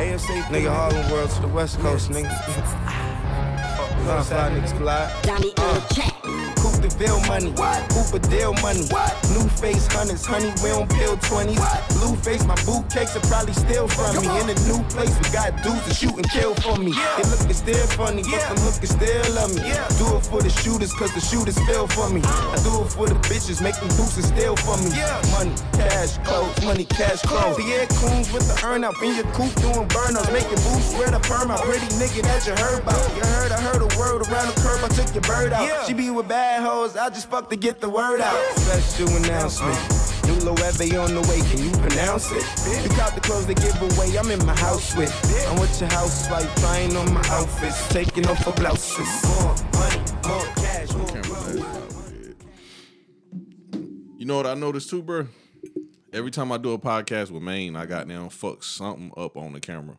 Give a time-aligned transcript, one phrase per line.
[0.00, 2.34] ASA, nigga, Harlem World to the West Coast, nigga.
[4.06, 5.22] Fuck, fly niggas collide.
[5.22, 6.19] Donnie on the uh, track.
[6.80, 7.52] The bill money.
[7.60, 7.84] What?
[7.92, 8.88] Cooper deal money.
[8.88, 9.12] What?
[9.36, 11.60] New face hundreds, honey, we don't bill 20s.
[11.60, 11.80] What?
[12.00, 14.24] Blue face, my boot cakes are probably still from me.
[14.40, 16.96] In a new place, we got dudes to shoot and kill for me.
[16.96, 17.20] Yeah.
[17.20, 18.48] They lookin' still funny, yeah.
[18.48, 19.68] but them hookers still love me.
[19.68, 19.84] Yeah.
[20.00, 22.24] Do it for the shooters, cause the shooters feel for me.
[22.24, 24.96] I do it for the bitches, make them boosters steal for me.
[24.96, 25.20] Yeah.
[25.36, 27.60] Money, cash, clothes, money, cash, clothes.
[27.60, 30.32] Pierre Coons with the earn up in your coop doing burn ups.
[30.32, 33.04] Making boots, swear the perm, pretty nigga that you heard about.
[33.12, 35.68] You heard, I heard a word around the curb, I took your bird out.
[35.68, 35.84] Yeah.
[35.84, 38.40] She be with bad hoes, I just fuck to get the word out.
[38.56, 39.76] Special announcement.
[40.24, 42.44] New Loewe on the way, can you pronounce it?
[42.84, 45.10] You got the clothes they give away, I'm in my house with.
[45.48, 49.08] I'm with your housewife, trying on my outfits, taking off her blouses.
[49.24, 49.98] More money,
[50.28, 51.08] more cash, more.
[54.16, 55.26] You know what I noticed too, bro?
[56.12, 59.54] Every time I do a podcast with Maine, I got down fuck something up on
[59.54, 59.98] the camera.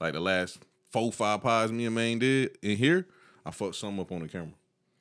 [0.00, 0.58] Like the last
[0.90, 3.06] four, five pods me and Maine did in here,
[3.44, 4.54] I fucked something up on the camera.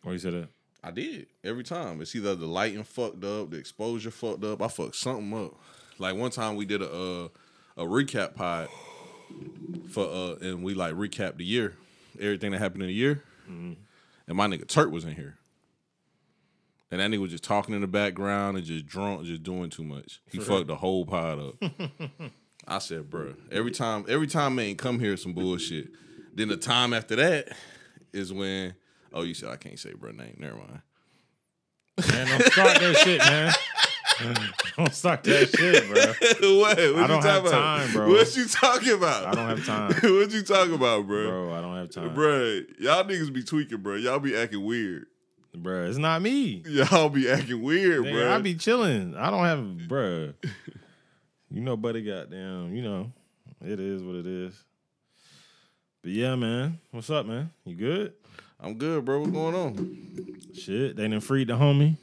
[0.05, 0.49] Why you say that?
[0.83, 1.99] I did every time.
[1.99, 4.61] It's either the lighting fucked up, the exposure fucked up.
[4.61, 5.55] I fucked something up.
[5.97, 7.27] Like one time we did a uh,
[7.75, 8.69] a recap pod
[9.89, 11.75] for uh, and we like recapped the year,
[12.19, 13.23] everything that happened in the year,
[14.27, 15.37] and my nigga Turk was in here.
[16.91, 19.83] And that nigga was just talking in the background and just drunk, just doing too
[19.83, 20.21] much.
[20.31, 21.71] He fucked the whole pod up.
[22.67, 25.87] I said, bro, every time, every time man come here some bullshit.
[26.35, 27.49] Then the time after that
[28.13, 28.75] is when,
[29.15, 30.35] oh, you said I can't say bro name.
[30.37, 30.81] Never mind.
[32.11, 33.53] Man, don't start that shit, man.
[34.77, 36.01] don't start that shit, bro.
[36.59, 36.77] what?
[36.77, 37.51] What I you don't talking have about?
[37.51, 38.09] time, bro.
[38.09, 39.25] What you talking about?
[39.27, 39.93] I don't have time.
[40.17, 41.29] what you talking about, bro?
[41.29, 42.13] Bro, I don't have time.
[42.13, 43.95] Bro, y'all niggas be tweaking, bro.
[43.95, 45.07] Y'all be acting weird.
[45.55, 46.63] Bro, it's not me.
[46.67, 48.35] Y'all be acting weird, Nigga, bro.
[48.35, 49.15] I be chilling.
[49.15, 50.33] I don't have, bro.
[51.49, 52.75] You know, buddy, goddamn.
[52.75, 53.13] You know,
[53.63, 54.61] it is what it is.
[56.01, 56.79] But yeah, man.
[56.91, 57.51] What's up, man?
[57.63, 58.13] You good?
[58.65, 59.19] I'm good, bro.
[59.19, 60.37] What's going on?
[60.55, 61.97] Shit, they done freed the homie.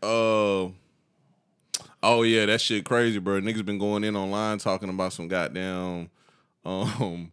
[0.00, 0.70] Uh,
[2.00, 3.40] oh yeah, that shit crazy, bro.
[3.40, 6.08] Niggas been going in online talking about some goddamn,
[6.64, 7.32] um,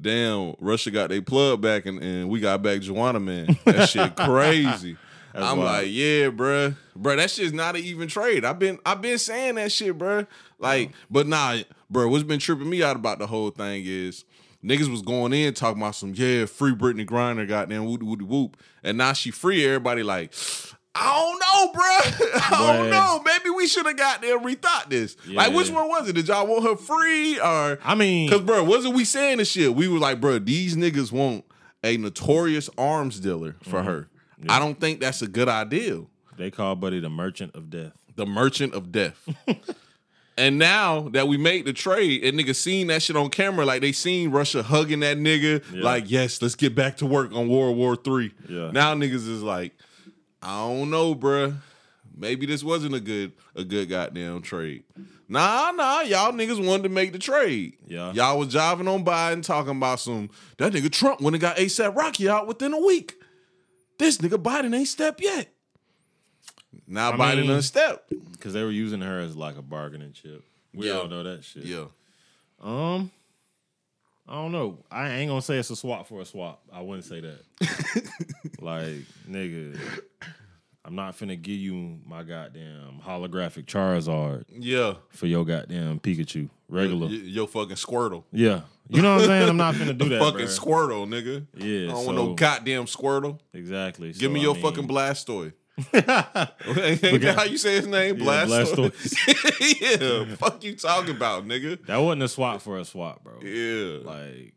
[0.00, 0.56] damn.
[0.58, 3.56] Russia got their plug back and, and we got back Joanna man.
[3.64, 4.96] That shit crazy.
[5.32, 5.70] I'm wild.
[5.70, 6.74] like, yeah, bruh.
[6.98, 8.44] Bruh, that shit's not an even trade.
[8.44, 10.26] I've been I've been saying that shit, bruh.
[10.58, 11.58] Like, but nah,
[11.92, 14.24] bruh, what's been tripping me out about the whole thing is
[14.64, 18.56] niggas was going in talking about some, yeah, free Brittney Griner goddamn whoop whoop whoop.
[18.82, 20.32] And now she free, everybody like,
[20.94, 22.52] I don't know, bruh.
[22.52, 23.22] I don't know.
[23.24, 25.16] Maybe we should have got there and rethought this.
[25.26, 26.14] Like, which one was it?
[26.14, 29.74] Did y'all want her free or I mean, Cause bro, wasn't we saying this shit?
[29.74, 31.44] We were like, bro, these niggas want
[31.84, 33.88] a notorious arms dealer for mm-hmm.
[33.88, 34.08] her.
[34.48, 36.02] I don't think that's a good idea.
[36.36, 37.92] they call Buddy the merchant of death.
[38.14, 39.28] The merchant of death.
[40.38, 43.80] and now that we made the trade, and niggas seen that shit on camera, like
[43.82, 45.82] they seen Russia hugging that nigga, Yeah.
[45.82, 48.32] like, yes, let's get back to work on World War Three.
[48.48, 48.70] Yeah.
[48.70, 49.72] Now niggas is like,
[50.42, 51.56] I don't know, bruh.
[52.16, 54.84] Maybe this wasn't a good a good goddamn trade.
[55.28, 57.74] Nah, nah, y'all niggas wanted to make the trade.
[57.86, 58.12] Yeah.
[58.12, 61.94] Y'all was jiving on Biden talking about some that nigga Trump when it got ASAP
[61.94, 63.14] Rocky out within a week.
[63.98, 65.48] This nigga Biden ain't stepped yet.
[66.86, 68.12] Now I Biden mean- stepped.
[68.32, 70.44] Because they were using her as like a bargaining chip.
[70.74, 70.98] We Yeah.
[70.98, 71.64] all know that shit.
[71.64, 71.86] Yeah.
[72.60, 73.10] Um,
[74.28, 74.78] I don't know.
[74.90, 76.62] I ain't gonna say it's a swap for a swap.
[76.72, 77.40] I wouldn't say that.
[78.60, 79.78] like, nigga,
[80.84, 84.94] I'm not finna give you my goddamn holographic Charizard Yeah.
[85.10, 86.48] for your goddamn Pikachu.
[86.68, 87.06] Regular.
[87.08, 88.24] Y- Yo fucking Squirtle.
[88.30, 88.62] Yeah.
[88.90, 89.48] You know what I'm saying?
[89.48, 90.20] I'm not finna do that.
[90.20, 90.58] fucking bruh.
[90.58, 91.46] Squirtle, nigga.
[91.56, 93.38] Yeah, I don't so- want no goddamn Squirtle.
[93.54, 94.08] Exactly.
[94.12, 95.52] Give So, me I your mean, fucking Blastoise.
[95.92, 98.18] Ain't how you say his name?
[98.18, 99.14] Yeah, Blastoise.
[100.28, 100.34] yeah.
[100.36, 101.84] Fuck you talking about, nigga.
[101.86, 103.40] That wasn't a swap for a swap, bro.
[103.42, 103.98] Yeah.
[104.02, 104.54] Like,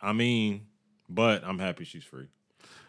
[0.00, 0.66] I mean,
[1.08, 2.28] but I'm happy she's free.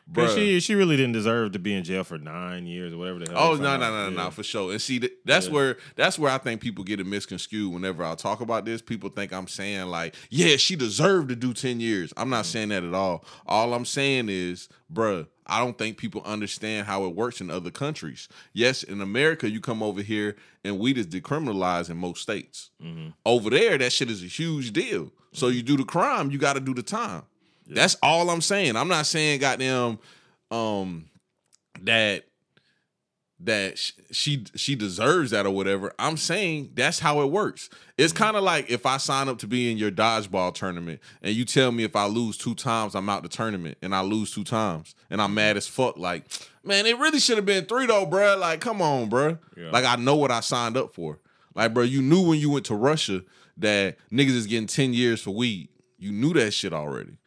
[0.06, 3.20] But she she really didn't deserve to be in jail for nine years or whatever
[3.20, 3.52] the hell.
[3.52, 4.72] Oh no no no no for sure.
[4.72, 5.54] And see that's Yeah.
[5.54, 8.82] where that's where I think people get it misconstrued whenever I talk about this.
[8.82, 12.14] People think I'm saying like, yeah, she deserved to do 10 years.
[12.18, 12.48] I'm not mm.
[12.50, 13.24] saying that at all.
[13.46, 17.72] All I'm saying is, bruh, I don't think people understand how it works in other
[17.72, 18.28] countries.
[18.54, 22.70] Yes, in America, you come over here and weed is decriminalized in most states.
[22.82, 23.10] Mm-hmm.
[23.26, 25.12] Over there, that shit is a huge deal.
[25.34, 27.24] So you do the crime, you got to do the time.
[27.68, 28.76] That's all I'm saying.
[28.76, 30.00] I'm not saying goddamn
[30.52, 31.06] um
[31.82, 32.26] that
[33.46, 35.94] that sh- she she deserves that or whatever.
[36.00, 37.70] I'm saying that's how it works.
[37.98, 38.24] It's mm-hmm.
[38.24, 41.46] kind of like if I sign up to be in your dodgeball tournament and you
[41.46, 44.44] tell me if I lose two times I'm out the tournament and I lose two
[44.44, 45.58] times and I'm mad mm-hmm.
[45.58, 45.98] as fuck.
[45.98, 46.26] Like,
[46.64, 48.40] man, it really should have been three though, bruh.
[48.40, 49.38] Like, come on, bruh.
[49.58, 49.72] Yeah.
[49.72, 51.20] Like I know what I signed up for.
[51.56, 53.22] Like, bro, you knew when you went to Russia
[53.58, 55.70] that niggas is getting 10 years for weed.
[55.98, 57.18] You knew that shit already.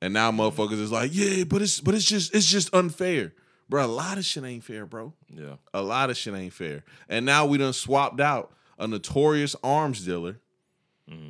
[0.00, 3.32] And now motherfuckers is like, yeah, but it's but it's just it's just unfair.
[3.74, 5.12] Bro, a lot of shit ain't fair, bro.
[5.28, 5.56] Yeah.
[5.72, 6.84] A lot of shit ain't fair.
[7.08, 10.36] And now we done swapped out a notorious arms dealer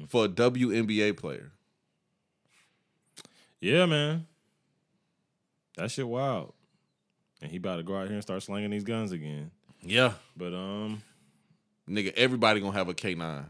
[0.08, 1.52] for a WNBA player.
[3.62, 4.26] Yeah, man.
[5.78, 6.52] That shit wild.
[7.40, 9.50] And he about to go out here and start slinging these guns again.
[9.80, 10.12] Yeah.
[10.36, 11.02] But um,
[11.88, 13.46] Nigga, everybody gonna have a K9.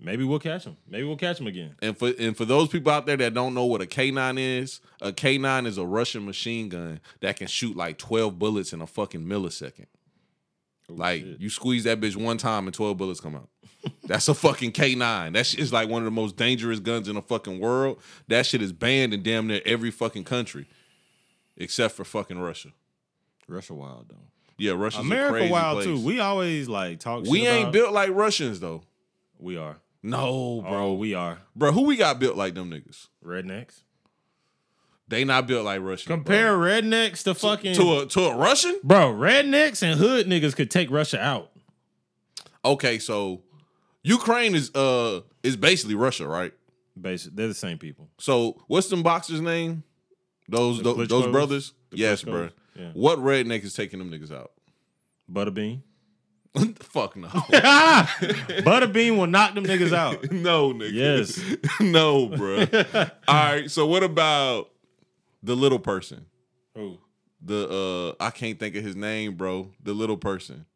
[0.00, 0.76] Maybe we'll catch him.
[0.88, 1.74] Maybe we'll catch him again.
[1.82, 4.80] And for and for those people out there that don't know what a K9 is,
[5.00, 8.86] a K9 is a Russian machine gun that can shoot like 12 bullets in a
[8.86, 9.86] fucking millisecond.
[10.90, 11.40] Oh, like shit.
[11.40, 13.48] you squeeze that bitch one time and 12 bullets come out.
[14.04, 15.34] That's a fucking K9.
[15.34, 18.00] That shit is like one of the most dangerous guns in the fucking world.
[18.28, 20.66] That shit is banned in damn near every fucking country.
[21.56, 22.70] Except for fucking Russia.
[23.48, 24.16] Russia wild though.
[24.58, 25.86] Yeah, Russia's a America crazy wild place.
[25.86, 26.00] too.
[26.04, 27.24] We always like talk.
[27.26, 28.82] We shit ain't about- built like Russians though.
[29.38, 30.70] We are, No, bro.
[30.70, 30.92] bro.
[30.94, 33.06] We are Bro, who we got built like them niggas?
[33.24, 33.82] rednecks.
[35.08, 36.06] They not built like Russians.
[36.06, 36.16] bro.
[36.16, 38.78] Compare rednecks to fucking to a to a Russian?
[38.84, 39.12] bro.
[39.12, 41.50] Rednecks and hood niggas could take Russia out.
[42.64, 43.42] Okay, so
[44.02, 46.52] Ukraine is uh is basically Russia, right?
[47.00, 48.08] Basically, they're the same people.
[48.18, 49.84] So what's them boxers' name?
[50.48, 51.72] Those The tho- those brothers?
[51.90, 52.24] The yes, Klitschko's?
[52.24, 52.48] bro.
[52.74, 52.90] Yeah.
[52.92, 54.52] What redneck is taking them niggas out?
[55.32, 55.82] Butterbean.
[56.80, 57.28] Fuck no.
[58.64, 60.30] Butterbean will knock them niggas out.
[60.32, 60.92] no, nigga.
[60.92, 61.40] Yes.
[61.80, 62.66] no, bro.
[63.28, 64.70] All right, so what about
[65.42, 66.26] the little person?
[66.74, 66.98] Who?
[67.40, 69.70] The uh I can't think of his name, bro.
[69.82, 70.66] The little person.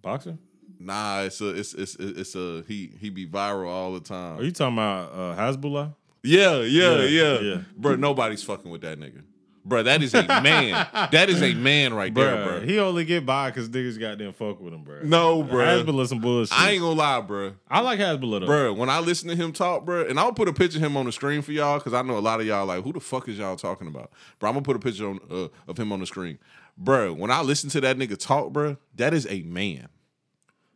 [0.00, 0.38] Boxer?
[0.78, 4.38] Nah, it's a it's it's it's a he he be viral all the time.
[4.38, 5.94] Are you talking about uh, Hasbulla?
[6.24, 7.60] Yeah, yeah, Yeah, yeah, yeah.
[7.76, 9.22] Bro, nobody's fucking with that nigga.
[9.64, 10.86] Bro, that is a man.
[11.12, 12.60] that is a man right there, bro.
[12.62, 15.00] he only get by because niggas got them fuck with him, bro.
[15.04, 15.64] no, bro.
[15.64, 16.58] Hasbulla some bullshit.
[16.58, 17.52] I ain't gonna lie, bro.
[17.70, 18.46] I like Hasbulla though.
[18.46, 20.96] Bro, when I listen to him talk, bro, and I'll put a picture of him
[20.96, 22.98] on the screen for y'all because I know a lot of y'all like, who the
[23.00, 24.10] fuck is y'all talking about?
[24.40, 26.38] Bro, I'm gonna put a picture on, uh, of him on the screen.
[26.76, 29.88] Bro, when I listen to that nigga talk, bro, that is a man.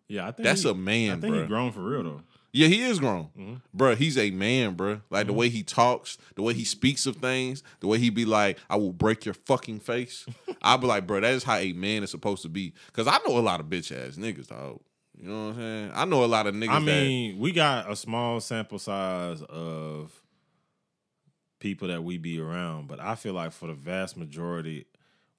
[0.08, 1.42] Yeah, I think That's he- a man, I think bro.
[1.42, 2.20] he grown for real though.
[2.56, 3.54] Yeah, he is grown, Mm-hmm.
[3.74, 3.94] bro.
[3.96, 5.00] He's a man, bro.
[5.10, 8.24] Like the way he talks, the way he speaks of things, the way he be
[8.24, 10.24] like, "I will break your fucking face."
[10.62, 12.72] I'll be like, bro, that is how a man is supposed to be.
[12.92, 14.80] Cause I know a lot of bitch ass niggas, dog.
[15.20, 15.90] You know what I'm saying?
[15.94, 16.70] I know a lot of niggas.
[16.70, 20.12] I mean, we got a small sample size of
[21.60, 24.86] people that we be around, but I feel like for the vast majority,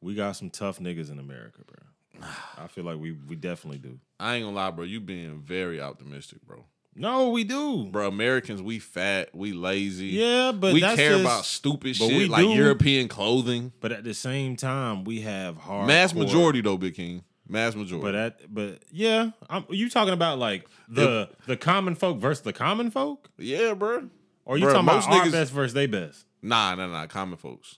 [0.01, 2.27] we got some tough niggas in America, bro.
[2.57, 3.99] I feel like we we definitely do.
[4.19, 4.83] I ain't gonna lie, bro.
[4.85, 6.65] You being very optimistic, bro.
[6.99, 7.85] No, we do.
[7.85, 10.07] Bro, Americans, we fat, we lazy.
[10.07, 12.53] Yeah, but we care just- about stupid but shit we like do.
[12.53, 13.71] European clothing.
[13.79, 17.23] But at the same time, we have hard Mass majority though, Big King.
[17.47, 18.03] Mass majority.
[18.05, 22.51] But at but yeah, I'm, you talking about like the the common folk versus the
[22.53, 24.09] common folk, yeah, bro.
[24.43, 26.25] or are you Bruh, talking about most our niggas- best versus they best?
[26.41, 27.05] Nah, nah, nah.
[27.07, 27.77] Common folks.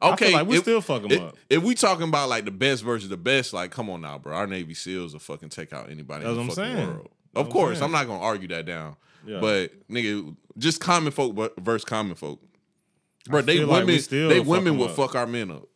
[0.00, 1.36] Okay, like we if- still fuck 'em if, up.
[1.50, 4.34] If we talking about like the best versus the best, like come on now, bro.
[4.34, 6.88] Our Navy SEALs will fucking take out anybody That's in the what I'm fucking saying.
[6.88, 7.08] world.
[7.38, 7.80] Of course.
[7.80, 8.96] I'm not gonna argue that down.
[9.26, 9.40] Yeah.
[9.40, 12.40] But nigga, just common folk versus common folk.
[13.26, 14.96] Bro, they like women, still they fuck women will up.
[14.96, 15.68] fuck our men up.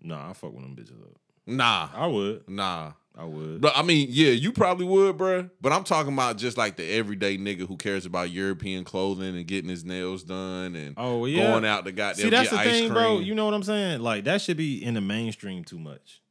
[0.00, 1.16] Nah, I fuck with them bitches up.
[1.46, 2.92] Nah, I would, nah.
[3.16, 3.60] I would.
[3.60, 5.48] But I mean, yeah, you probably would, bro.
[5.60, 9.46] But I'm talking about just like the everyday nigga who cares about European clothing and
[9.46, 11.46] getting his nails done and Oh, yeah.
[11.52, 12.92] going out to goddamn See, that's get the ice thing, cream.
[12.94, 13.18] bro.
[13.20, 14.00] You know what I'm saying?
[14.00, 16.22] Like that should be in the mainstream too much.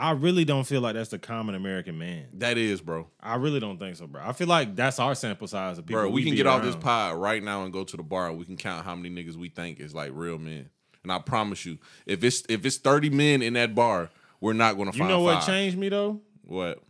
[0.00, 2.28] I really don't feel like that's the common American man.
[2.34, 3.06] that is, bro.
[3.20, 4.22] I really don't think so, bro.
[4.24, 6.02] I feel like that's our sample size of people.
[6.02, 6.82] Bro, we, can be get off this around.
[6.82, 8.28] pod right now and go to the bar.
[8.30, 10.70] and We can count how many niggas we think is like real men.
[11.02, 14.78] And I promise you, if it's if it's 30 men in that bar, we're not
[14.78, 15.46] gonna You find You know what five.
[15.46, 16.20] changed me though?
[16.42, 16.82] What?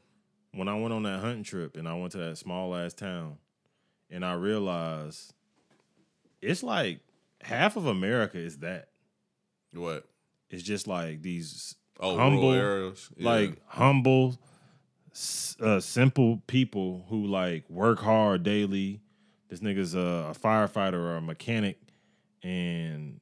[0.52, 3.36] when I went on that hunting trip and I went to that small ass town
[4.10, 5.32] and I realized
[6.42, 7.00] it's like
[7.40, 8.88] half of America is that.
[9.72, 10.06] What?
[10.50, 12.54] It's just like these Oh, Humble.
[12.54, 12.90] Yeah.
[13.18, 14.38] like humble,
[15.60, 19.00] uh, simple people who like work hard daily.
[19.48, 21.76] This nigga's a, a firefighter or a mechanic
[22.42, 23.20] and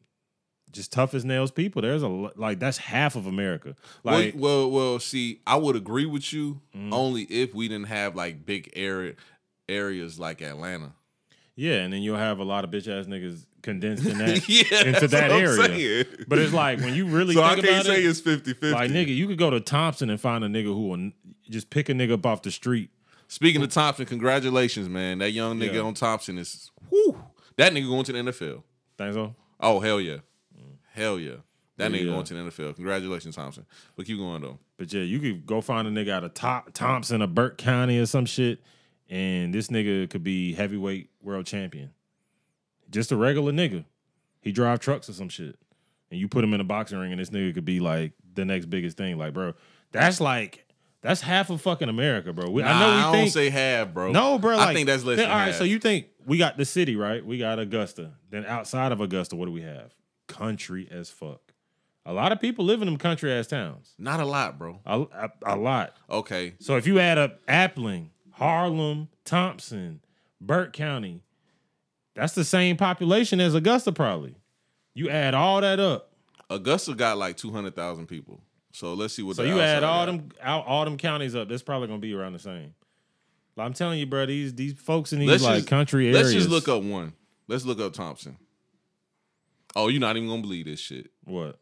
[0.71, 1.83] just tough as nails people.
[1.83, 3.75] There's a like that's half of America.
[4.05, 4.41] Like Mm-hmm.
[4.41, 6.61] well, well, well, see, I would agree with you
[6.93, 9.15] only if we didn't have like big area
[9.69, 10.93] areas like Atlanta.
[11.61, 14.85] Yeah, and then you'll have a lot of bitch ass niggas condensed in that yeah,
[14.87, 15.53] into that area.
[15.55, 16.05] saying.
[16.29, 18.71] But it's like when you really so I can't about say it, it's 50 50.
[18.71, 21.11] like nigga, you could go to Thomson and find a nigga who will
[21.51, 22.91] just pick a nigga up off the street.
[23.27, 25.19] Speaking of Thomson, congratulations, man.
[25.19, 25.81] That young nigga Yeah.
[25.81, 27.21] on Thomson is whoo.
[27.57, 28.63] That nigga going to the NFL.
[28.97, 29.35] Think so?
[29.59, 30.19] Oh hell yeah,
[30.95, 31.39] hell yeah.
[31.77, 32.13] That nigga Yeah.
[32.13, 32.75] going to the NFL.
[32.77, 33.67] Congratulations, Thomson.
[33.97, 34.59] But keep going though.
[34.77, 37.99] But yeah, you could go find a nigga out of Top, Thomson or Burke County
[37.99, 38.61] or some shit,
[39.09, 41.91] and this nigga could be heavyweight world champion.
[42.91, 43.85] Just a regular nigga.
[44.41, 45.57] He drive trucks or some shit.
[46.11, 48.45] And you put him in a boxing ring and this nigga could be like the
[48.45, 49.19] next biggest thing.
[49.19, 49.53] Like, bro,
[49.93, 50.65] that's like
[51.03, 52.51] that's half of fucking America, bro.
[52.51, 54.11] We, I know we I think don't say half, bro.
[54.13, 54.57] no, bro.
[54.57, 55.19] Like, I think that's less.
[55.19, 57.25] then- all right, so you think we got the city, right?
[57.25, 58.13] We got Augusta.
[58.31, 59.95] Then outside of Augusta, what do we have?
[60.27, 61.41] Country as fuck.
[62.07, 63.93] A lot of people live in them country ass towns.
[63.99, 64.81] not a lot, bro.
[64.87, 65.95] A, a, a lot.
[66.09, 70.01] Okay, So if you add up Appling, Harlem, Thomson,
[70.41, 71.23] Burke County,
[72.15, 74.35] that's the same population as Augusta, probably.
[74.95, 76.13] You add all that up.
[76.51, 78.41] Augusta got like two hundred thousand people.
[78.73, 79.37] So let's see what.
[79.37, 80.13] So the you add all got.
[80.13, 82.75] them out all them counties up, that's probably gonna be around the same.
[83.57, 86.23] Like, I'm telling you, bro, these these folks in these Let's like just- country areas.
[86.23, 87.13] Let's just look up one.
[87.49, 88.37] Let's look up Thomson.
[89.77, 91.11] Oh, you're not even gonna believe this shit.
[91.25, 91.59] what?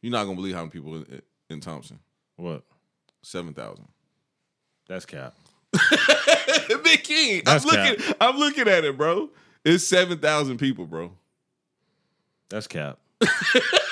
[0.00, 1.98] You're not gonna believe how many people in, in Thomson.
[2.36, 2.62] What?
[3.22, 3.88] Seven thousand.
[4.88, 5.34] That's cap.
[6.84, 7.42] Big King.
[7.44, 8.14] That's I'm looking.
[8.20, 9.30] I'm looking at it, bro.
[9.64, 11.12] It's seven thousand people, bro.
[12.48, 12.98] That's cap.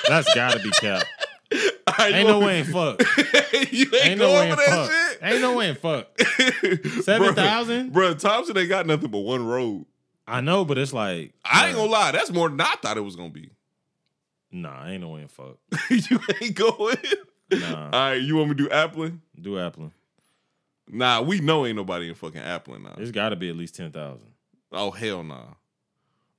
[0.07, 1.03] that's gotta be cap.
[1.87, 3.01] I Ain't know- no way in fuck.
[3.71, 4.91] you ain't, Ain't no going way in for that fuck.
[4.91, 5.19] shit.
[5.23, 7.03] Ain't no way in fuck.
[7.03, 7.93] Seven thousand?
[7.93, 9.85] Bro, Thomson ain't got nothing but one road.
[10.27, 13.01] I know, but it's like I ain't gonna lie, that's more than I thought it
[13.01, 13.49] was gonna be.
[14.51, 15.57] Nah, ain't no way in fuck.
[15.89, 16.97] you ain't going.
[17.51, 17.85] Nah.
[17.85, 19.19] All right, you want me to do Appling?
[19.39, 19.91] Do Appling.
[20.91, 22.95] Nah, we know ain't nobody in fucking Appling now.
[22.97, 24.27] It's got to be at least ten thousand.
[24.71, 25.53] Oh hell nah.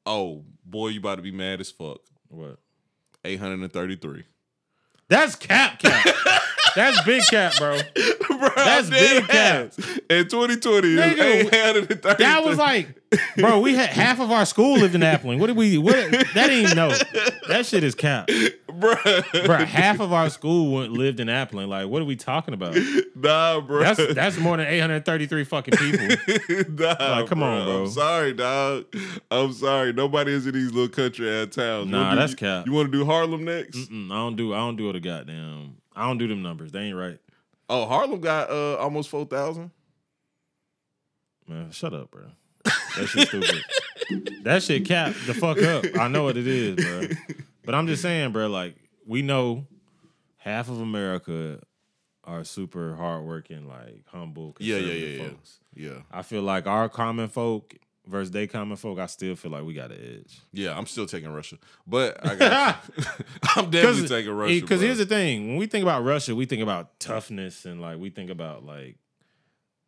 [0.04, 2.00] Oh boy, you about to be mad as fuck.
[2.28, 2.58] What?
[3.24, 4.24] Eight hundred and thirty-three.
[5.08, 6.06] That's cap cap.
[6.76, 7.78] That's big cap, bro.
[8.40, 9.66] Bro, That's big cap.
[9.66, 9.78] ass.
[10.08, 12.22] In 2020, Nigga, eight hundred and thirty.
[12.24, 12.88] That was like,
[13.36, 13.60] bro.
[13.60, 15.38] We had half of our school lived in Appling.
[15.38, 15.78] What did we?
[15.78, 15.94] What?
[16.34, 16.88] That ain't no.
[17.48, 18.28] That shit is cap,
[18.66, 18.94] bro.
[19.44, 19.56] bro.
[19.64, 21.68] Half of our school lived in Appling.
[21.68, 22.76] Like, what are we talking about?
[23.14, 23.80] Nah, bro.
[23.80, 26.06] That's that's more than eight hundred thirty-three fucking people.
[26.78, 27.82] nah, Like, come on, bro.
[27.82, 28.86] I'm sorry, dog.
[29.30, 29.92] I'm sorry.
[29.92, 31.88] Nobody is in these little country ass towns.
[31.90, 32.66] Nah, do- that's cap.
[32.66, 33.76] You want to do Harlem next?
[33.90, 34.54] Mm, I don't do.
[34.54, 34.96] I don't do it.
[34.96, 35.76] A goddamn.
[35.94, 36.72] I don't do them numbers.
[36.72, 37.18] They ain't right.
[37.70, 39.70] Oh, Harlem got uh almost four thousand.
[41.46, 42.24] Man, shut up, bro.
[42.64, 43.62] That shit stupid.
[44.44, 45.84] that shit cap the fuck up.
[45.98, 47.08] I know what it is, bro.
[47.64, 48.48] But I'm just saying, bro.
[48.48, 48.74] Like
[49.06, 49.66] we know
[50.36, 51.60] half of America
[52.24, 55.28] are super hardworking, like humble, Yeah, yeah, yeah, yeah.
[55.28, 55.60] folks.
[55.74, 57.74] Yeah, I feel like our common folk
[58.10, 58.98] versus they common folk.
[58.98, 60.40] I still feel like we got an edge.
[60.52, 60.76] yeah.
[60.76, 62.84] I'm still taking Russia, but I got.
[63.56, 64.60] I'm definitely taking Russia.
[64.60, 67.98] Because here's the thing: when we think about Russia, we think about toughness and like
[67.98, 68.96] we think about like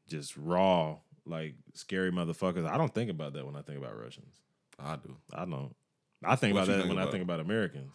[0.08, 2.66] just raw, like scary motherfuckers.
[2.66, 4.34] I don't think about that when I think about Russians.
[4.78, 5.16] I do.
[5.32, 5.74] I don't.
[6.24, 7.92] I think What about that think when I think about Americans.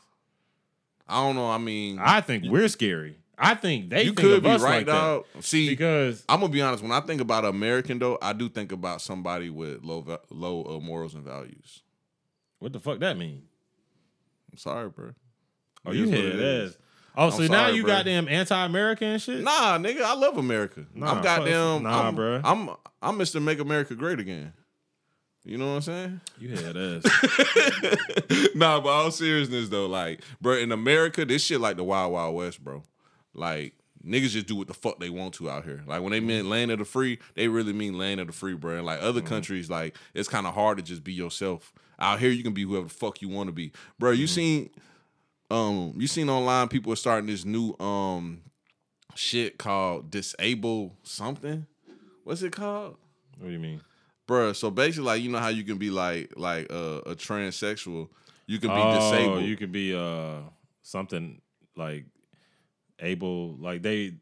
[1.08, 1.50] I don't know.
[1.50, 3.18] I mean, I think we're scary.
[3.38, 5.26] I think they you think could be us right, like dog.
[5.34, 6.82] that See, because I'm gonna be honest.
[6.82, 10.80] When I think about American, though, I do think about somebody with low, low uh,
[10.80, 11.84] morals and values.
[12.60, 13.44] what the fuck that mean?
[14.52, 15.12] I'm sorry, bro.
[15.86, 16.78] Oh, you head ass.
[17.16, 17.94] Oh, so now you bro.
[17.94, 19.44] got them anti-American shit.
[19.44, 20.86] Nah, nigga, I love America.
[20.94, 21.84] Nah, I'm goddamn.
[21.84, 22.42] nah, I'm, bruh.
[22.44, 22.70] I'm
[23.02, 23.42] I'm Mr.
[23.42, 24.54] Make America Great Again.
[25.44, 26.22] You know what I'm saying?
[26.40, 27.04] You head ass.
[28.56, 32.36] nah, but all seriousness though, like, bro, in America, this shit like the Wild Wild
[32.36, 32.84] West, bro.
[33.38, 33.74] Like,
[34.06, 35.84] niggas just do what the fuck they want to out here.
[35.86, 38.56] Like, when they mean land of the free, they really mean land of the free,
[38.56, 38.78] bro.
[38.78, 41.74] And like other countries, like, it's kind of hard to just be yourself.
[42.00, 44.12] Out here, you can be whoever the fuck you want to be, bro.
[44.12, 44.70] You seen,
[45.50, 48.42] um, you seen online people are starting this new um
[49.16, 51.66] shit called disable something.
[52.24, 52.98] What's it called?
[53.38, 53.82] what do you mean?
[54.28, 54.54] bro?
[54.54, 58.10] so basically, like you know how you can be like like uh, a transsexual,
[58.46, 59.44] you can be oh, disabled.
[59.44, 60.42] you could be uh
[60.84, 61.42] something
[61.76, 62.06] like
[63.00, 64.16] able like they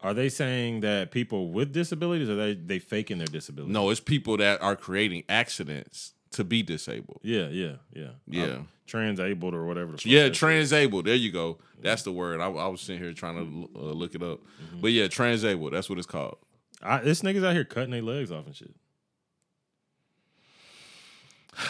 [0.00, 3.72] are they saying that people with disabilities are they they faking their disability?
[3.72, 7.20] no, it's people that are creating accidents to be disabled.
[7.22, 8.08] Yeah, yeah, yeah.
[8.26, 8.44] Yeah.
[8.44, 9.94] Uh, transabled or whatever.
[10.02, 11.04] Yeah, transabled.
[11.06, 11.58] There you go.
[11.80, 12.40] That's the word.
[12.40, 14.40] I, I was sitting here trying to uh, look it up,
[14.80, 15.72] but yeah, transabled.
[15.72, 16.38] That's what it's called.
[16.82, 18.74] I, this niggas out here cutting their legs off and shit.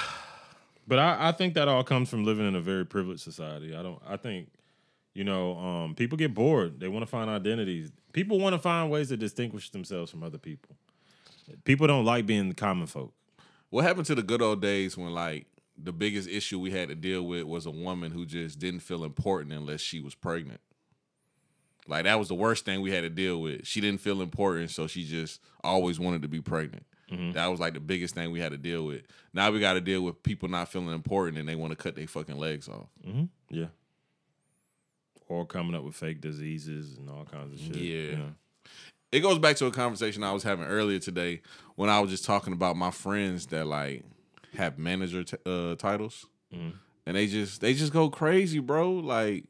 [0.84, 3.74] But I, I think that all comes from living in a very privileged society.
[3.74, 4.02] I don't.
[4.06, 4.48] I think,
[5.14, 6.80] you know, um, people get bored.
[6.80, 7.90] They want to find identities.
[8.12, 10.76] People want to find ways to distinguish themselves from other people.
[11.64, 13.12] People don't like being the common folk.
[13.70, 16.94] What happened to the good old days when like the biggest issue we had to
[16.94, 20.60] deal with was a woman who just didn't feel important unless she was pregnant.
[21.88, 23.66] Like that was the worst thing we had to deal with.
[23.66, 26.86] She didn't feel important, so she just always wanted to be pregnant.
[27.32, 29.02] That was like the biggest thing we had to deal with.
[29.34, 31.94] Now we got to deal with people not feeling important and they want to cut
[31.94, 32.86] their fucking legs off.
[33.06, 33.24] Mm-hmm.
[33.50, 33.66] Yeah.
[35.32, 37.76] Or coming up with fake diseases and all kinds of shit.
[37.76, 37.94] Yeah.
[37.94, 38.34] you know?
[39.10, 41.42] it goes back to a conversation I was having earlier today
[41.76, 44.04] when I was just talking about my friends that like
[44.56, 46.26] have manager t- uh, titles,
[47.06, 48.90] and they just they just go crazy, bro.
[48.92, 49.44] Like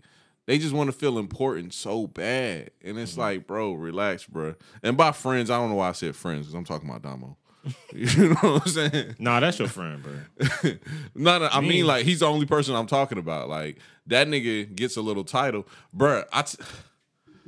[0.47, 4.55] they just want to feel important so bad, and it's like, bro, relax, bro.
[4.83, 7.37] And by friends, I don't know why I said friends because I'm talking about Damo.
[7.93, 9.17] you know what I'm saying?
[9.19, 10.73] Nah, that's your friend, bro.
[11.15, 11.87] No, no, I mean mean?
[11.87, 13.49] like he's the only person I'm talking about.
[13.49, 15.67] Like that nigga gets a little title,
[15.97, 16.25] bruh.
[16.33, 16.59] I t-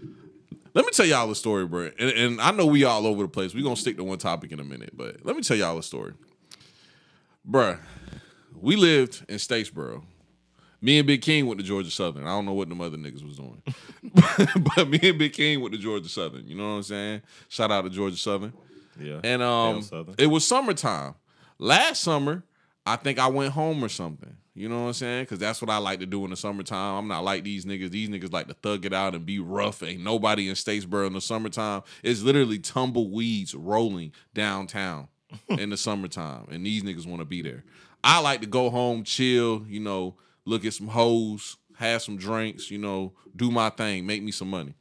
[0.74, 1.92] let me tell y'all a story, bruh.
[1.98, 3.54] And, and I know we all over the place.
[3.54, 5.82] We gonna stick to one topic in a minute, but let me tell y'all a
[5.82, 6.12] story,
[7.48, 7.78] bruh.
[8.60, 10.04] We lived in Statesboro.
[10.80, 12.24] Me and Big King went to Georgia Southern.
[12.24, 13.62] I don't know what the other niggas was doing,
[14.76, 16.46] but me and Big King went to Georgia Southern.
[16.46, 17.22] You know what I'm saying?
[17.48, 18.52] Shout out to Georgia Southern.
[19.00, 19.20] Yeah.
[19.22, 19.84] And um,
[20.18, 21.14] it was summertime.
[21.58, 22.44] Last summer,
[22.86, 24.36] I think I went home or something.
[24.56, 25.22] You know what I'm saying?
[25.24, 26.96] Because that's what I like to do in the summertime.
[26.96, 27.90] I'm not like these niggas.
[27.90, 29.82] These niggas like to thug it out and be rough.
[29.82, 31.82] Ain't nobody in Statesboro in the summertime.
[32.04, 35.08] It's literally tumbleweeds rolling downtown
[35.48, 37.64] in the summertime, and these niggas want to be there.
[38.04, 39.64] I like to go home, chill.
[39.66, 42.70] You know, look at some hoes, have some drinks.
[42.70, 44.74] You know, do my thing, make me some money.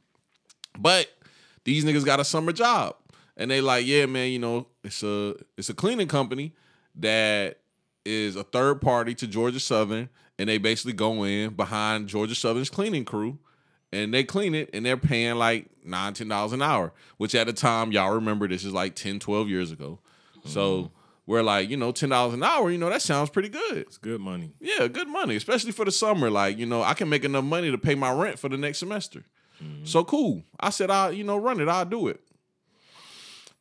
[0.78, 1.08] But
[1.64, 2.94] these niggas got a summer job.
[3.36, 6.52] And they like, yeah, man, you know, it's a it's a cleaning company
[6.96, 7.58] that
[8.04, 12.70] is a third party to Georgia Southern, and they basically go in behind Georgia Southern's
[12.70, 13.38] cleaning crew
[13.94, 17.46] and they clean it and they're paying like nine, ten dollars an hour, which at
[17.46, 20.00] the time, y'all remember this is like 10, 12 years ago.
[20.44, 20.92] So mm-hmm.
[21.26, 23.78] we're like, you know, ten dollars an hour, you know, that sounds pretty good.
[23.78, 24.52] It's good money.
[24.60, 26.28] Yeah, good money, especially for the summer.
[26.28, 28.78] Like, you know, I can make enough money to pay my rent for the next
[28.78, 29.24] semester.
[29.62, 29.84] Mm-hmm.
[29.84, 30.42] So cool.
[30.58, 31.68] I said, I, you know, run it.
[31.68, 32.20] I'll do it.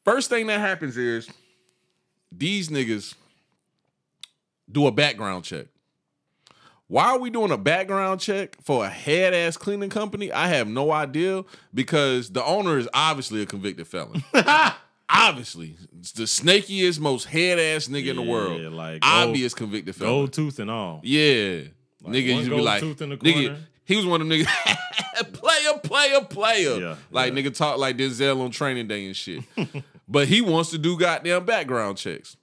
[0.05, 1.29] First thing that happens is
[2.31, 3.15] these niggas
[4.71, 5.67] do a background check.
[6.87, 10.31] Why are we doing a background check for a head ass cleaning company?
[10.31, 11.43] I have no idea
[11.73, 14.23] because the owner is obviously a convicted felon.
[15.09, 18.61] obviously, it's the snakiest, most head ass nigga in the world.
[18.73, 20.13] like gold- obvious convicted felon.
[20.13, 20.99] Gold tooth and all.
[21.03, 21.61] Yeah.
[22.01, 24.77] Like, nigga used be like, tooth in the nigga, he was one of them niggas,
[25.93, 26.79] player, player.
[26.79, 27.39] Yeah, like yeah.
[27.41, 29.43] nigga talk like Denzel on training day and shit.
[30.07, 32.35] but he wants to do goddamn background checks.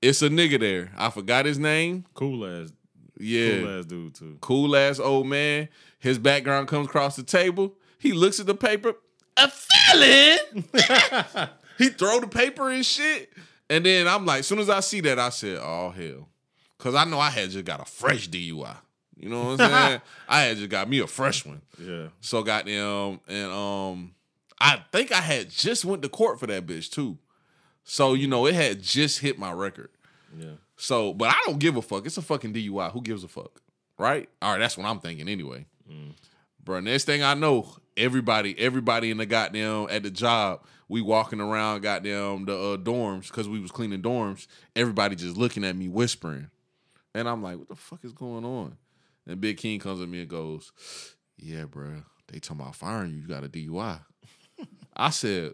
[0.00, 0.92] It's a nigga there.
[0.96, 2.04] I forgot his name.
[2.14, 2.70] Cool ass,
[3.18, 3.58] Yeah.
[3.60, 4.38] cool ass dude too.
[4.40, 5.68] Cool ass old man.
[5.98, 7.74] His background comes across the table.
[7.98, 8.94] He looks at the paper.
[9.36, 10.64] A felon.
[11.78, 13.32] he throw the paper and shit.
[13.68, 16.28] And then I'm like, as soon as I see that, I said, oh hell.
[16.78, 18.76] Cause I know I had just got a fresh DUI.
[19.18, 20.00] You know what I'm saying?
[20.28, 21.60] I had just got me a fresh one.
[21.78, 22.08] Yeah.
[22.20, 24.14] So goddamn, and um,
[24.60, 27.18] I think I had just went to court for that bitch too.
[27.84, 29.90] So you know, it had just hit my record.
[30.38, 30.52] Yeah.
[30.76, 32.06] So, but I don't give a fuck.
[32.06, 32.92] It's a fucking DUI.
[32.92, 33.60] Who gives a fuck?
[33.98, 34.28] Right?
[34.40, 35.66] All right, that's what I'm thinking anyway.
[36.62, 41.40] Bro, next thing I know, everybody, everybody in the goddamn at the job, we walking
[41.40, 44.46] around goddamn the uh, dorms because we was cleaning dorms.
[44.76, 46.50] Everybody just looking at me, whispering,
[47.14, 48.76] and I'm like, "What the fuck is going on?"
[49.28, 50.72] And Big King comes at me and goes,
[51.36, 53.18] "Yeah, bro, they talking about firing you.
[53.18, 54.00] You got a DUI."
[54.96, 55.52] I said,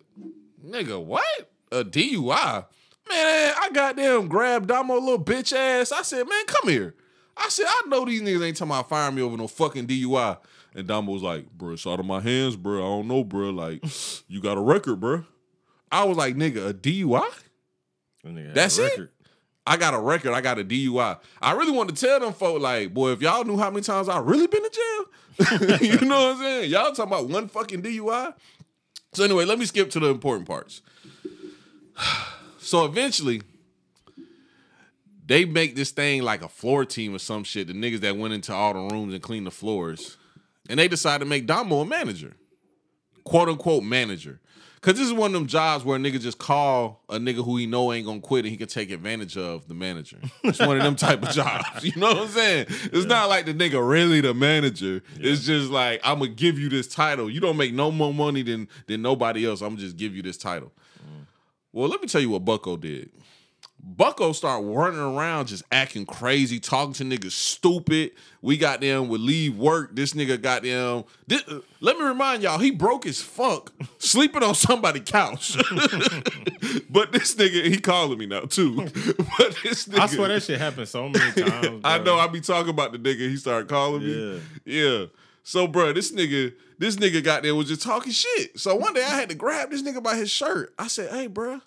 [0.65, 1.51] "Nigga, what?
[1.73, 2.67] A DUI?"
[3.07, 5.93] Man, I goddamn grabbed Damo a little bitch ass.
[5.93, 6.95] I said, "Man, come here."
[7.37, 10.39] I said, "I know these niggas ain't talking about firing me over no fucking DUI."
[10.77, 12.79] And Damo was like, "Bro, it's out of my hands, bro.
[12.79, 13.51] I don't know, bro.
[13.51, 13.85] Like,
[14.29, 15.25] you got a record, bro."
[15.91, 17.29] I was like, "Nigga, a DUI?"
[18.23, 19.11] That That's it?
[19.67, 20.33] I got a record.
[20.33, 21.19] I got a DUI.
[21.41, 24.09] I really want to tell them folk, like, boy, if y'all knew how many times
[24.09, 26.71] I really been to jail, you know what I'm saying?
[26.71, 28.35] Y'all talking about one fucking DUI.
[29.15, 30.83] So anyway, let me skip to the important parts.
[32.59, 33.43] So eventually,
[35.27, 37.67] they make this thing like a floor team or some shit.
[37.67, 40.17] The niggas that went into all the rooms and cleaned the floors,
[40.71, 42.37] and they decided to make Domo a manager,
[43.25, 44.41] quote unquote manager.
[44.85, 47.57] Cause this is one of them jobs where a nigga just call a nigga who
[47.57, 50.19] he know ain't gonna quit and he can take advantage of the manager.
[50.43, 51.83] It's one of them type of jobs.
[51.83, 52.67] You know what I'm saying?
[52.93, 55.03] It's not like the nigga really the manager.
[55.17, 57.31] It's just like I'm gonna give you this title.
[57.31, 59.63] You don't make no more money than than nobody else.
[59.63, 60.71] I'm gonna just give you this title.
[60.99, 61.25] Mm.
[61.73, 63.11] Well, let me tell you what Bucko did.
[63.87, 68.13] Bucko start running around just acting crazy, talking to niggas stupid.
[68.41, 69.95] We got them would leave work.
[69.95, 71.05] This nigga got them.
[71.27, 75.57] This, uh, let me remind y'all, he broke his fuck sleeping on somebody's couch.
[76.89, 78.77] but this nigga, he calling me now too.
[79.39, 81.83] but this nigga, I swear that shit happened so many times.
[81.85, 83.29] I know I be talking about the nigga.
[83.29, 84.13] He started calling me.
[84.15, 84.39] Yeah.
[84.65, 85.07] Yeah.
[85.43, 88.59] So, bro, this nigga, this nigga got there was just talking shit.
[88.59, 90.73] So one day I had to grab this nigga by his shirt.
[90.79, 91.61] I said, "Hey, bro,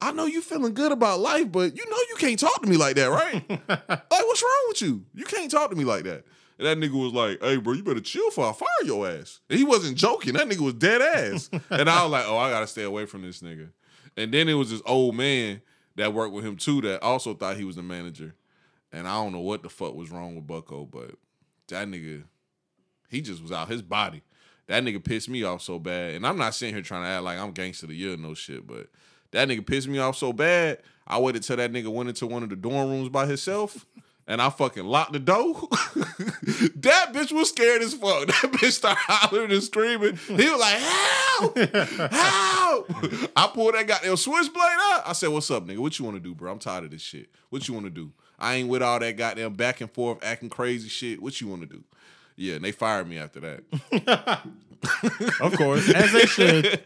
[0.00, 2.76] I know you feeling good about life, but you know you can't talk to me
[2.76, 3.44] like that, right?
[3.68, 5.04] like, what's wrong with you?
[5.14, 6.24] You can't talk to me like that."
[6.60, 9.40] And that nigga was like, hey, bro, you better chill for I fire your ass.
[9.48, 10.34] And he wasn't joking.
[10.34, 11.48] That nigga was dead ass.
[11.70, 13.70] and I was like, oh, I gotta stay away from this nigga.
[14.14, 15.62] And then it was this old man
[15.96, 18.34] that worked with him too that also thought he was the manager.
[18.92, 21.12] And I don't know what the fuck was wrong with Bucko, but
[21.68, 22.24] that nigga,
[23.08, 24.22] he just was out his body.
[24.66, 26.14] That nigga pissed me off so bad.
[26.14, 28.34] And I'm not sitting here trying to act like I'm gangster of the year, no
[28.34, 28.88] shit, but
[29.32, 30.78] that nigga pissed me off so bad.
[31.06, 33.86] I waited till that nigga went into one of the dorm rooms by himself.
[34.26, 35.54] And I fucking locked the door.
[35.96, 38.26] that bitch was scared as fuck.
[38.28, 40.16] That bitch started hollering and screaming.
[40.16, 41.58] He was like, help!
[42.12, 43.30] Help!
[43.34, 45.02] I pulled that goddamn switchblade out.
[45.04, 45.78] I said, what's up, nigga?
[45.78, 46.52] What you want to do, bro?
[46.52, 47.28] I'm tired of this shit.
[47.48, 48.12] What you want to do?
[48.38, 51.20] I ain't with all that goddamn back and forth acting crazy shit.
[51.20, 51.82] What you want to do?
[52.36, 54.42] Yeah, and they fired me after that.
[55.40, 56.80] Of course, as they should,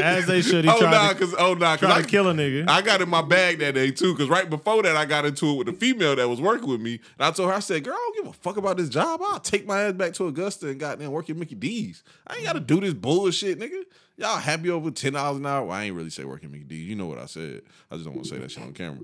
[0.00, 0.64] as they should.
[0.64, 2.68] He oh tried nah, to, cause oh nah, cause I to kill a nigga.
[2.68, 5.50] I got in my bag that day too, because right before that, I got into
[5.50, 7.00] it with the female that was working with me.
[7.18, 9.20] And I told her, I said, girl, I don't give a fuck about this job.
[9.24, 12.04] I'll take my ass back to Augusta and goddamn work at Mickey D's.
[12.26, 13.84] I ain't got to do this bullshit, nigga.
[14.16, 15.64] Y'all happy over $10 an hour?
[15.64, 16.88] Well, I ain't really say working at Mickey D's.
[16.88, 17.62] You know what I said.
[17.90, 19.00] I just don't want to say that shit on camera.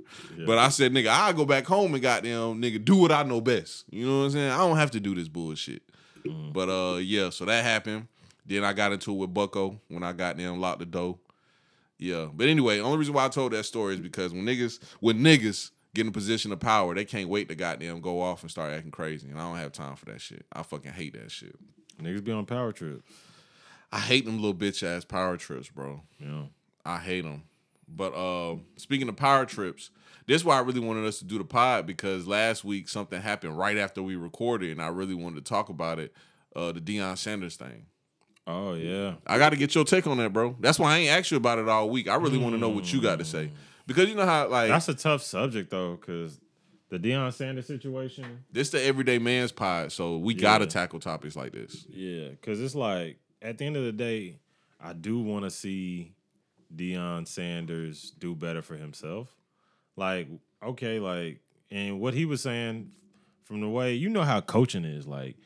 [0.46, 3.40] But I said, nigga, I'll go back home and goddamn, nigga, do what I know
[3.40, 3.84] best.
[3.90, 4.50] You know what I'm saying?
[4.52, 5.82] I don't have to do this bullshit.
[6.52, 8.06] But uh, yeah, so that happened.
[8.48, 11.18] Then I got into it with Bucko when I got them locked the door.
[11.98, 14.82] Yeah, but anyway, the only reason why I told that story is because when niggas
[15.00, 18.42] when niggas get in a position of power, they can't wait to goddamn go off
[18.42, 20.46] and start acting crazy, and I don't have time for that shit.
[20.52, 21.56] I fucking hate that shit.
[22.00, 23.02] Niggas be on power trips.
[23.92, 26.02] I hate them little bitch ass power trips, bro.
[26.20, 26.44] Yeah.
[26.84, 27.42] I hate them.
[27.88, 29.90] But uh, speaking of power trips,
[30.26, 33.20] this is why I really wanted us to do the pod because last week something
[33.20, 36.14] happened right after we recorded, and I really wanted to talk about it.
[36.54, 37.86] Uh, the Deion Sanders thing.
[38.48, 39.14] Oh yeah.
[39.26, 40.56] I got to get your take on that, bro.
[40.58, 42.08] That's why I ain't asked you about it all week.
[42.08, 43.50] I really want to know what you got to say
[43.86, 46.40] because you know how like That's a tough subject though, because
[46.88, 48.44] the Deion Sanders situation.
[48.50, 51.84] this the everyday man's pod, so we got to tackle topics like this.
[51.90, 54.38] Yeah, because it's like at the end of the day,
[54.80, 56.14] I do want to see
[56.74, 59.34] Deion Sanders do better for himself.
[59.96, 60.28] Like,
[60.62, 62.92] okay, like, and what he was saying
[63.44, 65.36] from the way you know how coaching is, like,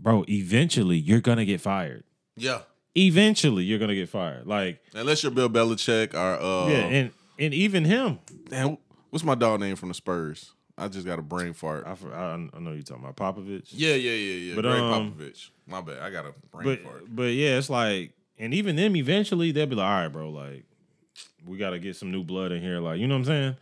[0.00, 2.04] bro, eventually you're gonna get fired.
[2.36, 2.60] Yeah,
[2.94, 4.46] Eventually you're gonna get fired.
[4.46, 8.18] Like, unless you're Bill Belichick or uh, yeah, and and even him,
[8.48, 8.78] damn,
[9.10, 10.52] what's my dog name from the Spurs?
[10.78, 11.86] I just got a brain fart.
[11.86, 13.68] I, I, I know you're talking about Popovich.
[13.70, 14.54] yeah, yeah, yeah, yeah.
[14.54, 15.50] But, Gregg um, Popovich.
[15.66, 15.98] My bad.
[15.98, 17.04] I got a brain but fart.
[17.08, 20.64] but yeah, it's like, and even them eventually they'll be like, all right, bro, like
[21.46, 23.56] we got to get some new blood in here, like you know what I'm saying.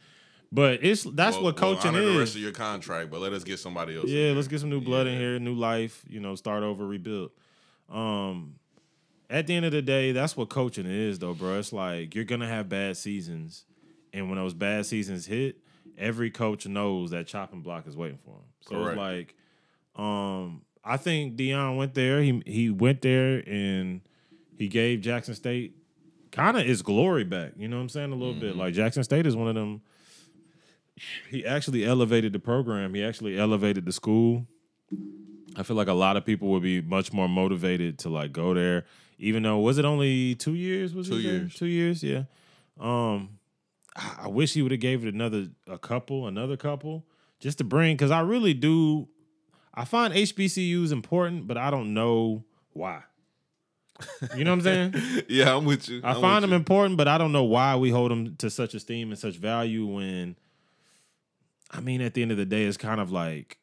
[0.51, 2.19] But it's that's Well- what well, coaching honor the is.
[2.19, 4.07] rest of your contract, but let us get somebody else.
[4.09, 4.35] yeah, there.
[4.35, 7.31] let's get some new blood in here, new life, you know, start over, rebuild.
[7.91, 8.55] Um,
[9.31, 11.59] at the end of the day, that's what coaching is, though, bro.
[11.59, 13.65] It's like you're gonna have bad seasons,
[14.13, 15.59] and when those bad seasons hit,
[15.97, 18.45] every coach knows that chopping block is waiting for him.
[18.61, 18.91] So Correct.
[18.91, 22.23] it's like, um, I think Deion went there.
[22.23, 24.01] He he went there and
[24.57, 25.77] he gave Jackson State
[26.31, 27.53] kind of his glory back.
[27.57, 28.13] You know what I'm saying?
[28.13, 28.57] A little bit.
[28.57, 29.83] Like Jackson State is one of them.
[31.29, 32.95] He actually elevated the program.
[32.95, 34.47] He actually elevated the school.
[35.57, 38.55] I feel like a lot of people would be much more motivated to like go
[38.55, 38.85] there,
[39.19, 40.95] even though was it only two years?
[40.95, 41.55] Was Two it years.
[41.55, 42.25] Two years, yeah.
[42.81, 43.39] Um,
[43.97, 47.05] I I wish he would have gave it another a couple, another couple,
[47.41, 49.09] just to bring because I really do.
[49.75, 53.03] I find HBCUs important, but I don't know why.
[54.37, 55.25] You know what I'm saying?
[55.29, 56.01] yeah, I'm with you.
[56.03, 56.57] I I'm find them you.
[56.57, 59.87] important, but I don't know why we hold them to such esteem and such value
[59.87, 60.37] when
[61.71, 63.59] I mean at the end of the day it's kind of like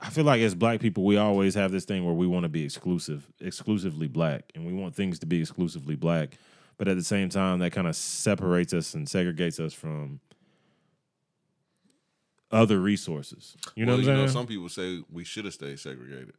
[0.00, 2.48] I feel like as black people we always have this thing where we want to
[2.50, 6.36] be exclusive, exclusively black and we want things to be exclusively black,
[6.76, 10.20] but at the same time that kind of separates us and segregates us from
[12.50, 13.56] other resources.
[13.74, 14.28] You know Well, what I'm saying?
[14.28, 16.34] some people say we should have stayed segregated.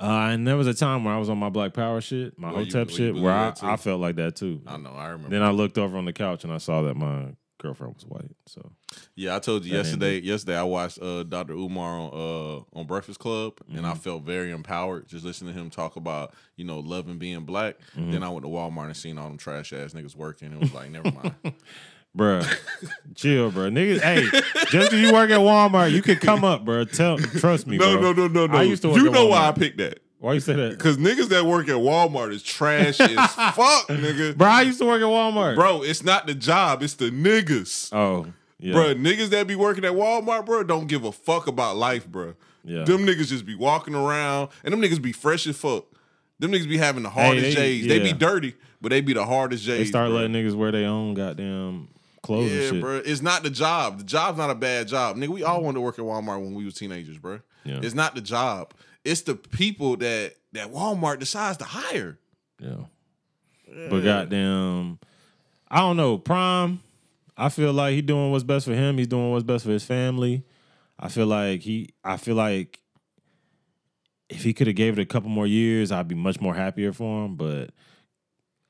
[0.00, 2.52] uh, and there was a time where I was on my Black Power shit, my
[2.52, 3.52] Well, you- hotep well, you shit, where I.
[3.62, 4.62] I felt like that too.
[4.66, 4.90] I know.
[4.92, 5.30] I remember.
[5.30, 8.30] Then I looked over on the couch and I saw that my girlfriend was white.
[8.46, 8.70] So
[9.14, 10.20] Yeah, I told you That yesterday.
[10.20, 11.52] Yesterday, I watched uh, Dr.
[11.54, 13.86] Umar on uh, on Breakfast Club, and Mm-hmm.
[13.86, 17.76] I felt very empowered just listening to him talk about you know loving being black.
[17.96, 18.12] Mm-hmm.
[18.12, 20.52] Then I went to Walmart and seen all them trash ass niggas working.
[20.52, 21.34] It was like, never mind.
[22.16, 22.44] bruh,
[23.14, 23.70] chill, bruh.
[23.72, 24.22] Niggas, hey,
[24.70, 26.90] just because you work at Walmart, you can come up, bruh.
[26.90, 28.12] Tell, trust me, no, bro.
[28.12, 28.58] no, no, no, no.
[28.58, 30.00] I used to you know why I picked that?
[30.20, 34.36] Why you say that, Because niggas that work at Walmart is trash as fuck, nigga.
[34.36, 34.48] bro?
[34.48, 37.92] I used to work at Walmart, Bro, it's not the job, it's the niggas.
[37.92, 38.26] Oh,
[38.58, 42.06] yeah, Bro, niggas that be working at Walmart, bro, don't give a fuck about life,
[42.08, 42.34] bro.
[42.64, 42.82] Yeah.
[42.84, 45.84] Them niggas just be walking around, and them niggas be fresh as fuck.
[46.40, 47.86] Them niggas be having the hardest they- J's.
[47.86, 49.78] They be dirty, but they be the hardest J's.
[49.78, 50.16] They start bro.
[50.18, 51.88] letting niggas wear their own goddamn
[52.22, 52.96] clothes Yeah, bro.
[53.04, 53.98] It's not the job.
[53.98, 55.16] The job's not a bad job.
[55.16, 57.38] Nigga, we all wanted to work at Walmart when we was teenagers, bro.
[57.64, 57.78] Yeah.
[57.82, 58.72] It's not the job.
[59.08, 62.18] It's the people that that Walmart decides to hire.
[62.60, 62.84] Yeah.
[63.90, 64.98] But goddamn,
[65.70, 66.18] I don't know.
[66.18, 66.80] Prime,
[67.36, 68.98] I feel like he doing what's best for him.
[68.98, 70.44] He's doing what's best for his family.
[70.98, 71.90] I feel like he.
[72.04, 72.80] I feel like
[74.28, 76.92] if he could have gave it a couple more years, I'd be much more happier
[76.92, 77.36] for him.
[77.36, 77.70] But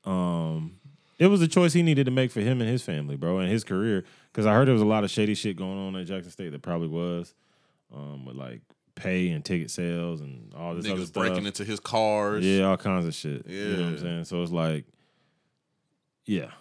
[0.05, 0.79] um,
[1.17, 3.51] it was a choice he needed to make for him and his family, bro, and
[3.51, 4.05] his career.
[4.31, 6.51] Because I heard there was a lot of shady shit going on at Jackson State.
[6.51, 7.33] That probably was,
[7.93, 8.61] um, with like
[8.99, 11.23] pay and ticket sales and all this other Niggas stuff.
[11.23, 12.45] breaking into his cars.
[12.45, 13.47] Yeah, all kinds of shit.
[13.47, 14.25] You know what I'm saying?
[14.25, 14.85] So it's like,
[16.25, 16.51] yeah,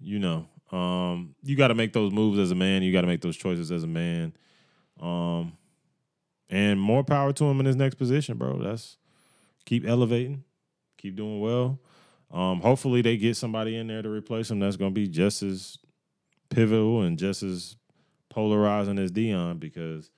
[0.00, 2.82] you know, um, you got to make those moves as a man.
[2.82, 4.32] You got to make those choices as a man.
[5.00, 5.56] Um,
[6.48, 8.62] and more power to him in his next position, bro.
[8.62, 8.96] That's
[9.64, 10.44] keep elevating,
[10.96, 11.80] keep doing well.
[12.30, 15.78] Um, hopefully they get somebody in there to replace him that's gonna be just as
[16.50, 17.76] pivotal and just as
[18.28, 20.10] polarizing as Deion because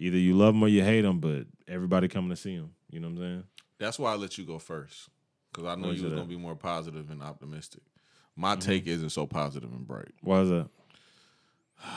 [0.00, 2.72] either you love them or you hate them, but everybody coming to see them.
[2.90, 3.44] You know what I'm saying?
[3.78, 5.08] That's why I let you go first.
[5.52, 7.82] Because I know you was gonna be more positive and optimistic.
[8.36, 8.60] My Mm-hmm.
[8.60, 10.12] take isn't so positive and bright.
[10.22, 10.68] Why is that?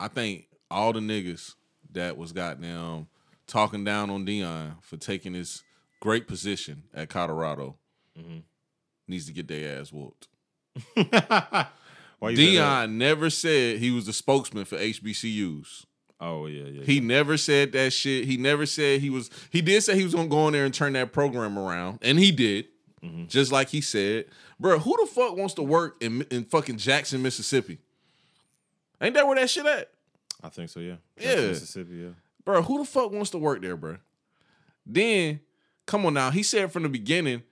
[0.00, 1.54] I think all the niggas
[1.92, 3.08] that was goddamn
[3.46, 5.62] talking down on Deion for taking his
[6.00, 7.76] great position at Colorado
[8.18, 8.38] Mm-hmm.
[9.06, 10.26] needs to get their ass whooped.
[10.94, 12.88] Why you say that?
[12.88, 15.84] Deion never said he was the spokesman for HBCUs.
[16.20, 16.84] Oh yeah, yeah.
[16.84, 18.24] He never said that shit.
[18.24, 19.30] He never said he was.
[19.50, 22.18] He did say he was gonna go in there and turn that program around, and
[22.18, 22.66] he did,
[23.04, 23.26] Mm-hmm.
[23.28, 24.24] just like he said.
[24.58, 27.78] Bro, who the fuck wants to work in in fucking Jackson, Mississippi?
[29.00, 29.90] Ain't that where that shit at?
[30.42, 30.80] I think so.
[30.80, 30.96] Yeah.
[31.16, 31.36] Yeah.
[31.36, 31.94] Mississippi.
[31.96, 32.08] Yeah.
[32.44, 33.98] Bro, who the fuck wants to work there, bro?
[34.84, 35.40] Then,
[35.86, 36.30] come on now.
[36.30, 37.42] He said from the beginning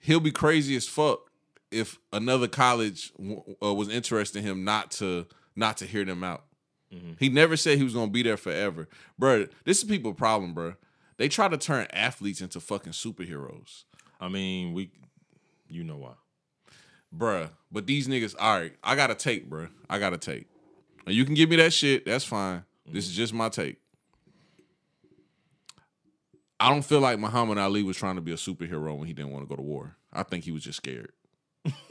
[0.00, 1.20] he'll be crazy as fuck
[1.70, 3.12] if another college
[3.62, 6.44] uh, was interested in him not to not to hear them out.
[6.96, 7.12] Mm-hmm.
[7.18, 9.46] He never said he was gonna be there forever, bro.
[9.64, 10.74] This is people problem, bro.
[11.18, 13.84] They try to turn athletes into fucking superheroes,
[14.20, 14.90] I mean, we,
[15.68, 16.12] you know why?
[17.16, 17.50] bruh.
[17.70, 19.68] But these niggas, all right, I got a take, bruh.
[19.88, 20.46] I got a take.
[21.06, 22.04] You can give me that shit.
[22.04, 22.64] That's fine.
[22.90, 23.16] This is mm-hmm.
[23.16, 23.78] just my take.
[26.58, 29.32] I don't feel like Muhammad Ali was trying to be a superhero when he didn't
[29.32, 29.96] want to go to war.
[30.12, 31.12] I think he was just scared.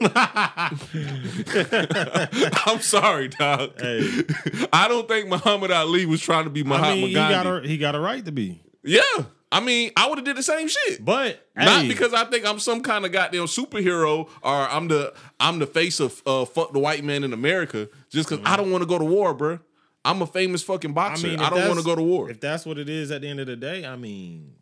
[2.66, 3.80] I'm sorry, dog.
[3.80, 4.22] Hey.
[4.72, 7.60] I don't think Muhammad Ali was trying to be Muhammad I mean, he got a
[7.66, 9.02] he got a right to be, yeah,
[9.50, 11.04] I mean, I would have did the same shit.
[11.04, 15.14] but Not hey, because I think I'm some kind of goddamn superhero or I'm the
[15.38, 17.88] I'm the face of uh, fuck the white man in America.
[18.10, 19.60] Just because I don't want to go to war, bro.
[20.04, 20.92] I'm a famous fucking.
[20.92, 21.26] Boxer.
[21.26, 22.30] I, mean, if don't want to go to war.
[22.30, 24.54] If that's what it is at the end of the day, I mean,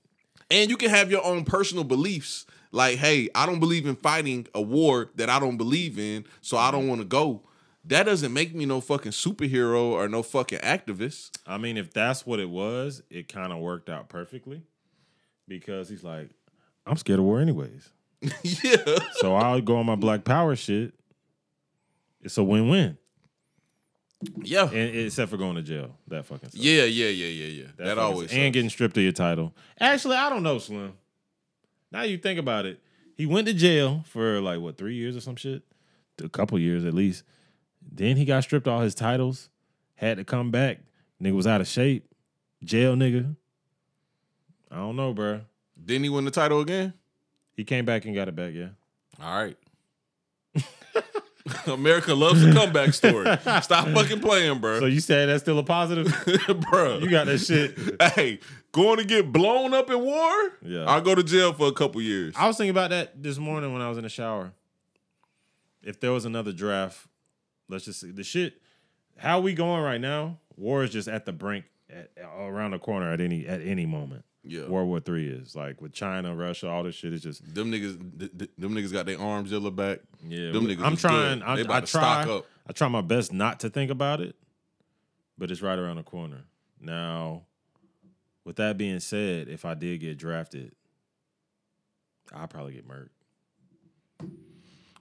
[0.51, 2.47] and you can have your own personal beliefs.
[2.75, 6.57] Like, hey, I don't believe in fighting a war that I don't believe in, so
[6.57, 6.73] I Mm-hmm.
[6.77, 7.43] don't want to go.
[7.85, 11.39] That doesn't make me no fucking superhero or no fucking activist.
[11.47, 14.63] I mean, if that's what it was, it kind of worked out perfectly
[15.47, 16.31] because he's like,
[16.87, 17.91] I'm scared of war anyways,
[18.43, 18.77] yeah.
[19.19, 20.95] so I'll go on my Black Power shit.
[22.23, 22.97] It's a win win,
[24.43, 24.65] Yeah.
[24.71, 25.97] and except for going to jail.
[26.09, 26.57] That fucking sucks.
[26.57, 27.65] Yeah, yeah, yeah, yeah, yeah.
[27.77, 28.35] That, fucking always sucks.
[28.41, 29.55] and getting stripped of your title.
[29.79, 30.95] Actually, I don't know, Slim.
[31.95, 32.81] Now you think about it,
[33.17, 35.63] he went to jail for like what three years or some shit,
[36.21, 37.23] a couple years at least.
[37.81, 39.49] Then he got stripped all his titles,
[39.95, 40.81] had to come back.
[41.23, 42.05] Nigga was out of shape,
[42.65, 43.37] jail nigga.
[44.73, 45.43] I don't know, bro.
[45.85, 46.95] Didn't he win the title again?
[47.53, 48.55] He came back and got it back.
[48.55, 48.71] Yeah.
[49.23, 49.57] All right.
[51.67, 53.25] America loves a comeback story.
[53.63, 54.81] Stop fucking playing, bro.
[54.81, 56.07] So you say that's still a positive?
[56.71, 56.99] bro.
[56.99, 57.79] you got that shit.
[58.15, 58.41] hey,
[58.73, 60.53] going to get blown up in war?
[60.63, 60.85] Yeah.
[60.87, 62.35] I'll go to jail for a couple years.
[62.37, 64.53] I was thinking about that this morning when I was in the shower.
[65.83, 67.07] If there was another draft,
[67.69, 68.55] let's just see the shit.
[69.19, 70.39] How we going right now?
[70.57, 74.25] War is just at the brink, at, around the corner at any at any moment.
[74.47, 74.67] Yeah.
[74.67, 78.19] World War Three is like with China, Russia, all this shit is just Them niggas,
[78.19, 80.01] th- th- them niggas got their arms yellow back.
[80.27, 80.51] yeah.
[80.53, 81.43] Them we- niggas I'm trying.
[81.43, 81.85] I, I to try.
[81.85, 82.47] stock up.
[82.69, 84.37] I try my best not to think about it,
[85.39, 86.45] but it's right around the corner.
[86.81, 87.43] Now,
[88.45, 90.73] with that being said, if I did get drafted,
[92.35, 93.09] I'd probably get murked.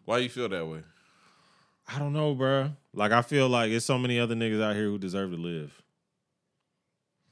[0.06, 0.84] Why you feel that way?
[1.88, 2.72] I don't know, bro.
[2.94, 5.83] Like I feel like there's so many other niggas out here who deserve to live.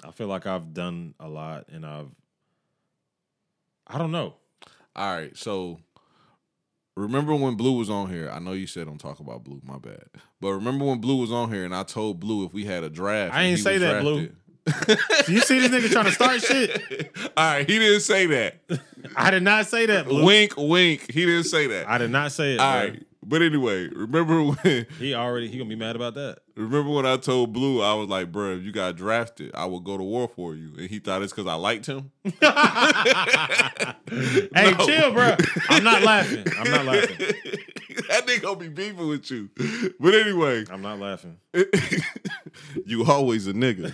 [0.03, 2.07] I feel like I've done a lot and I've
[3.87, 4.35] I don't know.
[4.95, 5.79] All right, so
[6.95, 8.29] remember when Blue was on here?
[8.29, 10.03] I know you said don't talk about Blue, my bad.
[10.39, 12.89] But remember when Blue was on here and I told Blue if we had a
[12.89, 14.27] draft, I ain't he say that, Blue.
[14.27, 14.37] drafted-
[15.27, 17.11] You see this nigga trying to start shit?
[17.37, 18.55] All right, he didn't say that.
[19.15, 20.23] I did not say that, Blue.
[20.25, 21.11] wink, wink.
[21.11, 21.87] He didn't say that.
[21.89, 22.59] I did not say it.
[22.59, 23.03] All right.
[23.23, 26.39] But anyway, remember when He already he gonna be mad about that.
[26.55, 29.83] remember when I told Blue I was like, bro, if you got drafted, I would
[29.83, 30.73] go to war for you.
[30.77, 32.11] And he thought it's because I liked him.
[34.53, 35.35] Hey, chill, bro.
[35.69, 36.43] I'm not laughing.
[36.57, 37.17] I'm not laughing.
[38.09, 39.49] that nigga gonna be beefing with you.
[39.99, 41.37] But anyway, I'm not laughing.
[42.85, 43.93] you always a nigga.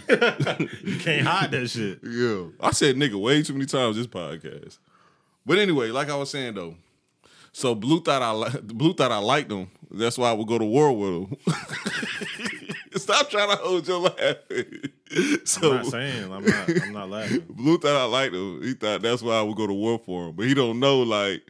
[0.84, 2.00] You can't hide that shit.
[2.04, 2.46] Yeah.
[2.60, 4.80] I said nigga way too many times this podcast.
[5.46, 6.76] But anyway, like I was saying though,
[7.58, 9.68] so Blue thought I li- Blue thought I liked him.
[9.90, 11.38] That's why I would go to war with him.
[12.96, 14.92] Stop trying to hold your laughing.
[15.46, 16.70] So I'm not saying I'm not.
[16.84, 17.40] I'm not laughing.
[17.50, 18.62] Blue thought I liked him.
[18.62, 20.36] He thought that's why I would go to war for him.
[20.36, 21.50] But he don't know like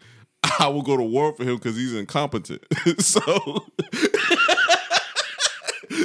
[0.60, 2.64] I would go to war for him because he's incompetent.
[3.00, 3.66] so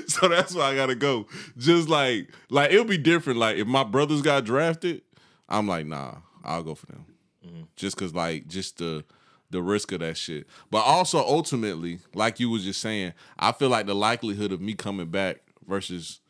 [0.08, 1.26] So that's why I gotta go.
[1.58, 3.38] Just like like it'll be different.
[3.38, 5.02] Like if my brothers got drafted,
[5.48, 7.04] I'm like, nah, I'll go for them.
[7.46, 7.62] Mm-hmm.
[7.76, 9.04] Just cause like just the
[9.52, 10.46] the risk of that shit.
[10.70, 14.74] But also ultimately, like you was just saying, I feel like the likelihood of me
[14.74, 16.20] coming back versus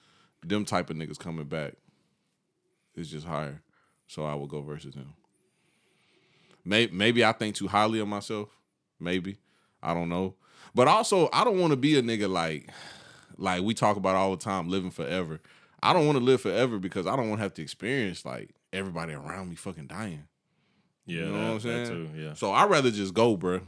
[0.45, 1.75] them type of niggas coming back
[2.95, 3.63] is just higher.
[4.07, 5.15] So I will go versus them.
[6.65, 8.49] Maybe, maybe I think too highly of myself.
[9.01, 9.39] Maybe.
[9.83, 10.35] I don't know.
[10.75, 12.71] But also, I don't want to be a nigga like
[13.39, 15.41] like we talk about all the time, living forever.
[15.83, 18.51] I don't want to live forever because I don't want to have to experience like
[18.73, 20.25] everybody around me fucking dying.
[21.13, 21.87] Yeah, You know that, what I'm saying?
[21.87, 22.09] too.
[22.17, 22.35] Yeah.
[22.35, 23.61] So I'd rather just go, bro.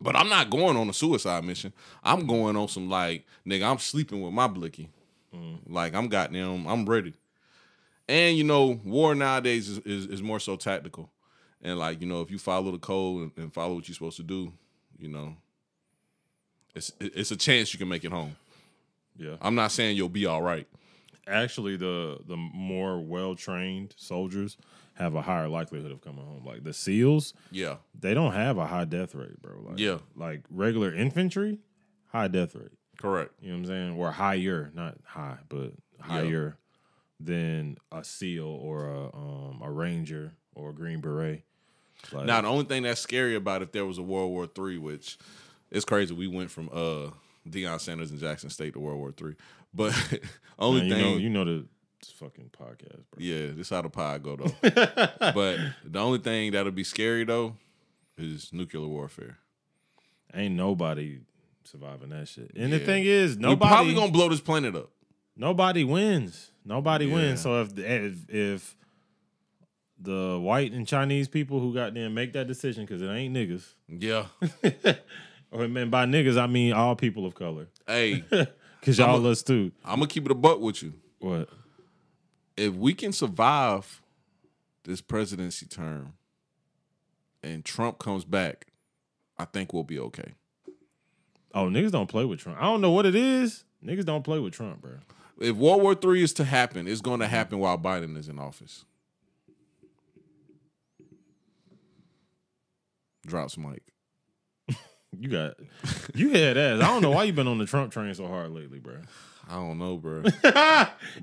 [0.00, 1.72] But I'm not going on a suicide mission.
[2.04, 4.90] I'm going on some like, nigga, I'm sleeping with my blicky.
[5.34, 5.60] Mm.
[5.68, 7.14] Like I'm goddamn, I'm ready.
[8.08, 11.10] And you know, war nowadays is, is, is more so tactical.
[11.62, 14.18] And like, you know, if you follow the code and, and follow what you're supposed
[14.18, 14.52] to do,
[14.98, 15.34] you know,
[16.74, 18.36] it's it's a chance you can make it home.
[19.16, 19.36] Yeah.
[19.40, 20.66] I'm not saying you'll be all right.
[21.26, 24.58] Actually, the the more well trained soldiers
[24.96, 26.44] have a higher likelihood of coming home.
[26.44, 27.76] Like the SEALs, Yeah.
[27.98, 29.60] they don't have a high death rate, bro.
[29.70, 29.98] Like, Yeah.
[30.14, 31.58] Like regular infantry,
[32.08, 32.72] high death rate.
[32.98, 33.32] Correct.
[33.40, 33.90] You know what I'm saying?
[33.98, 36.56] Or higher, not high, but higher
[37.20, 41.42] than a SEAL or a um a Ranger or a Green Beret.
[42.12, 44.78] Like, Now the only thing that's scary about if there was a World War Three,
[44.78, 45.18] which
[45.70, 47.10] it's crazy, we went from uh
[47.48, 49.34] Deion Sanders and Jackson State to World War Three.
[49.74, 49.92] But
[50.58, 51.66] only you thing, know, you know the
[52.04, 53.18] fucking podcast, bro.
[53.18, 54.52] yeah, this how the pod go though.
[55.32, 57.54] but the only thing that'll be scary though
[58.18, 59.38] is nuclear warfare.
[60.34, 61.20] Ain't nobody
[61.64, 62.50] surviving that shit.
[62.56, 64.90] And the thing is, we nobody probably gonna blow this planet up.
[65.36, 66.50] nobody wins.
[66.64, 67.14] Nobody Yeah.
[67.14, 67.40] wins.
[67.42, 68.76] So if, if if
[69.98, 73.64] the white and Chinese people who got them make that decision because it ain't niggas,
[73.88, 74.26] Yeah.
[75.50, 78.22] or man by niggas I mean all people of color, hey,
[78.80, 79.72] because y'all us too.
[79.84, 80.92] I'm gonna keep it a butt with you.
[81.18, 81.48] What?
[82.56, 84.00] If we can survive
[84.84, 86.14] this presidency term
[87.42, 88.66] and Trump comes back,
[89.38, 90.32] I think we'll be okay.
[91.54, 92.58] Oh, niggas don't play with Trump.
[92.60, 93.64] I don't know what it is.
[93.84, 94.92] Niggas don't play with Trump, bro.
[95.40, 98.38] if World War Three is to happen, it's going to happen while Biden is in
[98.38, 98.84] office.
[103.26, 103.82] Drops mic.
[105.18, 105.54] You got
[106.14, 106.82] you had ass.
[106.82, 108.96] I don't know why you've been on the Trump train so hard lately, bro.
[109.48, 110.22] I don't know, bro.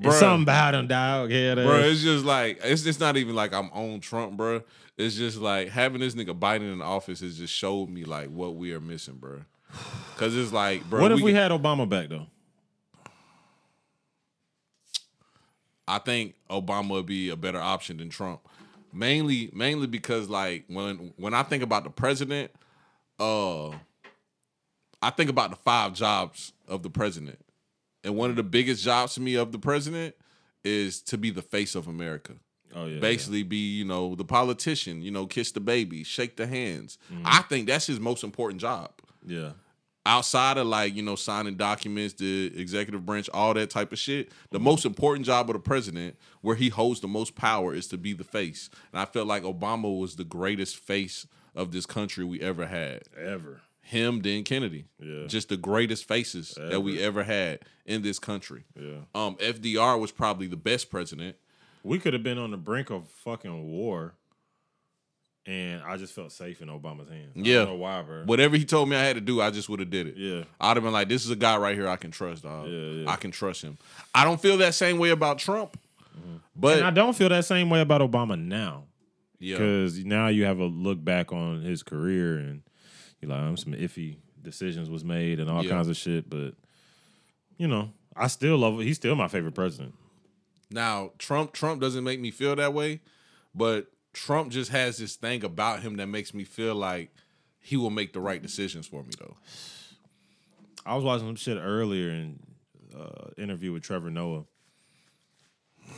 [0.02, 1.30] It's something about him, dog.
[1.32, 4.62] Head bro, it's just like it's just not even like I'm on Trump, bro.
[4.98, 8.30] It's just like having this nigga Biden in the office has just showed me like
[8.30, 9.42] what we are missing, bro.
[10.18, 11.02] Cause it's like, bro.
[11.02, 12.28] What if we get- had Obama back though?
[15.88, 18.40] I think Obama would be a better option than Trump.
[18.94, 22.52] Mainly, mainly because like when when I think about the president,
[23.20, 23.70] uh,
[25.02, 27.40] I think about the five jobs of the president,
[28.04, 30.16] and one of the biggest jobs to me of the president
[30.63, 32.34] is to be the face of America.
[32.76, 33.00] Oh yeah.
[33.00, 36.98] Basically, be you know the politician, you know, kiss the baby, shake the hands.
[37.13, 37.24] Mm-hmm.
[37.26, 38.92] I think that's his most important job
[39.26, 39.52] Yeah.
[40.06, 44.32] outside of like you know signing documents the executive branch all that type of shit
[44.52, 47.98] the most important job of the president where he holds the most power is to
[47.98, 52.26] be the face and i felt like obama was the greatest face of this country
[52.26, 53.62] we ever had Ever.
[53.86, 55.28] Him then kennedy Yeah.
[55.28, 59.02] just the greatest faces that we ever had in this country Yeah.
[59.13, 61.36] um fdr was probably the best president
[61.84, 64.14] We could have been on the brink of fucking war.
[65.45, 67.34] And I just felt safe in Obama's hands.
[67.36, 67.55] I Yeah.
[67.58, 68.24] don't know why, bro.
[68.24, 70.43] whatever he told me i had to do i just would have did it Yeah.
[70.62, 72.70] I'd have been like, this is a guy right here I can trust, dog.
[72.70, 73.10] Yeah, yeah.
[73.12, 73.78] I can trust him.
[74.16, 75.78] I don't feel that same way about Trump,
[76.55, 78.86] but And I don't feel that same way about Obama now.
[79.39, 82.62] yeah, Because now you have a look back on his career and
[83.24, 85.71] you're like, um, some iffy decisions was made and all Yeah.
[85.71, 86.30] kinds of shit.
[86.30, 86.53] But
[87.57, 89.93] you know, I still love He's still my favorite president.
[90.69, 93.01] now Trump Trump doesn't make me feel that way,
[93.55, 97.11] but Trump just has this thing about him that makes me feel like
[97.59, 99.36] he will make the right decisions for me though.
[100.86, 102.39] I was watching some shit earlier in
[102.93, 104.43] uh, interview with Trevor Noah,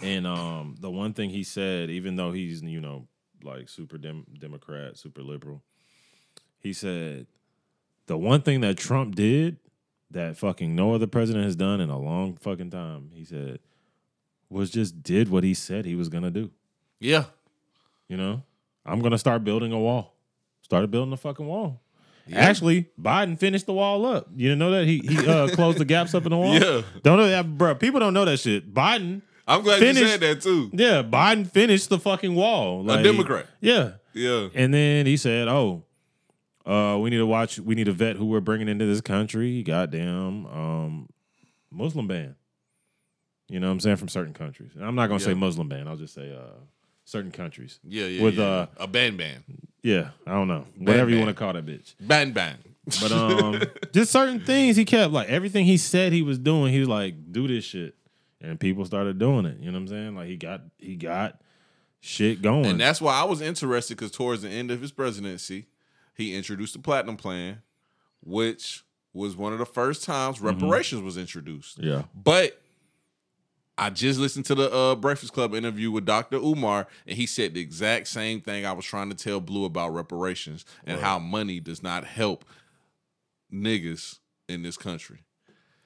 [0.04, 3.08] and um, the one thing he said, even though he's you know
[3.44, 5.64] like super dem- Democrat, super liberal,
[6.66, 7.28] he said
[8.08, 9.58] the one thing that Trump did
[10.10, 13.12] that fucking no other president has done in a long fucking time.
[13.14, 13.60] He said
[14.50, 16.50] was just did what he said he was gonna do.
[17.00, 17.26] Yeah.
[18.08, 18.42] You know,
[18.86, 20.16] I'm gonna start building a wall.
[20.64, 21.82] Started building a fucking wall.
[22.34, 24.28] Actually, Biden finished the wall up.
[24.36, 26.54] You didn't know that he he uh, closed the gaps up in the wall.
[26.56, 26.82] Yeah.
[27.04, 27.76] don't know that, bro.
[27.76, 28.74] People don't know that shit.
[28.74, 30.72] Biden, I'm glad you said that too.
[30.74, 32.84] yeah, Biden finished the fucking wall.
[32.84, 33.46] Like, a Democrat.
[33.62, 34.48] Yeah, Yeah.
[34.56, 35.84] and then he said, "Oh,
[36.66, 37.60] uh, we need to watch.
[37.60, 39.62] We need to vet who we're bringing into this country.
[39.64, 41.10] Goddamn, um,
[41.72, 42.36] Muslim ban.
[43.48, 44.72] You know what I'm saying from certain countries.
[44.74, 45.88] And I'm not gonna say Muslim ban.
[45.88, 46.56] I'll just say uh,
[47.04, 47.80] certain countries.
[47.84, 48.24] Yeah, yeah.
[48.24, 48.46] With, yeah.
[48.46, 49.44] uh, a ban ban.
[49.84, 50.66] Yeah, I don't know.
[50.78, 51.94] Whatever you want to call that bitch.
[52.00, 52.58] Ban ban.
[53.02, 53.62] But um,
[53.94, 56.74] just certain things he kept like everything he said he was doing.
[56.74, 57.96] He was like, do this shit,
[58.42, 59.60] and people started doing it.
[59.60, 60.16] You know what I'm saying?
[60.16, 61.40] Like he got he got
[62.00, 62.66] shit going.
[62.66, 65.68] And that's why I was interested because towards the end of his presidency,
[66.16, 67.62] he introduced the platinum plan,
[68.24, 71.80] which was one of the first times reparations was introduced.
[71.82, 72.62] yeah, But
[73.78, 76.38] I just listened to the uh, Breakfast Club interview with Dr.
[76.38, 79.94] Umar, and he said the exact same thing I was trying to tell Blue about
[79.94, 82.46] reparations and how money does not help
[83.52, 85.24] niggas in this country.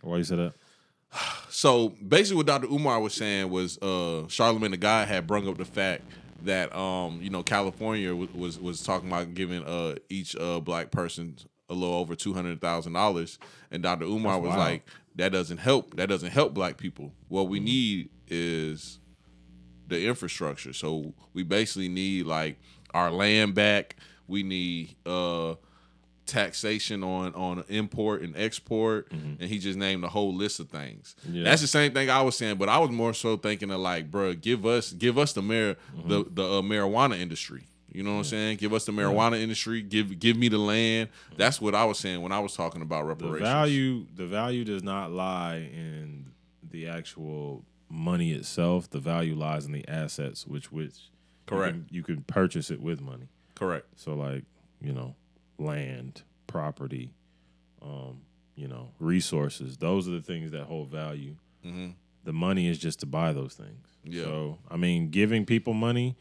[0.02, 0.54] why you said that?
[1.50, 2.68] So basically, what Dr.
[2.68, 6.04] Umar was saying was uh, Charlemagne the God had brung up the fact
[6.46, 10.92] that um, you know California was was, was talking about giving uh, each uh, black
[10.92, 11.36] person
[11.70, 13.38] a little over two hundred thousand dollars,
[13.72, 14.06] and Dr.
[14.06, 14.60] Umar That's was wild.
[14.60, 14.84] like,
[15.16, 15.96] "That doesn't help.
[15.98, 17.12] That doesn't help black people.
[17.28, 17.52] What Mm-hmm.
[17.52, 19.00] we need is
[19.88, 20.74] the infrastructure.
[20.74, 22.60] So we basically need like
[22.94, 23.96] our land back.
[24.28, 25.56] We need uh
[26.30, 29.42] taxation on on import and export mm-hmm.
[29.42, 31.16] and he just named a whole list of things.
[31.30, 31.44] Yeah.
[31.44, 34.10] that's the same thing i was saying but i was more so thinking of like
[34.10, 35.76] bruh, give us give us the mar-
[36.08, 36.34] the mm-hmm.
[36.34, 37.64] the uh, marijuana industry.
[37.92, 38.58] You know what i'm saying?
[38.58, 39.82] Give us the marijuana industry.
[39.82, 41.10] Give give me the land.
[41.10, 41.38] Mm-hmm.
[41.38, 43.40] That's what i was saying when i was talking about reparations.
[43.40, 46.32] The value the value does not lie in
[46.70, 48.90] the actual money itself.
[48.90, 51.74] The value lies in the assets, which which you Correct.
[51.74, 53.28] can- you can purchase it with money.
[53.56, 53.88] correct.
[53.96, 54.44] So like,
[54.82, 55.16] you know,
[55.60, 57.12] land, property,
[57.82, 58.22] um,
[58.56, 59.78] you know, resources.
[59.78, 61.36] Those are the things that hold value.
[62.26, 63.88] The money is just to buy those things.
[64.04, 64.24] Yeah.
[64.24, 66.16] So I mean, giving people money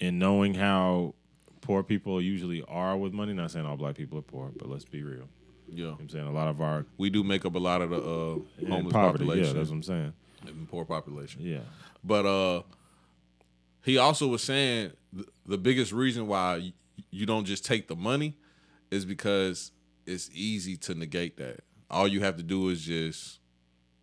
[0.00, 1.14] and knowing how
[1.60, 3.32] poor people usually are with money.
[3.32, 5.28] Not saying all black people are poor, but let's be real.
[5.68, 7.96] yeah I'm saying a lot of our we do make up a lot of the
[7.96, 9.24] uh homeless poverty.
[9.24, 10.12] population Yeah, that's what I'm saying.
[10.46, 11.60] and poor population Yeah.
[12.04, 12.62] But uh
[13.84, 16.72] he also was saying th- the biggest reason why y-
[17.10, 18.36] you don't just take the money
[18.92, 19.72] is because
[20.06, 21.60] it's easy to negate that.
[21.90, 23.40] All you have to do is just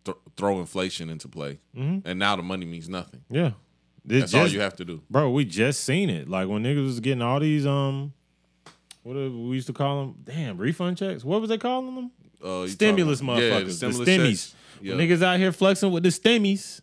[0.04, 3.22] th- throw inflation into play, and now the money means nothing.
[3.30, 3.52] Yeah.
[4.04, 5.02] This That's all you have to do.
[5.10, 6.28] Bro, we just seen it.
[6.28, 8.12] Like when niggas was getting all these um
[9.02, 10.14] what we used to call them?
[10.24, 11.22] Damn, refund checks.
[11.24, 12.10] What was they calling them?
[12.42, 13.64] Uh, Stimulus talking- yeah, motherfuckers.
[13.66, 14.54] the stimulus stimmies.
[14.82, 14.94] Yeah.
[14.94, 16.80] Niggas out here flexing with the stimmies.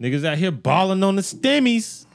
[0.00, 2.06] Niggas out here balling on the stimmies.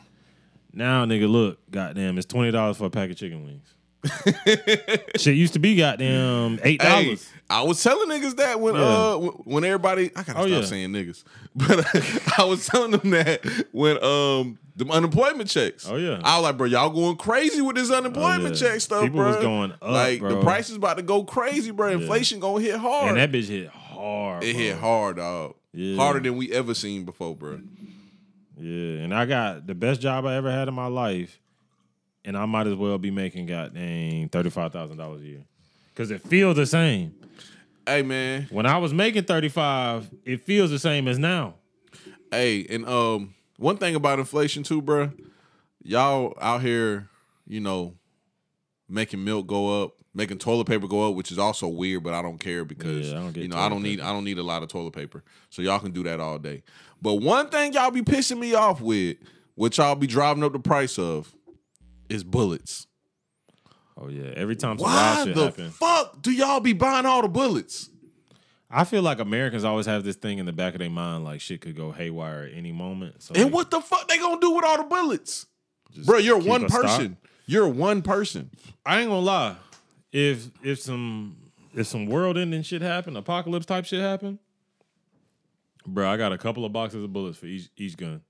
[0.74, 3.74] Now, nigga, look, goddamn, it's twenty dollars for a pack of chicken wings.
[5.18, 7.30] Shit used to be goddamn eight Hey, dollars.
[7.50, 8.82] I was telling niggas that when Yeah.
[8.82, 10.62] uh when everybody I gotta Oh, stop yeah.
[10.66, 11.24] saying niggas,
[11.56, 11.86] but
[12.40, 15.86] I was telling them that when um the unemployment checks.
[15.88, 16.22] Oh, yeah.
[16.24, 18.70] I was like, bro, y'all going crazy with this unemployment yeah.
[18.70, 19.28] check stuff, People bro.
[19.28, 21.90] was going up, like the price is about to go crazy, bro.
[21.90, 23.10] Inflation gonna hit hard.
[23.10, 24.44] And that bitch hit hard.
[24.44, 24.62] it bro.
[24.64, 25.56] hit hard, dog.
[25.74, 25.98] Yeah.
[25.98, 27.60] Harder than we ever seen before, bro.
[28.58, 31.40] Yeah, and I got the best job I ever had in my life,
[32.26, 35.44] and I might as well be making goddamn thirty five thousand dollars a year,
[35.94, 37.16] because it feels the same.
[37.88, 41.56] Hey man, When I was making thirty five, it feels the same as now.
[42.30, 45.12] Hey, and um, one thing about inflation too, bro.
[45.84, 47.10] Y'all out here,
[47.48, 47.96] you know,
[48.88, 52.22] making milk go up, making toilet paper go up, which is also weird, but I
[52.22, 54.10] don't care because Yeah, don't you know I don't need paper.
[54.10, 56.62] I don't need a lot of toilet paper, so y'all can do that all day.
[57.02, 59.18] But one thing y'all be pissing me off with,
[59.56, 61.34] which y'all be driving up the price of,
[62.12, 62.88] is bullets.
[63.98, 67.06] Oh yeah, every time some Why wild shit the happen, fuck do y'all be buying
[67.06, 67.90] all the bullets?
[68.70, 71.42] I feel like Americans always have this thing in the back of their mind, like
[71.42, 73.22] shit could go haywire at any moment.
[73.22, 75.46] So And like, what the fuck they gonna do with all the bullets?
[76.06, 76.82] Bro, you're one a stock.
[76.84, 77.18] person.
[77.46, 78.50] You're one person.
[78.86, 79.56] I ain't gonna lie.
[80.12, 81.36] If if some
[81.76, 84.40] if some world ending shit happen, apocalypse type shit happen,
[85.86, 88.22] bro, I got a couple of boxes of bullets for each each gun.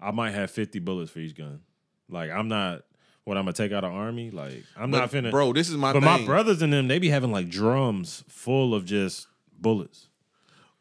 [0.00, 1.60] I might have fifty bullets for each gun.
[2.08, 2.82] Like I'm not
[3.24, 4.30] What I'm gonna take out an army?
[4.30, 5.52] Like I'm But, not finna, bro.
[5.52, 6.10] This is my But thing.
[6.20, 9.26] my brothers and them, they be having like drums full of just
[9.58, 10.08] bullets.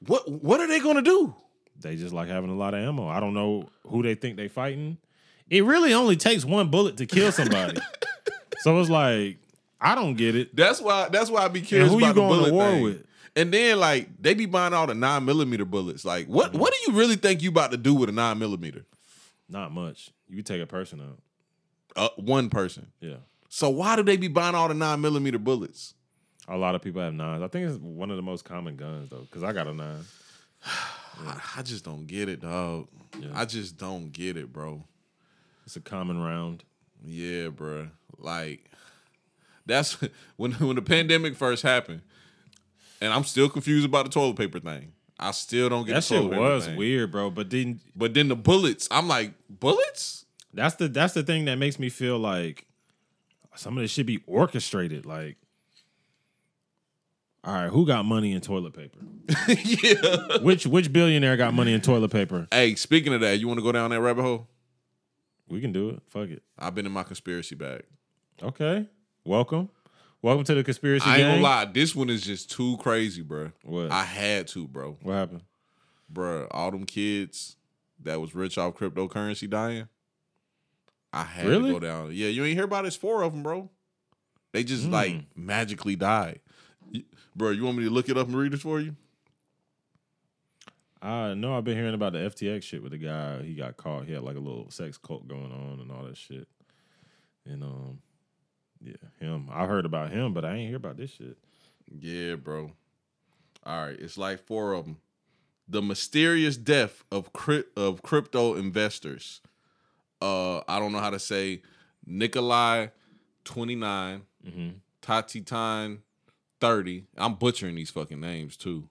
[0.05, 1.33] What what are they gonna do?
[1.79, 3.07] They just like having a lot of ammo.
[3.07, 4.97] I don't know who they think they fighting.
[5.49, 7.79] It really only takes one bullet to kill somebody.
[8.59, 9.37] so it's like
[9.79, 10.55] I don't get it.
[10.55, 11.09] That's why.
[11.09, 12.83] That's why I be curious who you going to war thing.
[12.83, 13.05] with?
[13.35, 16.05] And then like they be buying all the nine millimeter bullets.
[16.05, 16.49] Like what?
[16.51, 16.59] Mm-hmm.
[16.59, 18.85] What do you really think you about to do with a nine millimeter?
[19.49, 20.09] Not much.
[20.29, 21.19] You take a person out.
[21.95, 22.91] Uh, one person.
[22.99, 23.17] Yeah.
[23.49, 25.93] So why do they be buying all the nine millimeter bullets?
[26.47, 27.41] A lot of people have nines.
[27.43, 30.01] I think it's one of the most common guns though, because I got a nine.
[30.65, 32.87] I, I just don't get it, dog.
[33.19, 33.29] Yeah.
[33.33, 34.83] I just don't get it, bro.
[35.65, 36.63] It's a common round.
[37.05, 37.89] Yeah, bro.
[38.17, 38.69] Like
[39.65, 39.97] that's
[40.37, 42.01] when when the pandemic first happened,
[43.01, 44.93] and I'm still confused about the toilet paper thing.
[45.19, 46.75] I still don't get That the shit paper was thing.
[46.75, 47.29] weird, bro.
[47.29, 50.22] But then But then the bullets, I'm like, bullets?
[50.53, 52.65] That's the that's the thing that makes me feel like
[53.55, 55.05] some of this should be orchestrated.
[55.05, 55.37] Like,
[57.43, 58.99] all right, who got money in toilet paper?
[59.47, 60.37] yeah.
[60.41, 62.47] which which billionaire got money in toilet paper?
[62.51, 64.47] Hey, speaking of that, you want to go down that rabbit hole?
[65.47, 66.01] We can do it.
[66.07, 66.43] Fuck it.
[66.57, 67.83] I've been in my conspiracy bag.
[68.41, 68.87] Okay.
[69.25, 69.69] Welcome.
[70.21, 71.31] Welcome to the conspiracy I ain't gang.
[71.31, 73.51] gonna lie, this one is just too crazy, bro.
[73.63, 73.91] What?
[73.91, 74.97] I had to, bro.
[75.01, 75.41] What happened?
[76.09, 77.57] Bro, all them kids
[78.01, 79.89] that was rich off cryptocurrency dying.
[81.13, 81.67] I had Really?
[81.67, 82.07] to go down.
[82.11, 82.87] Yeah, you ain't hear about it?
[82.87, 83.69] It's four of them, bro.
[84.51, 84.91] They just Hmm.
[84.91, 86.39] like magically died.
[87.35, 88.95] Bro, you want me to look it up and read it for you?
[91.01, 93.41] I know I've been hearing about the FTX shit with the guy.
[93.43, 94.05] He got caught.
[94.05, 96.47] He had like a little sex cult going on and all that shit.
[97.45, 98.01] And um,
[98.81, 99.49] yeah, him.
[99.51, 101.37] I heard about him, but I ain't hear about this shit.
[101.91, 102.71] Yeah, bro.
[103.65, 104.97] All right, it's like four of them.
[105.67, 109.41] The mysterious death of cryp- of crypto investors.
[110.23, 111.61] Uh, I don't know how to say
[112.05, 112.87] Nikolai,
[113.43, 114.69] twenty nine, Mm-hmm.
[115.01, 115.99] Tatitan,
[116.61, 117.05] thirty.
[117.17, 118.87] I'm butchering these fucking names too.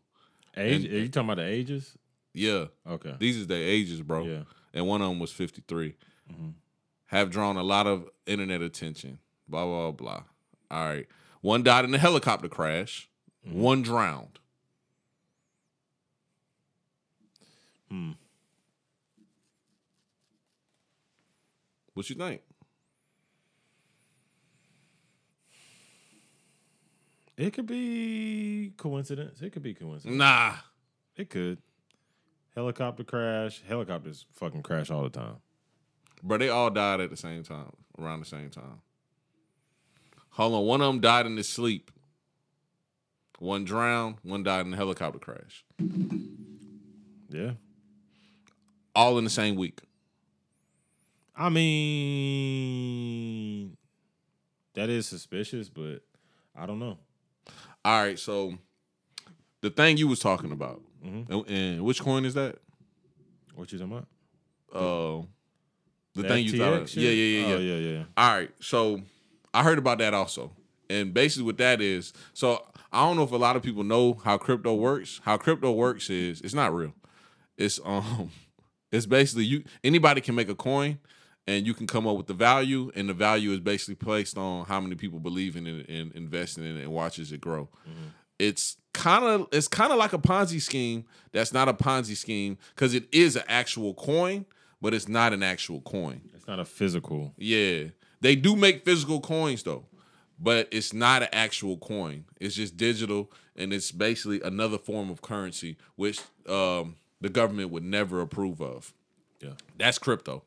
[0.57, 0.85] Age?
[0.85, 1.97] And- are you talking about the ages?
[2.35, 3.15] Yeah, Okay.
[3.19, 4.25] these is their ages, bro.
[4.25, 4.43] Yeah.
[4.75, 6.55] And one of them was fifty Mhm.
[7.07, 9.19] Have drawn a lot of internet attention.
[9.49, 10.23] Blah blah blah.
[10.71, 11.07] All right.
[11.43, 13.09] One died in a helicopter crash.
[13.47, 13.59] Mm-hmm.
[13.61, 14.39] One drowned.
[17.91, 18.13] Hmm.
[21.95, 22.41] What you think?
[27.37, 29.41] It could be coincidence.
[29.41, 30.17] It could be coincidence.
[30.19, 30.55] Nah.
[31.17, 31.59] It could.
[32.55, 33.63] Helicopter crash.
[33.67, 35.37] Helicopters fucking crash all the time.
[36.23, 38.81] But they all died at the same time, around the same time.
[40.31, 41.91] Hold on, one of them died in his sleep.
[43.39, 45.65] One drowned, one died in a helicopter crash.
[47.29, 47.53] Yeah.
[48.95, 49.81] All in the same week.
[51.35, 51.49] I
[52.43, 53.77] mean,
[54.75, 56.03] that is suspicious, but
[56.57, 56.99] I don't know.
[57.85, 58.55] All right, so
[59.61, 61.29] the thing you was talking about, Mhm.
[61.31, 62.59] and, and which coin is that?
[63.55, 64.07] What you talking about?
[64.73, 65.23] Uh,
[66.15, 67.03] the, The thing you thought, shit?
[67.03, 67.55] yeah, yeah, yeah, yeah.
[67.55, 68.05] Oh, yeah, yeah.
[68.17, 69.03] All right, so
[69.53, 70.53] I heard about that also.
[70.91, 74.15] And basically what that is, so I don't know if a lot of people know
[74.25, 75.21] how crypto works.
[75.25, 76.93] How crypto works is it's not real.
[77.57, 78.31] It's um
[78.93, 80.99] it's basically you anybody can make a coin
[81.47, 84.65] and you can come up with the value and the value is basically placed on
[84.67, 87.69] how many people believe in it and investing in it and watches it grow.
[88.39, 92.59] It's kind of it's kind of like a Ponzi scheme that's not a Ponzi scheme
[92.77, 94.47] cuz it is an actual coin,
[94.81, 96.23] but it's not an actual coin.
[96.35, 97.35] It's not a physical.
[97.37, 97.85] Yeah.
[98.21, 99.87] They do make physical coins though,
[100.39, 102.25] but it's not an actual coin.
[102.41, 107.85] It's just digital and it's basically another form of currency which um, the government would
[107.85, 108.93] never approve of.
[109.41, 109.55] Yeah.
[109.77, 110.45] That's crypto.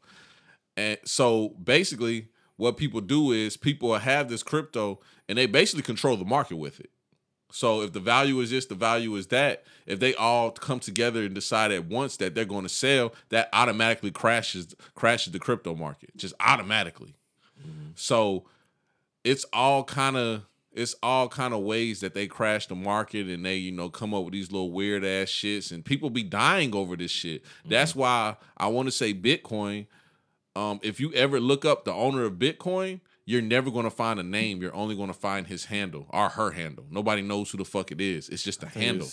[0.77, 6.17] And so basically what people do is people have this crypto and they basically control
[6.17, 6.89] the market with it.
[7.51, 9.63] So if the value is this, the value is that.
[9.85, 13.49] If they all come together and decide at once that they're going to sell, that
[13.53, 17.15] automatically crashes crashes the crypto market, just automatically.
[17.61, 17.91] Mm-hmm.
[17.95, 18.45] So
[19.23, 23.45] it's all kind of it's all kind of ways that they crash the market and
[23.45, 26.75] they you know come up with these little weird ass shits and people be dying
[26.75, 27.43] over this shit.
[27.65, 28.01] That's mm-hmm.
[28.01, 29.87] why I want to say Bitcoin.
[30.55, 34.19] Um, if you ever look up the owner of Bitcoin, you're never going to find
[34.19, 34.61] a name.
[34.61, 36.85] You're only going to find his handle or her handle.
[36.89, 38.29] Nobody knows who the fuck it is.
[38.29, 39.07] It's just a handle.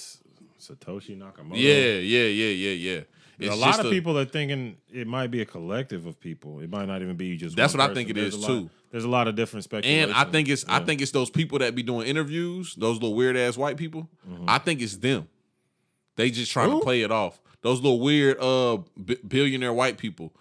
[0.61, 1.55] Satoshi Nakamoto.
[1.55, 3.01] Yeah, yeah, yeah, yeah, yeah.
[3.39, 6.61] It's a lot of people are thinking it might be a collective of people.
[6.61, 7.57] It might not even be just.
[7.57, 8.71] That's what I think it There's is, a lot- too.
[8.93, 10.11] There's a lot of different speculation.
[10.11, 13.15] And I think it's I think it's those people that be doing interviews, those little
[13.15, 14.09] weird ass white people.
[14.47, 15.29] I think it's them.
[16.17, 17.41] They just trying to play it off.
[17.63, 20.35] Those little weird uh b- billionaire white people.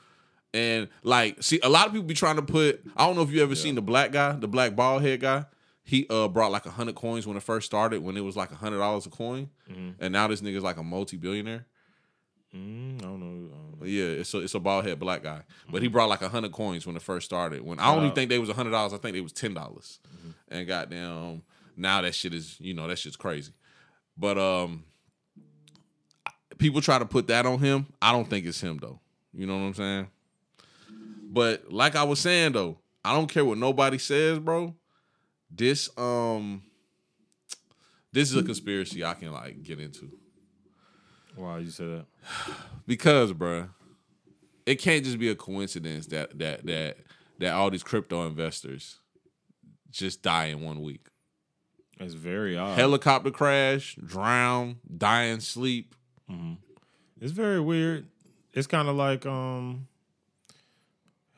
[0.53, 2.81] And like, see, a lot of people be trying to put.
[2.97, 5.45] I don't know if you ever seen the black guy, the black bald head guy.
[5.83, 8.51] He uh brought like a hundred coins when it first started, when it was like
[8.51, 9.49] a hundred dollars a coin,
[9.99, 11.65] and now this nigga's like a multi billionaire.
[12.55, 13.25] Mm, I don't know.
[13.53, 13.87] I don't know.
[13.87, 15.41] Yeah, it's a it's a bald head black guy,
[15.71, 17.61] but he brought like a hundred coins when it first started.
[17.61, 19.53] When I don't even think they was a hundred dollars, I think they was ten
[19.53, 19.99] dollars.
[20.49, 21.43] And goddamn,
[21.77, 23.53] now that shit is you know that shit's crazy.
[24.17, 24.83] But um,
[26.57, 27.87] people try to put that on him.
[28.01, 28.99] I don't think it's him though.
[29.33, 30.07] You know what I'm saying?
[31.31, 34.75] But like I was saying though, I don't care what nobody says, bro.
[35.49, 36.63] This um,
[38.11, 40.11] this is a conspiracy I can like get into
[41.35, 42.05] Why you say that?
[42.87, 43.69] because, bruh,
[44.65, 46.97] it can't just be a coincidence that that that
[47.39, 48.99] that all these crypto investors
[49.89, 51.07] just die in one week.
[51.97, 52.77] It's very odd.
[52.77, 55.95] Helicopter crash, drown, die in sleep.
[57.21, 58.07] It's very weird.
[58.53, 59.87] It's kind of like um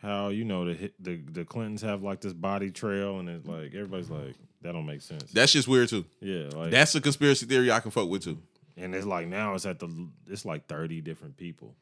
[0.04, 3.74] how you know the the the Clintons have like this body trail, and it's like
[3.74, 5.32] everybody's like that don't make sense.
[5.32, 6.06] That's just weird too.
[6.22, 8.38] yeah, like That's a conspiracy theory I can fuck with too.
[8.78, 9.90] and it's like now it's at the
[10.28, 11.74] it's like thirty different people.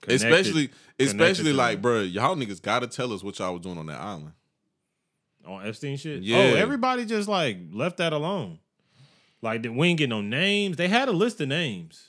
[0.00, 3.86] connected- especially, especially like, bruh, y'all niggas gotta tell us what y'all was doing on
[3.86, 4.32] that island.
[5.46, 6.22] on Epstein shit.
[6.22, 6.36] Yeah.
[6.36, 8.58] Oh, everybody just like left that alone.
[9.42, 10.76] Like we ain't get no names.
[10.76, 12.08] They had a list of names.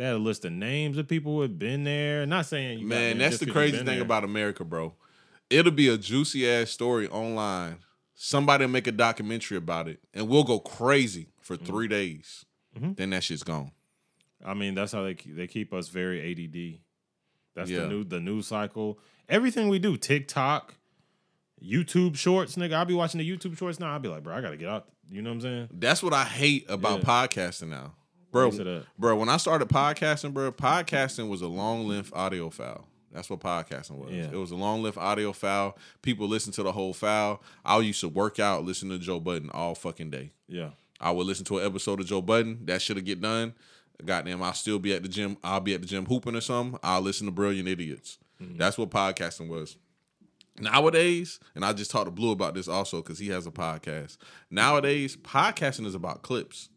[0.00, 2.24] They had a list of names of people who had been there.
[2.24, 4.00] Not saying you Man, that's the crazy thing there.
[4.00, 4.94] about America, bro.
[5.50, 7.80] It'll be a juicy ass story online.
[8.14, 11.66] Somebody make a documentary about it, and we'll go crazy for Mm-hmm.
[11.66, 12.46] three days.
[12.74, 13.72] Then that shit's gone.
[14.42, 16.78] I mean, that's how they they keep us very ADD.
[17.54, 17.80] That's Yeah.
[17.80, 18.98] the new the news cycle.
[19.28, 20.76] Everything we do, TikTok,
[21.62, 22.72] YouTube Shorts, nigga.
[22.72, 23.92] I'll be watching the YouTube Shorts now.
[23.92, 24.88] I'll be like, bro, I gotta get out.
[25.10, 25.68] You know what I'm saying?
[25.74, 27.04] That's what I hate about Yeah.
[27.04, 27.96] podcasting now,
[28.30, 28.50] bro.
[28.98, 32.86] Bro, when I started podcasting, bro, podcasting was a long length audio file.
[33.12, 34.12] That's what podcasting was.
[34.12, 34.28] Yeah.
[34.30, 35.76] It was a long length audio file.
[36.00, 37.42] People listen to the whole file.
[37.64, 40.30] I used to work out listening to Joe Budden all fucking day.
[40.46, 40.70] Yeah.
[41.00, 42.66] I would listen to an episode of Joe Budden.
[42.66, 43.54] That should have get done.
[44.04, 45.36] Goddamn, I'll still be at the gym.
[45.42, 46.78] I'll be at the gym hooping or something.
[46.82, 48.18] I'll listen to Brilliant Idiots.
[48.38, 49.76] That's what podcasting was.
[50.58, 54.18] Nowadays, and I just talked to Blue about this also because he has a podcast.
[54.50, 56.68] Nowadays, podcasting is about clips.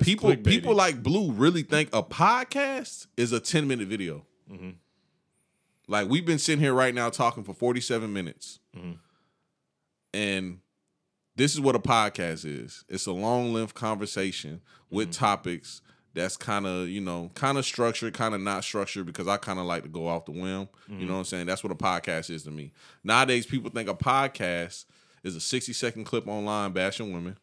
[0.00, 0.44] People, clickbaity.
[0.44, 4.24] people like Blue really think a podcast is a ten minute video.
[4.50, 4.70] Mm-hmm.
[5.88, 8.92] Like we've been sitting here right now talking for forty seven minutes, mm-hmm.
[10.14, 10.58] and
[11.36, 12.84] this is what a podcast is.
[12.88, 15.24] It's a long length conversation with mm-hmm.
[15.24, 15.80] topics
[16.12, 19.58] that's kind of, you know, kind of structured, kind of not structured because I kind
[19.58, 20.68] of like to go off the whim.
[20.88, 21.46] You know what I'm saying?
[21.46, 22.72] That's what a podcast is to me.
[23.04, 24.86] Nowadays, people think a podcast
[25.22, 27.38] is a 60 second clip online bashing women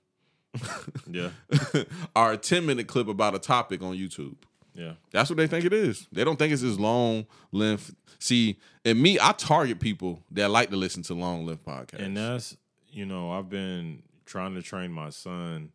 [1.10, 1.30] Yeah.
[2.16, 4.36] or a 10 minute clip about a topic on YouTube.
[4.74, 4.93] Yeah.
[5.12, 6.08] That's what they think it is.
[6.12, 7.95] They don't think it's this long length.
[8.20, 11.99] See, and me, I target people that like to listen to long length podcasts.
[11.99, 12.55] And that's
[12.91, 15.72] you know, I've been trying to train my son.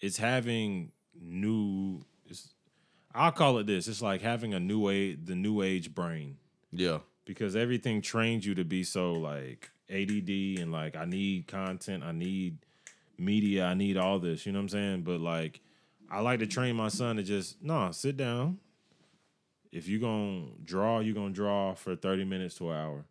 [0.00, 2.54] It's having new it's,
[3.14, 3.88] I'll call it this.
[3.88, 6.36] It's like having a new age the new age brain.
[6.72, 6.98] yeah.
[7.24, 12.12] Because everything trains you to be so like ADD and like I need content, I
[12.12, 12.58] need
[13.18, 15.02] media, I need all this, you know what I'm saying?
[15.02, 15.60] But like
[16.10, 18.58] I like to train my son to just no, sit down.
[19.72, 23.04] If you're gonna draw, you're gonna draw for 30 minutes to an hour.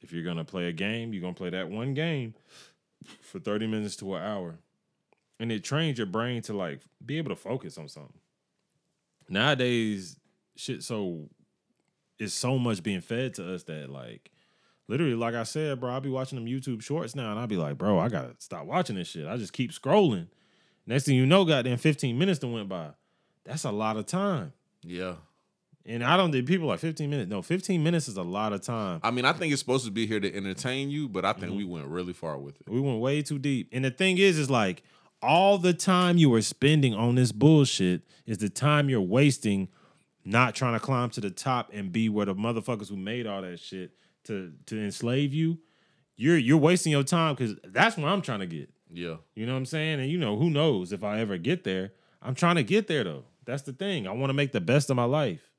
[0.00, 2.34] If you're gonna play a game, you're gonna play that one game
[3.20, 4.58] for 30 minutes to an hour.
[5.38, 8.18] And it trains your brain to like be able to focus on something.
[9.28, 10.16] Nowadays,
[10.56, 11.28] shit so
[12.18, 14.30] it's so much being fed to us that like
[14.88, 17.56] literally, like I said, bro, I'll be watching them YouTube shorts now and I'll be
[17.56, 19.26] like, bro, I gotta stop watching this shit.
[19.26, 20.28] I just keep scrolling.
[20.86, 22.90] Next thing you know, goddamn 15 minutes that went by.
[23.44, 24.52] That's a lot of time.
[24.82, 25.14] Yeah.
[25.84, 27.30] And I don't think people like 15 minutes.
[27.30, 29.00] No, 15 minutes is a lot of time.
[29.04, 31.46] I mean, I think it's supposed to be here to entertain you, but I think
[31.46, 31.56] Mm-hmm.
[31.58, 32.68] we went really far with it.
[32.68, 33.68] We went way too deep.
[33.72, 34.82] And the thing is, is like
[35.22, 39.68] all the time you are spending on this bullshit is the time you're wasting
[40.24, 43.42] not trying to climb to the top and be where the motherfuckers who made all
[43.42, 43.92] that shit
[44.26, 45.58] to to enslave you.
[46.16, 48.70] You're you're wasting your time because that's what I'm trying to get.
[48.92, 49.16] Yeah.
[49.34, 50.00] You know what I'm saying?
[50.00, 51.92] And you know, who knows if I ever get there.
[52.22, 53.24] I'm trying to get there though.
[53.44, 54.06] That's the thing.
[54.06, 55.50] I want to make the best of my life.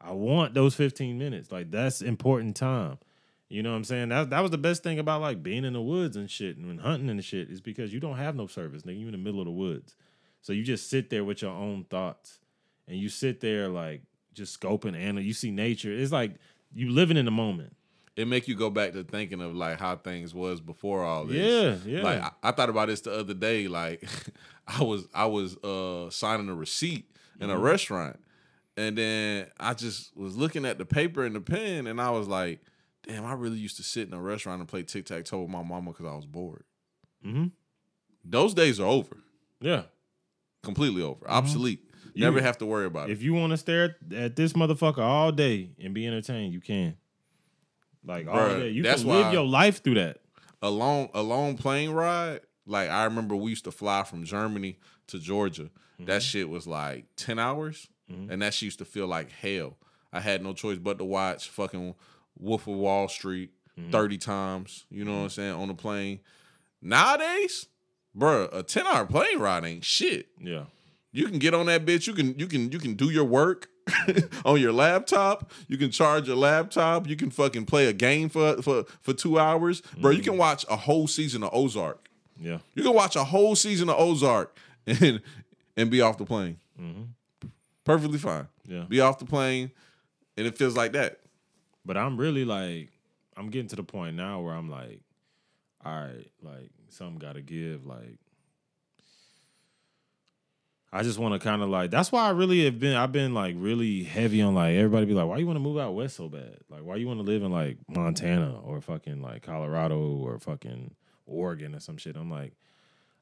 [0.00, 1.52] I want those 15 minutes.
[1.52, 2.98] Like that's important time.
[3.48, 4.08] You know what I'm saying?
[4.10, 6.80] That that was the best thing about like being in the woods and shit and
[6.80, 9.00] hunting and shit is because you don't have no service, nigga.
[9.00, 9.96] You in the middle of the woods.
[10.42, 12.38] So you just sit there with your own thoughts.
[12.88, 14.02] And you sit there like
[14.34, 15.92] just scoping and you see nature.
[15.92, 16.32] It's like
[16.72, 17.76] you living in the moment.
[18.16, 21.82] It make you go back to thinking of like how things was before all this.
[21.86, 22.02] Yeah, yeah.
[22.02, 23.68] Like I, I thought about this the other day.
[23.68, 24.06] Like
[24.66, 27.62] I was I was uh signing a receipt in a Mm-hmm.
[27.62, 28.20] restaurant,
[28.76, 32.28] And then I just was looking at the paper and the pen, and I was
[32.28, 32.60] like,
[33.06, 35.50] "Damn, I really used to sit in a restaurant and play tic tac toe with
[35.50, 36.64] my mama because I was bored."
[37.24, 37.46] Mm-hmm.
[38.24, 39.16] Those days are over,
[39.60, 39.84] Yeah.
[40.62, 41.80] completely over, obsolete.
[42.12, 43.12] You, Never have to worry about it.
[43.12, 46.96] If you want to stare at this motherfucker all day and be entertained, you can.
[48.04, 50.18] Like all Bruh, day, you that's can live why- your life through that.
[50.62, 52.40] a long a long plane ride.
[52.66, 54.78] Like I remember we used to fly from Germany
[55.08, 55.70] to Georgia.
[55.98, 56.18] That mm-hmm.
[56.20, 58.30] shit was like ten hours, mm-hmm.
[58.30, 59.76] and that shit used to feel like hell.
[60.12, 61.94] I had no choice but to watch fucking
[62.38, 63.90] Wolf of Wall Street mm-hmm.
[63.90, 64.86] thirty times.
[64.90, 66.20] You know what I'm saying on the plane.
[66.80, 67.66] Nowadays,
[68.16, 70.28] bruh, a ten hour plane ride ain't shit.
[70.40, 70.64] Yeah.
[71.12, 72.06] You can get on that bitch.
[72.06, 73.68] You can you can you can do your work
[74.44, 75.50] on your laptop.
[75.68, 77.06] You can charge your laptop.
[77.06, 80.10] You can fucking play a game for for for two hours, bro.
[80.10, 80.38] You can mm.
[80.38, 82.08] watch a whole season of Ozark.
[82.40, 82.58] Yeah.
[82.74, 85.20] You can watch a whole season of Ozark and
[85.76, 86.58] and be off the plane.
[86.80, 87.48] Mm-hmm.
[87.84, 88.48] Perfectly fine.
[88.66, 88.84] Yeah.
[88.88, 89.70] Be off the plane,
[90.36, 91.20] and it feels like that.
[91.84, 92.90] But I'm really like,
[93.36, 95.00] I'm getting to the point now where I'm like,
[95.84, 97.86] all right, like something got to give.
[97.86, 98.18] Like,
[100.92, 101.90] I just want to kind of like.
[101.90, 102.96] That's why I really have been.
[102.96, 105.78] I've been like really heavy on like everybody be like, why you want to move
[105.78, 106.58] out west so bad?
[106.68, 110.94] Like, why you want to live in like Montana or fucking like Colorado or fucking
[111.26, 112.16] Oregon or some shit?
[112.16, 112.54] I'm like,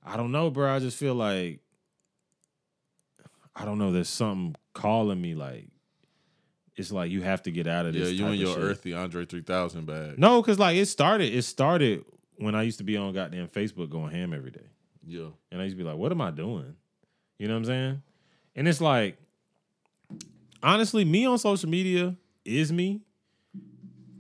[0.03, 0.75] I don't know, bro.
[0.75, 1.61] I just feel like.
[3.55, 3.91] I don't know.
[3.93, 5.35] There's something calling me.
[5.35, 5.69] Like,
[6.77, 8.13] it's like you have to get out of this.
[8.13, 8.63] Yeah, you and your shit.
[8.65, 10.19] earthy Andre three thousand bag.
[10.19, 11.35] No, because like it started.
[11.35, 12.05] It started
[12.37, 14.67] when I used to be on goddamn Facebook going ham every day,
[15.05, 16.77] Yeah, and I used to be like, "What am I doing?"
[17.39, 18.03] You know what I'm saying?
[18.57, 19.17] And it's like,
[20.63, 23.01] honestly, me on social media is me.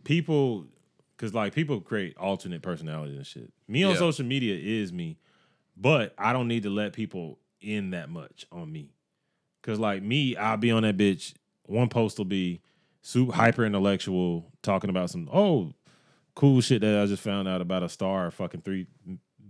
[0.04, 0.66] People,
[1.16, 3.52] because like people create alternate personalities and shit.
[3.66, 5.18] Me on social media is me,
[5.76, 8.92] but I don't need to let people in that much on me.
[9.62, 11.34] Cause like me, I'll be on that bitch.
[11.64, 12.62] One post will be
[13.02, 15.74] super hyper intellectual, talking about some oh
[16.34, 18.86] cool shit that I just found out about a star fucking three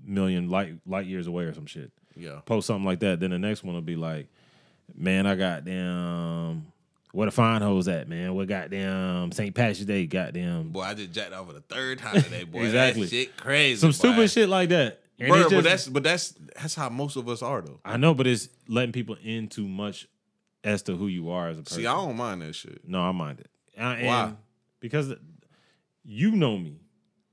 [0.03, 1.93] million light light years away or some shit.
[2.19, 3.21] Yeah, Post something like that.
[3.21, 4.29] Then the next one will be like,
[4.95, 6.66] man, I got damn
[7.12, 8.35] where the fine hoes at, man.
[8.35, 9.55] What goddamn St.
[9.55, 12.61] Patrick's Day, goddamn boy, I just jacked off for the third time today, boy.
[12.64, 13.03] Exactly.
[13.05, 13.81] that shit crazy.
[13.81, 13.93] some boy.
[13.93, 15.01] stupid shit like that.
[15.19, 17.81] And Bro, it's but that's but that's that's how most of us are though.
[17.85, 20.07] I know, but it's letting people in too much
[20.62, 21.79] as to who you are as a person.
[21.79, 22.87] See, I don't mind that shit.
[22.87, 23.51] No, I mind it.
[23.77, 24.33] And Why?
[24.81, 25.12] Because
[26.05, 26.81] you know me.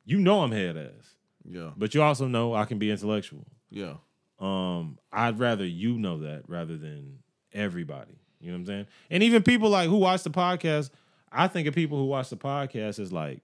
[0.03, 1.15] You know I'm head ass.
[1.47, 3.45] Yeah, But you also know I can be intellectual.
[3.69, 3.93] yeah,
[4.39, 7.19] Um, I'd rather you know that rather than
[7.53, 8.19] everybody.
[8.39, 8.87] You know what I'm saying?
[9.09, 10.89] And even people like who watch the podcast,
[11.31, 13.41] I think of people who watch the podcast as like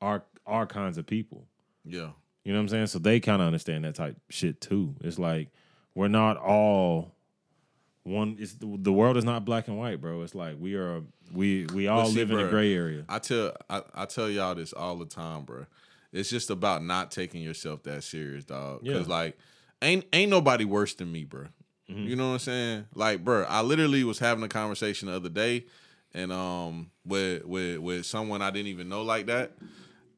[0.00, 1.46] our our kinds of people.
[1.84, 2.10] yeah.
[2.44, 2.86] You know what I'm saying?
[2.88, 4.96] So they kind of understand that type shit too.
[5.00, 5.50] It's like
[5.94, 7.14] we're not all
[8.02, 8.36] one.
[8.40, 10.22] It's the, the world is not black and white, bro.
[10.22, 11.02] It's like we are
[11.32, 13.04] we we all see, live in a gray area.
[13.08, 15.66] I tell I, I tell y'all this all the time, bro.
[16.12, 18.80] It's just about not taking yourself that serious, dog.
[18.82, 18.94] Yeah.
[18.94, 19.38] Cause like
[19.82, 21.46] ain't ain't nobody worse than me, bro.
[21.90, 22.06] Mm-hmm.
[22.06, 22.86] You know what I'm saying?
[22.94, 25.66] Like, bro, I literally was having a conversation the other day,
[26.14, 29.52] and um, with with with someone I didn't even know like that,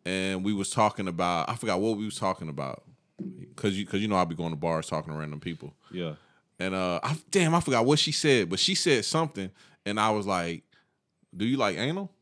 [0.05, 2.85] and we was talking about I forgot what we was talking about,
[3.57, 5.75] cause you cause you know I'll be going to bars talking to random people.
[5.91, 6.15] Yeah.
[6.61, 9.51] And uh, I, damn, I forgot what she said, but she said something,
[9.85, 10.63] and I was like,
[11.37, 12.13] "Do you like anal?"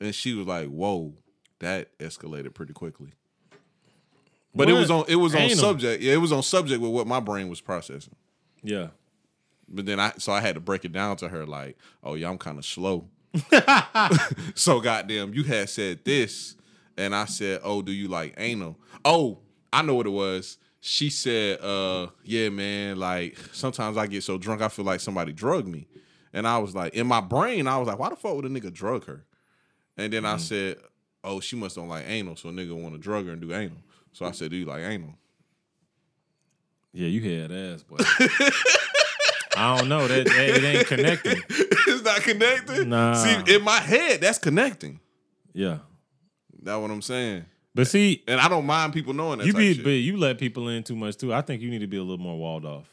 [0.00, 1.12] And she was like, "Whoa,
[1.58, 3.12] that escalated pretty quickly."
[4.54, 6.02] But it was on it was on subject.
[6.02, 8.16] Yeah, it was on subject with what my brain was processing.
[8.62, 8.88] Yeah.
[9.68, 12.28] But then I so I had to break it down to her like, "Oh yeah,
[12.28, 13.08] I'm kind of slow."
[14.54, 16.56] so goddamn, you had said this,
[16.96, 19.38] and I said, "Oh, do you like anal?" Oh,
[19.72, 20.58] I know what it was.
[20.80, 22.98] She said, "Uh, yeah, man.
[22.98, 25.86] Like sometimes I get so drunk, I feel like somebody drugged me."
[26.32, 28.48] And I was like, in my brain, I was like, "Why the fuck would a
[28.48, 29.24] nigga drug her?"
[29.96, 30.78] And then I said,
[31.22, 33.54] "Oh, she must don't like anal, so a nigga want to drug her and do
[33.54, 33.78] anal."
[34.12, 35.14] So I said, "Do you like anal?"
[36.92, 38.00] Yeah, you had ass, but
[39.56, 40.06] I don't know.
[40.08, 41.40] That, that it ain't connecting.
[41.48, 42.88] it's not connecting.
[42.88, 43.14] Nah.
[43.14, 44.98] See, in my head, that's connecting.
[45.52, 45.78] Yeah.
[46.62, 47.44] That's what I'm saying.
[47.74, 49.46] But see, And I don't mind people knowing that.
[49.46, 49.84] you type be shit.
[49.84, 51.32] but you let people in too much too.
[51.32, 52.88] I think you need to be a little more walled off.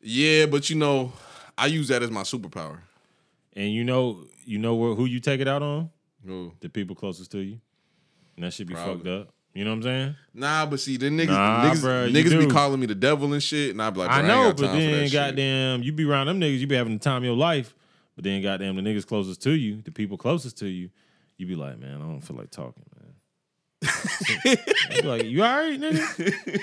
[0.00, 1.12] Yeah, but you know,
[1.56, 2.78] I use that as my superpower.
[3.54, 5.90] And you know, you know where, who you take it out on?
[6.60, 7.60] The people closest to you.
[8.36, 8.94] And that should be Probably.
[8.94, 9.34] fucked up.
[9.54, 10.16] You know what I'm saying?
[10.34, 13.42] Nah, but see, the niggas, Nah, niggas, you niggas be calling me the devil and
[13.42, 15.92] shit, and I be like, I "Bro, know, got but then that shit." goddamn, you
[15.92, 17.74] be around them niggas, you be having the time of your life.
[18.14, 20.90] But then goddamn, the niggas closest to you, the people closest to you,
[21.38, 23.04] you be like, man, I don't feel like talking, man.
[24.44, 26.60] you be like, you all right, nigga?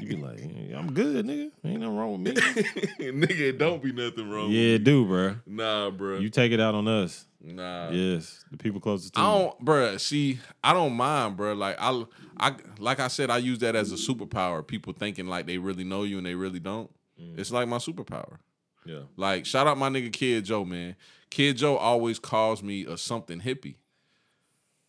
[0.00, 0.40] You be like,
[0.76, 1.50] I'm good, nigga.
[1.64, 2.40] Ain't nothing wrong with me.
[3.00, 4.50] nigga, it don't be nothing wrong.
[4.50, 5.36] yeah, it do, bro.
[5.46, 6.18] Nah, bro.
[6.18, 7.26] You take it out on us.
[7.40, 7.90] Nah.
[7.90, 9.38] Yes, the people closest to I you.
[9.44, 10.00] don't, bruh.
[10.00, 11.56] See, I don't mind, bruh.
[11.56, 12.04] Like I,
[12.38, 14.66] I, like I said, I use that as a superpower.
[14.66, 16.90] People thinking like they really know you and they really don't.
[17.36, 18.38] It's like my superpower.
[18.84, 19.00] Yeah.
[19.16, 20.94] Like shout out my nigga Kid Joe, man.
[21.30, 23.74] Kid Joe always calls me a something hippie.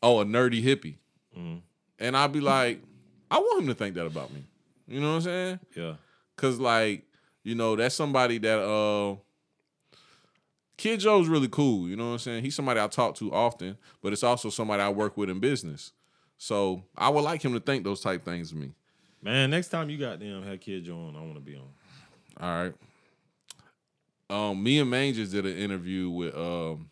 [0.01, 0.97] Oh, a nerdy hippie.
[1.99, 2.81] And I'd be like,
[3.31, 4.45] I want him to think that about me.
[4.87, 5.59] You know what I'm saying?
[5.75, 5.93] Yeah.
[6.35, 7.03] Cause like,
[7.43, 9.15] you know, that's somebody that uh
[10.79, 12.43] Kid Joe's really cool, you know what I'm saying?
[12.45, 15.91] He's somebody I talk to often, but it's also somebody I work with in business.
[16.37, 18.71] So I would like him to think those type things of me.
[19.21, 21.63] Man, next time you got them had Joe on, I want to be on.
[22.39, 22.73] All right.
[24.29, 26.89] Um, me and Mange just did an interview with um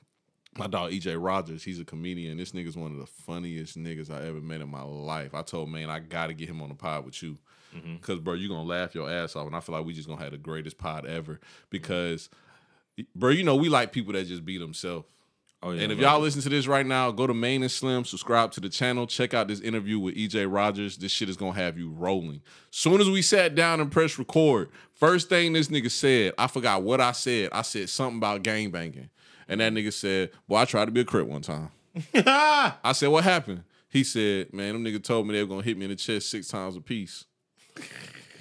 [0.58, 1.64] my dog EJ Rogers.
[1.64, 2.38] He's a comedian.
[2.38, 5.34] This nigga's one of the funniest niggas I ever met in my life.
[5.34, 7.38] I told man I gotta get him on the pod with you.
[8.02, 9.48] Cause bro, you gonna laugh your ass off.
[9.48, 11.40] And I feel like we just gonna have the greatest pod ever.
[11.70, 12.30] Because
[13.16, 15.06] bro, you know, we like people that just be themselves.
[15.64, 15.84] Oh yeah.
[15.84, 18.60] And if y'all listen to this right now, go to Main and Slim, subscribe to
[18.60, 20.98] the channel, check out this interview with EJ Rogers.
[20.98, 22.42] This shit is gonna have you rolling.
[22.70, 26.84] Soon as we sat down and pressed record, first thing this nigga said, I forgot
[26.84, 27.50] what I said.
[27.54, 29.10] I said something about gang banging.
[29.48, 31.72] And that nigga said, Well, I tried to be a crip one time.
[32.14, 33.64] I said, What happened?
[33.90, 36.30] He said, Man, them nigga told me they were gonna hit me in the chest
[36.30, 37.26] six times a piece.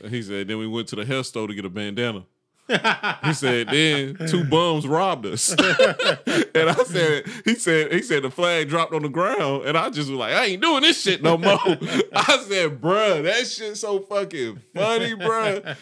[0.07, 2.25] He said, Then we went to the hair store to get a bandana.
[2.69, 5.51] He said, then two bums robbed us.
[5.59, 9.67] and I said, he said, he said the flag dropped on the ground.
[9.67, 11.59] And I just was like, I ain't doing this shit no more.
[11.62, 15.77] I said, bruh, that shit so fucking funny, bruh.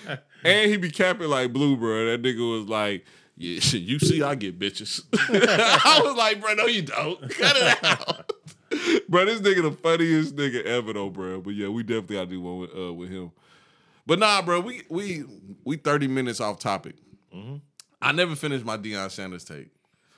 [0.45, 2.13] And he be capping like blue, bruh.
[2.13, 3.05] That nigga was like,
[3.37, 5.03] yeah, you see, I get bitches.
[5.13, 7.21] I was like, bruh, no, you don't.
[7.31, 8.33] Cut it out.
[9.09, 11.41] bro, this nigga the funniest nigga ever though, bro.
[11.41, 13.31] But yeah, we definitely gotta do one with, uh, with him.
[14.07, 15.25] But nah, bro, we we
[15.65, 16.97] we 30 minutes off topic.
[17.35, 17.57] Mm-hmm.
[18.03, 19.69] I never finished my Deion Sanders take.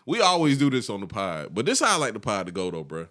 [0.06, 2.52] We always do this on the pod, but this how I like the pod to
[2.52, 3.06] go though, bro.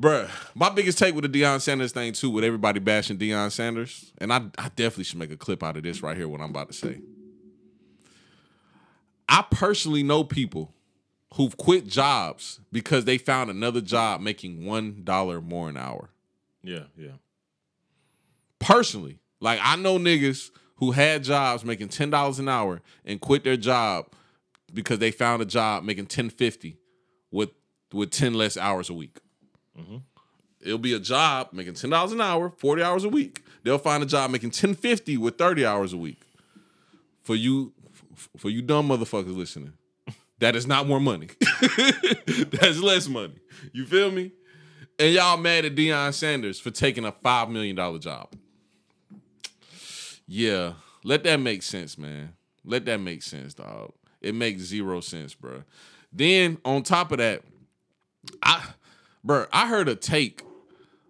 [0.00, 4.12] Bruh, my biggest take with the Deion Sanders thing too, with everybody bashing Deion Sanders,
[4.18, 6.50] and I, I definitely should make a clip out of this right here, what I'm
[6.50, 7.00] about to say.
[9.28, 10.74] I personally know people
[11.34, 16.10] who've quit jobs because they found another job making one dollar more an hour.
[16.62, 17.18] Yeah, yeah.
[18.58, 23.44] Personally, like I know niggas who had jobs making ten dollars an hour and quit
[23.44, 24.06] their job
[24.72, 26.78] because they found a job making ten fifty
[27.30, 27.50] with
[27.92, 29.18] with ten less hours a week.
[29.78, 29.98] Mm-hmm.
[30.62, 33.44] It'll be a job making ten dollars an hour, forty hours a week.
[33.62, 36.22] They'll find a job making ten fifty with thirty hours a week.
[37.20, 37.74] For you,
[38.38, 39.74] for you dumb motherfuckers listening,
[40.38, 41.28] that is not more money.
[42.50, 43.36] That's less money.
[43.72, 44.32] You feel me?
[44.98, 48.34] And y'all mad at Deion Sanders for taking a five million dollar job.
[50.26, 52.34] Yeah, let that make sense, man.
[52.64, 53.92] Let that make sense, dog.
[54.20, 55.64] It makes zero sense, bro.
[56.12, 57.42] Then on top of that,
[58.42, 58.64] I,
[59.22, 60.42] bro, I heard a take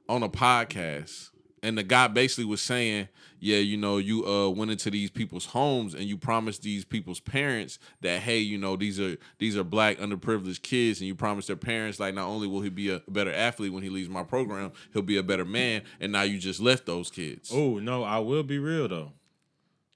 [0.08, 1.30] on a podcast,
[1.62, 3.08] and the guy basically was saying,
[3.44, 7.20] "Yeah, you know, you uh went into these people's homes and you promised these people's
[7.20, 11.48] parents that, hey, you know, these are these are black underprivileged kids, and you promised
[11.48, 14.22] their parents like not only will he be a better athlete when he leaves my
[14.22, 18.02] program, he'll be a better man, and now you just left those kids." Oh no,
[18.02, 19.12] I will be real though.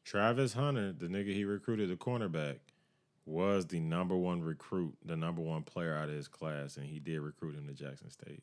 [0.05, 2.59] Travis Hunter, the nigga he recruited, the cornerback,
[3.26, 6.99] was the number one recruit, the number one player out of his class, and he
[6.99, 8.42] did recruit him to Jackson State.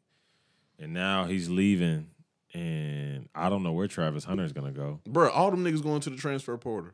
[0.77, 2.09] And now he's leaving,
[2.55, 5.01] and I don't know where Travis Hunter is gonna go.
[5.05, 6.91] Bro, all them niggas going to the transfer portal.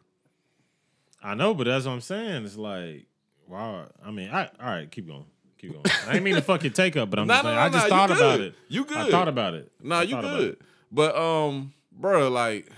[1.21, 2.45] I know, but that's what I'm saying.
[2.45, 3.05] It's like,
[3.47, 3.85] wow.
[4.03, 5.25] I mean, I all right, keep going.
[5.59, 5.85] Keep going.
[6.07, 7.69] I ain't mean to fucking take up, but I'm Nah, just nah, saying, nah, I
[7.69, 8.55] just thought about it.
[8.69, 8.97] You good.
[8.97, 9.71] I thought about it.
[9.81, 10.57] Nah, I you good.
[10.91, 12.71] But um, bro, like,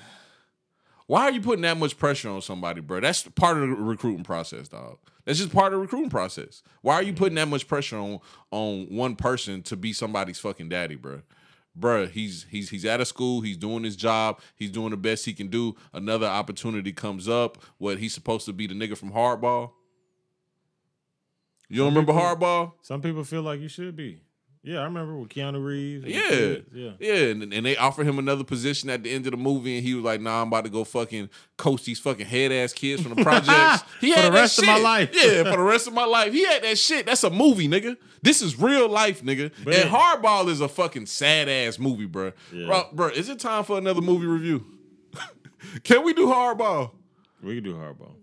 [1.07, 2.99] why are you putting that much pressure on somebody, bro?
[2.99, 4.97] That's part of the recruiting process, dog.
[5.23, 6.63] That's just part of the recruiting process.
[6.81, 8.19] Why are you putting that much pressure on
[8.51, 11.21] on one person to be somebody's fucking daddy, bro?
[11.77, 13.41] Bruh, he's he's he's out of school.
[13.41, 14.39] He's doing his job.
[14.55, 15.75] He's doing the best he can do.
[15.91, 17.57] Another opportunity comes up.
[17.79, 19.71] What he's supposed to be the nigga from Hardball.
[21.69, 22.73] You don't remember Hardball?
[22.81, 24.21] Some people feel like you should be.
[24.65, 26.05] Yeah, I remember with Keanu Reeves.
[26.07, 26.29] Yeah.
[26.29, 26.91] kids, yeah.
[26.97, 29.85] Yeah, and, and they offered him another position at the end of the movie, and
[29.85, 33.01] he was like, "Nah, I'm about to go fucking coach these fucking head ass kids
[33.01, 35.09] from the projects." He For had the rest of my life.
[35.13, 36.31] yeah, for the rest of my life.
[36.31, 37.05] He had that shit.
[37.05, 37.97] That's a movie, nigga.
[38.21, 39.51] This is real life, nigga.
[39.65, 42.31] But and Hardball is a fucking sad ass movie, bro.
[42.53, 42.67] Yeah.
[42.67, 44.65] Bro, bro, is it time for another movie review?
[45.83, 46.91] Can we do Hardball?
[47.41, 48.13] We can do hardball.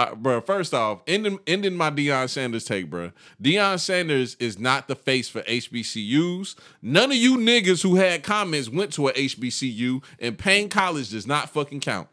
[0.00, 3.12] Uh, bro, first off, ending ending my Deion Sanders take, bro.
[3.42, 6.56] Deion Sanders is not the face for HBCUs.
[6.80, 11.26] None of you niggas who had comments went to a HBCU, and Paine College does
[11.26, 12.08] not fucking count.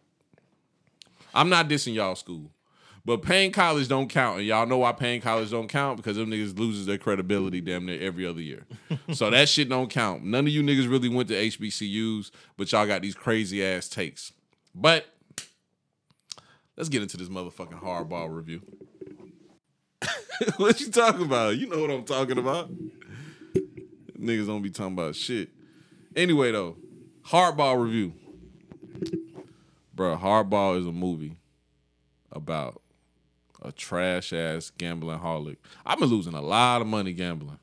[1.33, 2.51] I'm not dissing y'all school.
[3.05, 6.29] But Paine College don't count, and y'all know why Paine College don't count because them
[6.29, 8.65] niggas loses their credibility damn near every other year.
[9.13, 10.25] so that shit don't count.
[10.25, 14.33] None of you niggas really went to HBCUs, but y'all got these crazy ass takes.
[14.75, 15.05] But
[16.77, 18.61] let's get into this motherfucking hardball review.
[20.57, 21.57] what you talking about?
[21.57, 22.69] You know what I'm talking about.
[24.17, 25.49] Niggas don't be talking about shit.
[26.15, 26.77] Anyway, though,
[27.25, 28.13] hardball review.
[29.93, 31.37] Bro, hardball is a movie
[32.31, 32.81] about
[33.61, 35.57] a trash ass gambling holic.
[35.85, 37.59] I've been losing a lot of money gambling.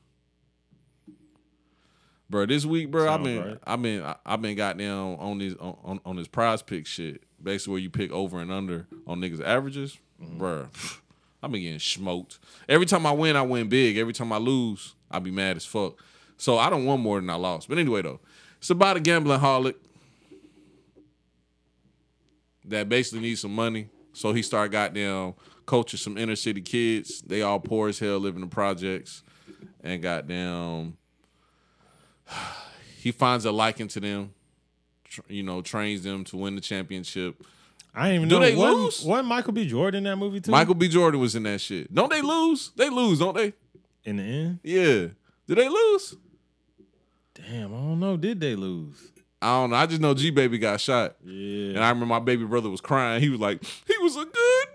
[2.29, 3.57] Bro, this week, bro, I've been right.
[3.65, 7.23] I've been I've been goddamn on this on, on, on this prize pick shit.
[7.41, 9.97] Basically where you pick over and under on niggas averages.
[10.19, 10.67] Bro,
[11.43, 12.39] I've been getting smoked.
[12.67, 13.97] Every time I win, I win big.
[13.97, 15.99] Every time I lose, I be mad as fuck.
[16.37, 17.69] So I don't want more than I lost.
[17.69, 18.19] But anyway though,
[18.57, 19.75] it's about a gambling holic
[22.65, 23.89] that basically needs some money.
[24.13, 25.33] So he started goddamn
[25.65, 27.21] coaching some inner city kids.
[27.21, 29.23] They all poor as hell, living in projects,
[29.83, 30.97] and goddamn,
[32.97, 34.33] he finds a liking to them.
[35.27, 37.43] You know, trains them to win the championship.
[37.93, 38.41] I didn't even Do know.
[38.41, 39.03] they wasn't- lose?
[39.03, 39.67] Wasn't Michael B.
[39.67, 40.51] Jordan in that movie too?
[40.51, 40.87] Michael B.
[40.89, 41.93] Jordan was in that shit.
[41.93, 42.71] Don't they lose?
[42.75, 43.53] They lose, don't they?
[44.05, 44.59] in the end.
[44.63, 45.07] Yeah.
[45.47, 46.15] Did they lose?
[47.33, 48.17] Damn, I don't know.
[48.17, 49.11] Did they lose?
[49.41, 49.75] I don't know.
[49.75, 51.15] I just know G Baby got shot.
[51.23, 51.75] Yeah.
[51.75, 53.21] And I remember my baby brother was crying.
[53.21, 54.67] He was like, "He was a good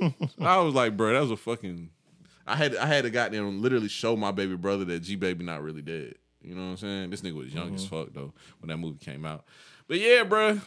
[0.00, 1.90] man." I was like, "Bro, that was a fucking."
[2.46, 5.62] I had I had to goddamn literally show my baby brother that G Baby not
[5.62, 6.14] really dead.
[6.42, 7.10] You know what I'm saying?
[7.10, 8.04] This nigga was young as uh-huh.
[8.04, 9.44] fuck though when that movie came out.
[9.88, 10.60] But yeah, bro.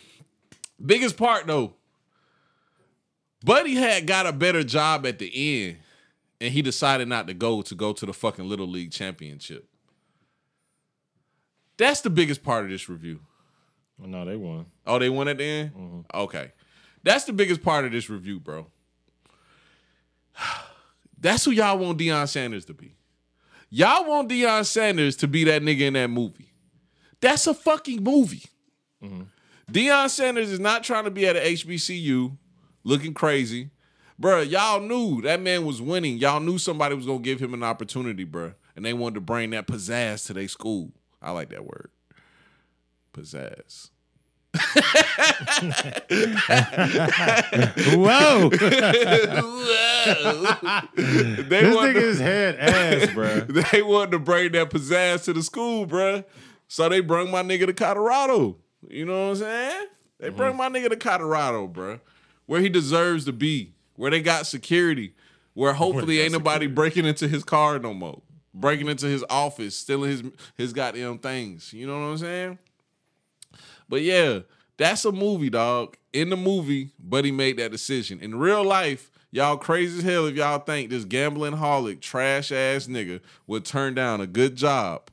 [0.83, 1.73] Biggest part though.
[3.43, 5.31] Buddy had got a better job at the
[5.65, 5.77] end,
[6.41, 9.67] and he decided not to go to go to the fucking little league championship.
[11.77, 13.21] That's the biggest part of this review.
[13.97, 14.65] Well, no, they won.
[14.85, 15.71] Oh, they won at the end?
[15.73, 15.99] Mm-hmm.
[16.13, 16.51] Okay.
[17.03, 18.67] That's the biggest part of this review, bro.
[21.17, 22.95] That's who y'all want Deion Sanders to be.
[23.69, 26.51] Y'all want Deion Sanders to be that nigga in that movie.
[27.21, 28.43] That's a fucking movie.
[29.03, 29.21] Mm-hmm.
[29.71, 32.35] Deion Sanders is not trying to be at a HBCU
[32.83, 33.69] looking crazy.
[34.21, 36.17] Bruh, y'all knew that man was winning.
[36.17, 38.55] Y'all knew somebody was gonna give him an opportunity, bruh.
[38.75, 40.91] And they wanted to bring that pizzazz to their school.
[41.21, 41.91] I like that word.
[43.13, 43.89] Pizzazz.
[47.95, 48.49] Whoa!
[48.49, 48.57] they
[51.45, 53.39] this to- nigga's head ass, bro.
[53.41, 56.23] they wanted to bring that pizzazz to the school, bruh.
[56.67, 58.57] So they brung my nigga to Colorado.
[58.87, 59.87] You know what I'm saying?
[60.19, 61.99] They brung my nigga to Colorado, bruh.
[62.45, 63.73] Where he deserves to be.
[63.95, 65.13] Where they got security.
[65.53, 68.21] Where hopefully ain't nobody breaking into his car no more.
[68.53, 70.23] Breaking into his office, stealing his
[70.57, 71.73] his goddamn things.
[71.73, 72.59] You know what I'm saying?
[73.87, 74.39] But yeah,
[74.77, 75.97] that's a movie, dog.
[76.13, 78.19] In the movie, Buddy made that decision.
[78.19, 82.87] In real life, y'all crazy as hell if y'all think this gambling holic, trash ass
[82.87, 85.09] nigga would turn down a good job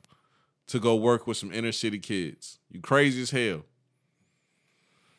[0.67, 2.56] to go work with some inner city kids.
[2.71, 3.63] You crazy as hell.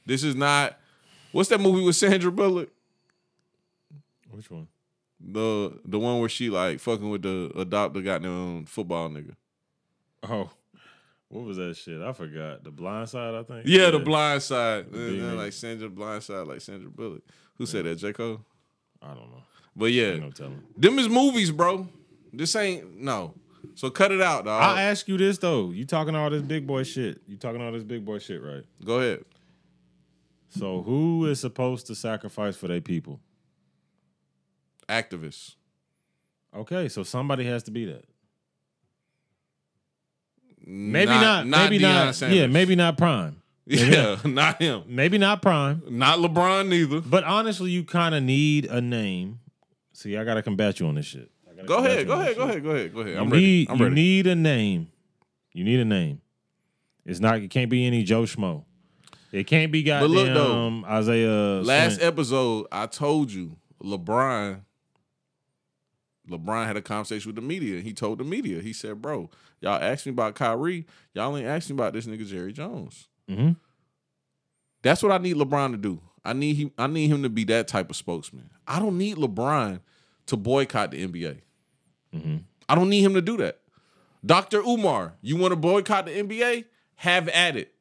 [0.07, 0.79] This is not.
[1.33, 2.71] What's that movie with Sandra Bullock?
[4.31, 4.69] Which one?
[5.21, 9.35] The the one where she like fucking with the adopted goddamn football nigga.
[10.23, 10.51] Oh,
[11.29, 12.01] what was that shit?
[12.01, 12.65] I forgot.
[12.65, 13.63] The Blind Side, I think.
[13.67, 14.87] Yeah, the blind side.
[14.91, 15.37] nigga.
[15.37, 17.23] like Sandra blind side, like Sandra Bullock.
[17.57, 17.97] Who said that?
[17.97, 18.13] J.
[18.13, 18.41] Cole?
[19.03, 19.43] I don't know.
[19.77, 20.63] But yeah, no telling.
[20.77, 21.89] them is movies, bro.
[22.33, 23.35] This ain't no.
[23.75, 24.63] So cut it out, dog.
[24.63, 25.71] I'll ask you this though.
[25.71, 27.21] You talking all this big boy shit.
[27.27, 28.65] You talking all this big boy shit, right?
[28.85, 29.25] Go ahead.
[30.51, 33.21] So who is supposed to sacrifice for their people?
[34.89, 35.55] Activists.
[36.55, 38.05] Okay, so somebody has to be that.
[40.67, 41.47] Maybe Not- not.
[41.47, 42.15] not maybe Deion not.
[42.15, 42.39] Sanders.
[42.39, 43.43] Yeah, maybe not Prime.
[43.71, 44.85] Yeah, not him.
[44.87, 45.83] Maybe not Prime.
[45.91, 47.03] Not LeBron neither.
[47.03, 49.41] But honestly, you kind of need a name.
[49.93, 51.31] See, I gotta combat you on this shit.
[51.59, 52.07] I gotta Go ahead.
[52.07, 52.37] Go ahead.
[52.37, 52.63] Go ahead.
[52.63, 52.95] Go ahead.
[52.95, 53.17] Go ahead.
[53.17, 53.67] I'm need, ready.
[53.71, 53.95] I'm you ready.
[53.95, 54.89] need a name.
[55.53, 56.21] You need a name.
[57.05, 57.39] It's not.
[57.39, 58.65] It can't be any Joe Schmo.
[59.33, 61.63] It can't be But look, goddamn though, Isaiah.
[61.63, 64.61] Last Swin- episode, I told you LeBron.
[66.31, 67.81] LeBron had a conversation with the media.
[67.81, 69.31] He told the media, he said, "Bro,
[69.61, 70.87] y'all asked me about Kyrie.
[71.15, 73.57] Y'all ain't asked me about this nigga Jerry Jones." Mhm.
[74.83, 76.01] That's what I need LeBron to do.
[76.25, 76.71] I need him.
[76.79, 78.51] I need him to be that type of spokesman.
[78.67, 79.81] I don't need LeBron
[80.27, 81.41] to boycott the NBA.
[82.15, 82.39] Mm-hmm.
[82.69, 83.61] I don't need him to do that.
[84.25, 84.61] Dr.
[84.61, 86.65] Umar, you want to boycott the NBA?
[86.97, 87.73] Have at it.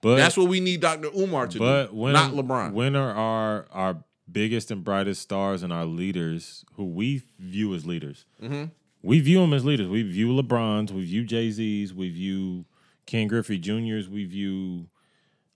[0.00, 1.08] but That's what we need Dr.
[1.08, 2.72] Umar to but do, when not LeBron.
[2.72, 7.86] When are our our biggest and brightest stars and our leaders, who we view as
[7.86, 8.24] leaders.
[8.42, 8.64] Mm-hmm.
[9.02, 9.88] We view them as leaders.
[9.88, 12.64] We view LeBrons, we view Jay Z's, we view
[13.06, 14.88] Ken Griffey Juniors, we view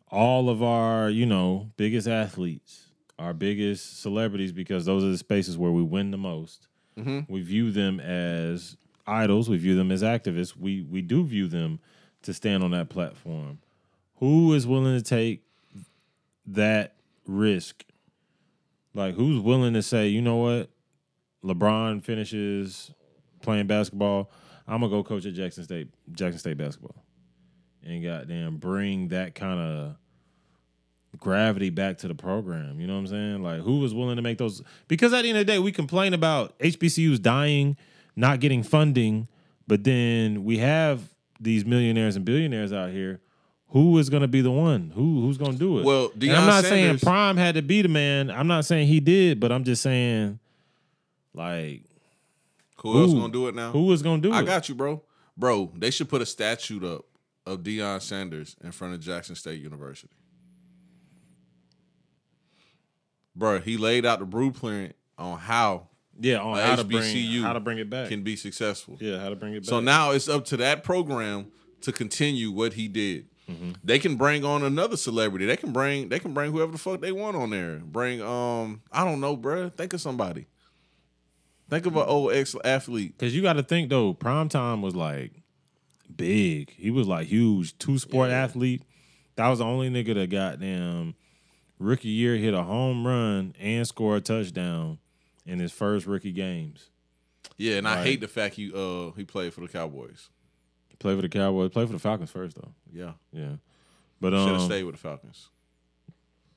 [0.09, 2.87] all of our, you know, biggest athletes,
[3.19, 6.69] our biggest celebrities, because those are the spaces where we win the most.
[6.99, 7.33] Mm-hmm.
[7.33, 8.77] We view them as
[9.07, 9.49] idols.
[9.49, 10.57] We view them as activists.
[10.57, 11.81] We we do view them
[12.23, 13.59] to stand on that platform.
[14.17, 15.43] Who is willing to take
[16.47, 16.95] that
[17.27, 17.85] risk?
[18.95, 20.71] Like, who's willing to say, you know what?
[21.43, 22.93] LeBron finishes
[23.41, 24.31] playing basketball.
[24.69, 27.03] I'm gonna go coach at Jackson State, Jackson State basketball,
[27.85, 29.97] and goddamn bring that kind of
[31.19, 32.81] gravity back to the program.
[32.81, 33.43] You know what I'm saying?
[33.43, 34.63] Like, who was willing to make those?
[34.89, 37.77] Because at the end of the day, we complain about HBCUs dying,
[38.17, 39.29] not getting funding,
[39.67, 43.21] but then we have these millionaires and billionaires out here.
[43.69, 44.93] Who is going to be the one?
[44.95, 45.85] Who who's going to do it?
[45.85, 48.31] Well, And Deion I'm not saying Prime had to be the man.
[48.31, 50.39] I'm not saying he did, but I'm just saying,
[51.33, 51.83] like,
[52.83, 53.71] Who, else gonna do it now?
[53.71, 54.43] who is going to do I it?
[54.43, 55.03] I got you, bro.
[55.39, 57.07] Bro, they should put a statue up
[57.47, 60.11] of Deion Sanders in front of Jackson State University.
[63.35, 65.89] Bro, he laid out the blueprint on how
[66.21, 68.09] yeah, on how to bring how to bring it back.
[68.09, 68.99] can be successful.
[69.01, 69.69] yeah, how to bring it back.
[69.69, 71.51] So now it's up to that program
[71.83, 73.29] to continue what he did.
[73.51, 73.73] Mm-hmm.
[73.83, 75.47] They can bring on another celebrity.
[75.47, 77.79] They can bring they can bring whoever the fuck they want on there.
[77.79, 79.75] Bring um I don't know, bruh.
[79.75, 80.47] Think of somebody.
[81.69, 83.17] Think of an old ex athlete.
[83.19, 85.33] Because you got to think though, prime time was like
[86.15, 86.71] big.
[86.77, 88.43] He was like huge, two sport Yeah.
[88.45, 88.83] athlete.
[89.37, 91.15] That was the only nigga that goddamn
[91.83, 94.99] rookie year hit a home run and score a touchdown
[95.47, 96.89] in his first rookie games.
[97.59, 100.31] Yeah, and I hate the fact he uh he played for the Cowboys.
[100.99, 101.71] Play for the Cowboys.
[101.71, 102.73] Play for the Falcons first though.
[102.93, 103.57] Yeah, Yeah,
[104.21, 105.49] but should have um, stayed with the Falcons.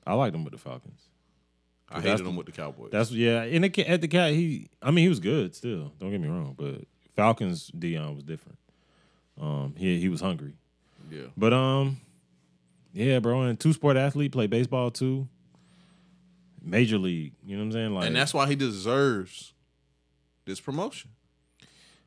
[0.06, 1.00] I liked him with the Falcons.
[1.88, 2.90] I hated the- him with the Cowboys.
[2.92, 3.42] That's yeah.
[3.42, 4.68] And ca- at the cat, he.
[4.82, 5.92] I mean, he was good still.
[5.98, 6.82] Don't get me wrong, but
[7.14, 8.58] Falcons Deion was different.
[9.40, 10.54] Um, he he was hungry.
[11.10, 11.26] yeah.
[11.36, 11.98] But um,
[12.96, 15.28] yeah, bro, and two sport athlete, play baseball too.
[16.62, 17.94] Major league, you know what I'm saying?
[17.94, 19.52] Like, and that's why he deserves
[20.46, 21.10] this promotion.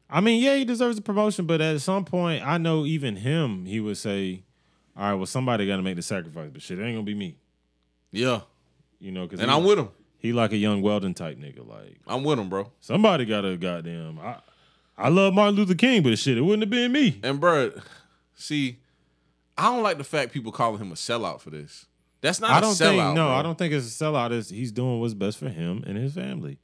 [0.09, 3.65] I mean, yeah, he deserves a promotion, but at some point, I know even him,
[3.65, 4.43] he would say,
[4.97, 7.13] "All right, well, somebody got to make the sacrifice, but shit, it ain't gonna be
[7.13, 7.37] me."
[8.11, 8.41] Yeah,
[8.99, 9.89] You know, because and I'm with him.
[10.17, 11.65] he like a young Weldon type nigga.
[11.65, 12.71] Like I'm with him, bro.
[12.81, 14.19] somebody got to goddamn.
[14.19, 14.37] I
[14.97, 17.19] I love Martin Luther King, but shit, it wouldn't have been me.
[17.23, 17.71] And bro,
[18.35, 18.79] see,
[19.59, 21.85] I don't like the fact people calling him a sellout for this.
[22.21, 22.77] That's not I a don't sellout.
[22.77, 23.35] think no, bro.
[23.35, 24.31] I don't think it's a sellout.
[24.31, 26.59] It's, he's doing what's best for him and his family.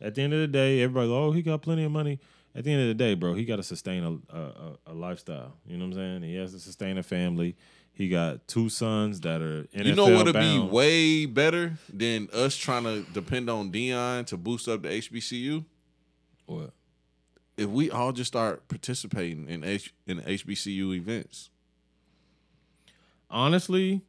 [0.00, 2.18] At the end of the day, everybody, oh, he got plenty of money.
[2.54, 4.94] At the end of the day, bro, he got to sustain a, a, a, a
[4.94, 5.54] lifestyle.
[5.66, 6.22] You know what I'm saying?
[6.22, 7.56] He has to sustain a family.
[7.94, 12.56] He got two sons that are NFL You know what'd be way better than us
[12.56, 15.64] trying to depend on Deion to boost up the HBCU?
[16.46, 16.72] What?
[17.56, 21.50] If we all just start participating in H in HBCU events.
[23.32, 24.02] Honestly,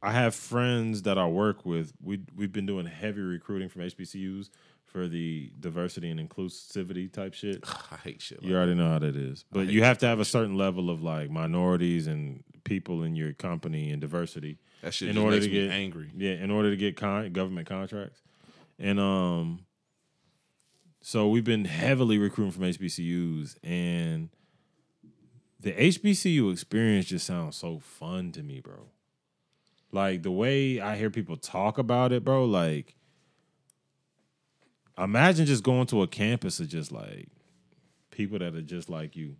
[0.00, 1.92] I have friends that I work with.
[2.00, 4.48] We we've been doing heavy recruiting from HBCUs
[4.84, 7.64] for the diversity and inclusivity type shit.
[7.90, 8.40] I hate shit.
[8.40, 9.44] Like You already know how that is.
[9.50, 13.32] But you have to have a certain level of like minorities and people in your
[13.32, 14.86] company and diversity that.
[14.86, 16.10] that shit in order to get angry.
[16.16, 18.22] Yeah, in order to get con- government contracts.
[18.78, 19.66] And um
[21.00, 24.30] so we've been heavily recruiting from HBCUs and
[25.64, 28.90] the HBCU experience just sounds so fun to me, bro.
[29.90, 32.96] Like the way I hear people talk about it, bro, like
[34.98, 37.28] imagine just going to a campus of just like
[38.10, 39.36] people that are just like you.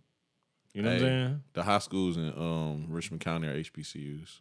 [0.73, 1.43] You know what I'm saying?
[1.53, 4.39] The high schools in um, Richmond County are HBCUs.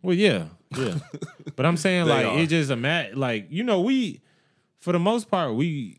[0.00, 0.46] Well, yeah,
[0.76, 0.98] yeah.
[1.56, 2.38] but I'm saying like are.
[2.38, 4.22] it just a mat like you know we,
[4.78, 5.97] for the most part we,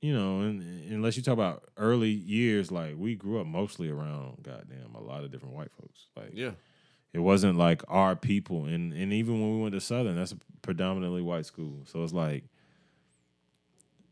[0.00, 0.62] you know, and,
[0.92, 5.24] unless you talk about early years, like we grew up mostly around goddamn a lot
[5.24, 6.06] of different white folks.
[6.16, 6.52] Like Yeah.
[7.12, 10.38] it wasn't like our people, and and even when we went to Southern, that's a
[10.62, 11.82] predominantly white school.
[11.86, 12.44] So it's like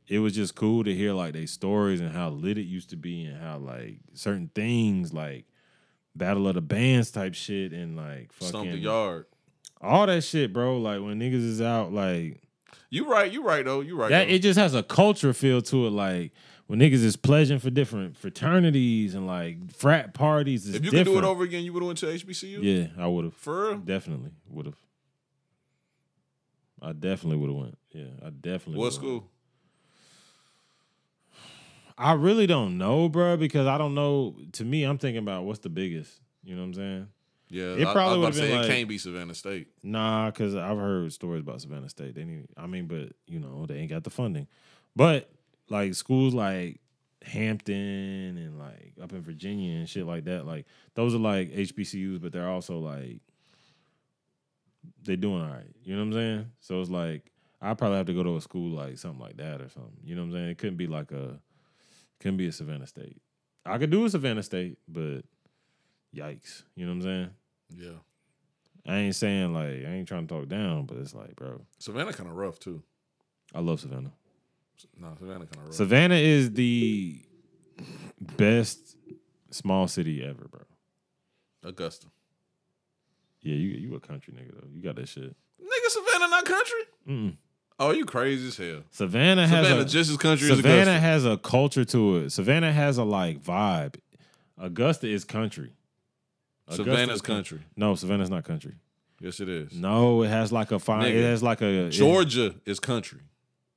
[0.06, 2.96] it was just cool to hear like their stories and how lit it used to
[2.96, 5.44] be, and how like certain things like
[6.14, 9.26] Battle of the Bands type shit, and like fucking Stomp the Yard.
[9.80, 10.78] all that shit, bro.
[10.78, 12.42] Like when niggas is out, like
[12.90, 13.80] You right, you right though.
[13.80, 14.10] You right.
[14.10, 14.34] that, though.
[14.34, 15.90] it just has a culture feel to it.
[15.90, 16.32] Like
[16.66, 20.66] when niggas is pledging for different fraternities and like frat parties.
[20.66, 21.06] Is if you different.
[21.06, 22.58] could do it over again, you would have went to HBCU?
[22.62, 23.78] yeah, I would have For real?
[23.78, 24.76] definitely would have.
[26.80, 27.78] I definitely would have went.
[27.90, 28.80] Yeah, I definitely.
[28.80, 29.12] What school?
[29.12, 29.24] went.
[32.00, 34.36] I really don't know, bro, because I don't know.
[34.52, 36.20] To me, I'm thinking about what's the biggest.
[36.44, 37.08] You know what I'm saying?
[37.50, 39.68] Yeah, It probably to say been it can't be Savannah State.
[39.82, 42.14] Nah, because I've heard stories about Savannah State.
[42.14, 44.46] They need, I mean, but you know, they ain't got the funding.
[44.94, 45.30] But
[45.68, 46.80] like schools like
[47.22, 52.20] Hampton and like up in Virginia and shit like that, like those are like HBCUs,
[52.20, 53.20] but they're also like
[55.04, 55.74] they're doing all right.
[55.84, 56.46] You know what I'm saying?
[56.60, 57.30] So it's like
[57.60, 59.96] I probably have to go to a school like something like that or something.
[60.04, 60.48] You know what I'm saying?
[60.50, 61.40] It couldn't be like a
[62.20, 63.20] couldn't be a Savannah State.
[63.64, 65.22] I could do a Savannah State, but
[66.14, 66.62] yikes.
[66.74, 67.30] You know what I'm saying?
[67.76, 71.60] Yeah, I ain't saying like I ain't trying to talk down, but it's like, bro,
[71.78, 72.82] Savannah kind of rough too.
[73.54, 74.12] I love Savannah.
[75.00, 75.74] No, Savannah kind of rough.
[75.74, 77.20] Savannah is the
[78.36, 78.96] best
[79.50, 80.60] small city ever, bro.
[81.64, 82.06] Augusta,
[83.42, 84.68] Yeah, you you a country nigga though.
[84.72, 85.34] You got that shit.
[85.60, 86.80] nigga, Savannah not country.
[87.08, 87.36] Mm-mm.
[87.80, 88.82] Oh, you crazy as hell.
[88.90, 91.00] Savannah has Savannah a, just as country as Savannah Augusta.
[91.00, 92.30] has a culture to it.
[92.30, 93.96] Savannah has a like vibe.
[94.56, 95.72] Augusta is country.
[96.70, 97.60] Savannah's country.
[97.76, 98.74] No, Savannah's not country.
[99.20, 99.72] Yes, it is.
[99.72, 101.06] No, it has like a fine.
[101.06, 103.20] It has like a Georgia is country.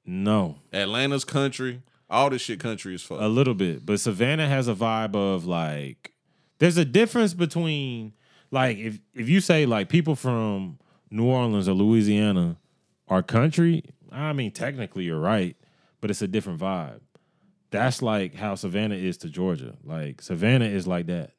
[0.06, 1.82] no, Atlanta's country.
[2.10, 3.22] All this shit country is fuck.
[3.22, 6.14] A little bit, but Savannah has a vibe of like
[6.60, 8.14] there's a difference between
[8.52, 10.78] like if if you say like people from
[11.10, 12.58] New Orleans or Louisiana
[13.08, 15.56] are country, I mean technically you're right,
[16.02, 17.00] but it's a different vibe.
[17.72, 19.76] That's like how Savannah is to Georgia.
[19.84, 21.32] Like Savannah is like that.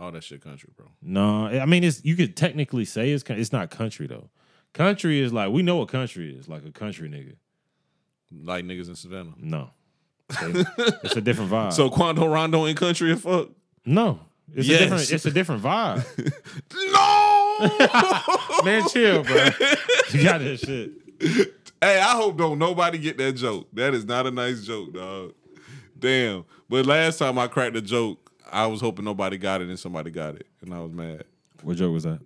[0.00, 0.86] All that shit country, bro.
[1.02, 4.30] No, I mean it's you could technically say it's it's not country though.
[4.72, 7.34] Country is like we know what country is, like a country nigga.
[8.32, 9.34] Like niggas in Savannah.
[9.36, 9.70] No.
[10.30, 11.72] it's a different vibe.
[11.72, 13.48] So Quando Rondo in country and fuck.
[13.84, 14.20] No.
[14.54, 14.80] It's Yes.
[14.80, 16.32] a different it's a different vibe.
[16.92, 17.56] No.
[18.64, 19.36] Man, chill, bro.
[20.12, 20.92] You got that shit.
[21.82, 23.68] Hey, I hope don't nobody get that joke.
[23.74, 25.34] That is not a nice joke, dog.
[25.98, 26.44] Damn.
[26.70, 28.18] But last time I cracked a joke,
[28.52, 31.24] I was hoping nobody got it and somebody got it, and I was mad.
[31.62, 32.20] What joke was that?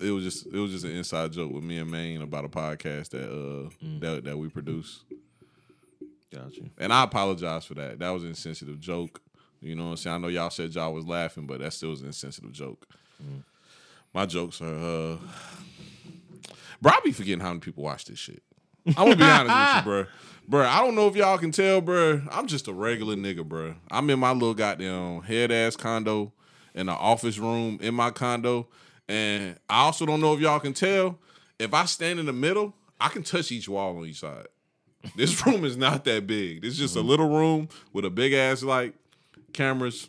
[0.00, 2.48] It was just it was just an inside joke with me and Maine about a
[2.48, 3.70] podcast that uh
[4.00, 5.02] that that we produce.
[6.32, 6.68] Got you.
[6.78, 7.98] And I apologize for that.
[7.98, 9.20] That was an insensitive joke.
[9.60, 10.16] You know what I'm saying?
[10.16, 12.86] I know y'all said y'all was laughing, but that still was an insensitive joke.
[14.14, 15.16] My jokes are uh
[16.80, 18.42] Bro, I be forgetting how many people watch this shit.
[18.96, 20.06] I'm gonna be honest with you, bro.
[20.48, 22.22] Bro, I don't know if y'all can tell, bro.
[22.30, 23.74] I'm just a regular nigga, bro.
[23.90, 26.32] I'm in my little goddamn head ass condo
[26.74, 28.66] in the office room in my condo.
[29.08, 31.18] And I also don't know if y'all can tell.
[31.58, 34.46] If I stand in the middle, I can touch each wall on each side.
[35.16, 36.62] This room is not that big.
[36.62, 37.08] This is just a mm-hmm.
[37.08, 38.94] little room with a big ass like
[39.52, 40.08] cameras.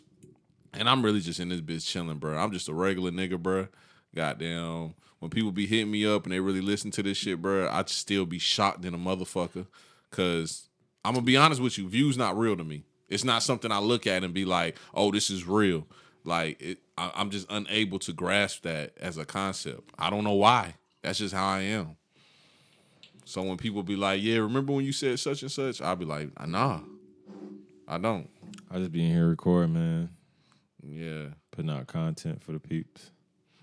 [0.72, 2.38] And I'm really just in this bitch chilling, bro.
[2.38, 3.68] I'm just a regular nigga, bro.
[4.14, 4.94] Goddamn.
[5.20, 7.88] When people be hitting me up and they really listen to this shit, bro, I'd
[7.88, 9.66] still be shocked in a motherfucker.
[10.10, 10.68] Cause
[11.04, 12.84] I'm gonna be honest with you, views not real to me.
[13.08, 15.86] It's not something I look at and be like, oh, this is real.
[16.24, 19.90] Like it, I, I'm just unable to grasp that as a concept.
[19.98, 20.74] I don't know why.
[21.02, 21.96] That's just how I am.
[23.24, 26.04] So when people be like, "Yeah, remember when you said such and such?" I'll be
[26.04, 26.80] like, "Nah,
[27.86, 28.28] I don't."
[28.70, 30.10] I just be in here recording, man.
[30.82, 31.28] Yeah.
[31.50, 33.10] Putting out content for the peeps.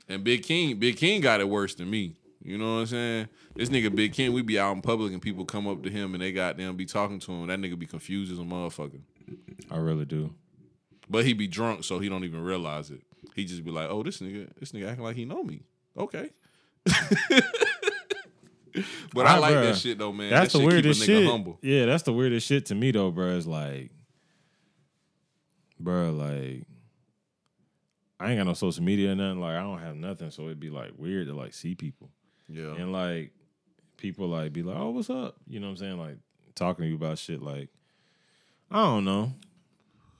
[0.09, 2.15] And Big King, Big King got it worse than me.
[2.41, 3.27] You know what I'm saying?
[3.55, 6.13] This nigga Big King, we be out in public and people come up to him
[6.13, 7.47] and they got them be talking to him.
[7.47, 9.01] That nigga be confused as a motherfucker.
[9.69, 10.33] I really do.
[11.09, 13.01] But he be drunk, so he don't even realize it.
[13.35, 15.63] He just be like, "Oh, this nigga, this nigga acting like he know me."
[15.97, 16.29] Okay.
[19.13, 19.63] but I Ah, like bruh.
[19.63, 20.29] that shit though, man.
[20.29, 21.29] That's that the shit weirdest keep a nigga shit.
[21.31, 21.59] humble.
[21.61, 23.35] Yeah, that's the weirdest shit to me though, bro.
[23.37, 23.91] It's like,
[25.79, 26.63] bro, like,
[28.19, 29.39] I ain't got no social media or nothing.
[29.41, 32.09] Like, I don't have nothing, so it'd be like weird to like see people
[32.49, 32.73] Yeah.
[32.75, 33.31] and like
[33.97, 35.99] people like be like, "Oh, what's up?" You know what I'm saying?
[35.99, 36.17] Like
[36.55, 37.41] talking to you about shit.
[37.41, 37.69] Like,
[38.71, 39.33] I don't know.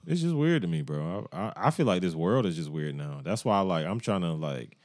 [0.06, 1.26] It's just weird to me, bro.
[1.32, 3.20] I, I I feel like this world is just weird now.
[3.24, 4.76] That's why I like I'm trying to like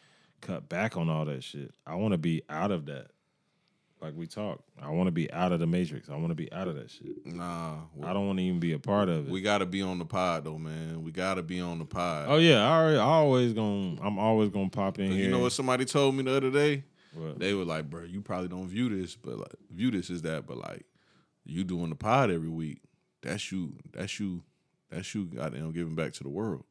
[0.41, 1.71] cut back on all that shit.
[1.87, 3.11] I want to be out of that.
[4.03, 6.09] Like we talked, I want to be out of the matrix.
[6.09, 7.25] I want to be out of that shit.
[7.25, 7.77] Nah.
[8.03, 9.31] I don't want to even be a part of it.
[9.31, 11.03] We gotta be on the pod though, man.
[11.03, 12.25] We gotta be on the pod.
[12.27, 15.23] oh yeah, I already, I always gonna I'm always gonna pop in here.
[15.23, 16.83] You know what somebody told me the other day?
[17.13, 17.39] What?
[17.39, 20.45] They were like, bro, you probably don't view this, but like view this as that,
[20.45, 20.85] but like
[21.45, 22.81] you doing the pod every week.
[23.21, 24.43] That's you, that's you,
[24.89, 26.65] that's you goddamn giving back to the world.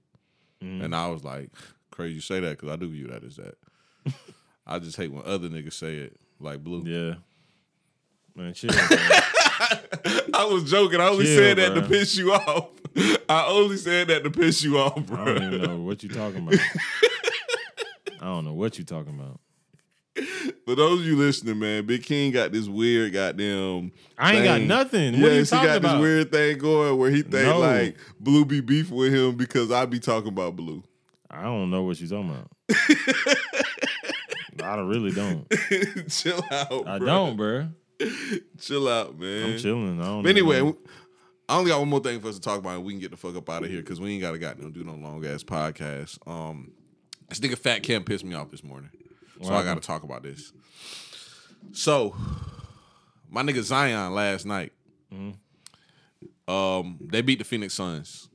[0.63, 0.85] Mm.
[0.85, 1.51] And I was like,
[1.91, 3.55] crazy you say that, because I do view that as that.
[4.67, 6.83] I just hate when other niggas say it, like blue.
[6.85, 7.15] Yeah.
[8.35, 8.71] Man, chill.
[8.75, 8.89] man.
[10.35, 11.01] I was joking.
[11.01, 12.69] I only Chill, said that to piss you off.
[13.29, 15.21] I only said that to piss you off, bro.
[15.23, 16.59] I don't even know what you talking about.
[18.21, 19.39] I don't know what you talking about.
[20.67, 23.93] For those of you listening, man, Big King got this weird goddamn.
[24.19, 24.69] I ain't got thing.
[24.69, 25.13] nothing.
[25.23, 25.93] What you Yes, he got about?
[25.95, 27.59] this weird thing going where he think No.
[27.59, 30.83] like Blue be beef with him because I be talking about Blue.
[31.31, 32.51] I don't know what you're talking about.
[34.73, 35.47] I don't- really don't.
[36.11, 36.87] Chill out.
[36.89, 37.07] I bro.
[37.07, 37.69] don't, bro.
[38.59, 39.53] Chill out, man.
[39.53, 40.01] I'm chilling.
[40.01, 40.77] I don't But anyway, know.
[41.49, 43.11] I only got one more thing for us to talk about, and we can get
[43.11, 45.25] the fuck up out of here because we ain't got to goddamn do no long
[45.27, 46.19] ass podcast.
[46.27, 46.73] Um,
[47.29, 48.91] this nigga Fat Cam pissed me off this morning,
[49.43, 50.53] so I got to talk about this.
[51.73, 52.17] So,
[53.31, 54.73] my nigga Zion last night,
[56.49, 58.29] um, they beat the Phoenix Suns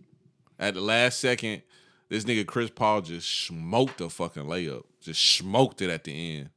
[0.59, 1.61] at the last second.
[2.09, 6.49] This nigga Chris Paul just smoked a fucking layup, just smoked it at the end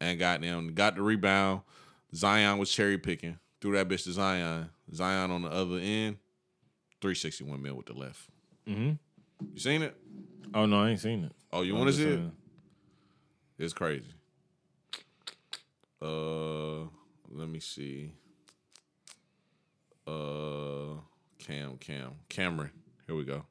[0.00, 1.62] and got them got the rebound.
[2.14, 4.70] Zion was cherry picking, threw that bitch to Zion.
[4.94, 6.16] Zion on the other end,
[7.00, 8.28] 360 windmill with the left.
[8.66, 8.92] Mm-hmm.
[9.54, 9.96] You seen it?
[10.54, 11.32] oh no, I ain't seen it.
[11.52, 12.16] Oh, you want to see it?
[12.16, 12.32] saying.
[13.58, 14.04] It's crazy.
[16.00, 16.84] Uh,
[17.30, 18.12] let me see.
[20.06, 21.00] Uh,
[21.38, 22.70] Cam, Cam, Cameron.
[23.06, 23.44] Here we go.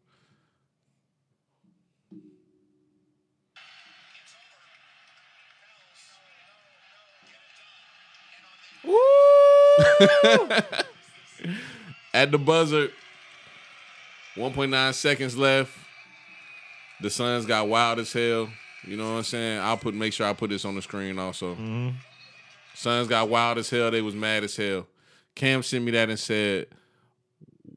[12.13, 12.89] At the buzzer,
[14.35, 15.77] 1.9 seconds left.
[17.01, 18.49] The Suns got wild as hell.
[18.85, 19.59] You know what I'm saying?
[19.59, 21.53] I'll put make sure I put this on the screen also.
[21.53, 21.89] Mm-hmm.
[22.73, 23.91] Suns got wild as hell.
[23.91, 24.87] They was mad as hell.
[25.35, 26.67] Cam sent me that and said,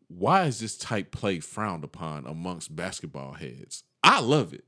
[0.08, 3.84] "Why is this type play frowned upon amongst basketball heads?
[4.02, 4.64] I love it."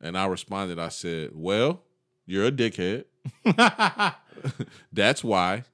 [0.00, 1.82] And I responded, I said, "Well,
[2.28, 3.06] you're a dickhead.
[4.92, 5.64] That's why.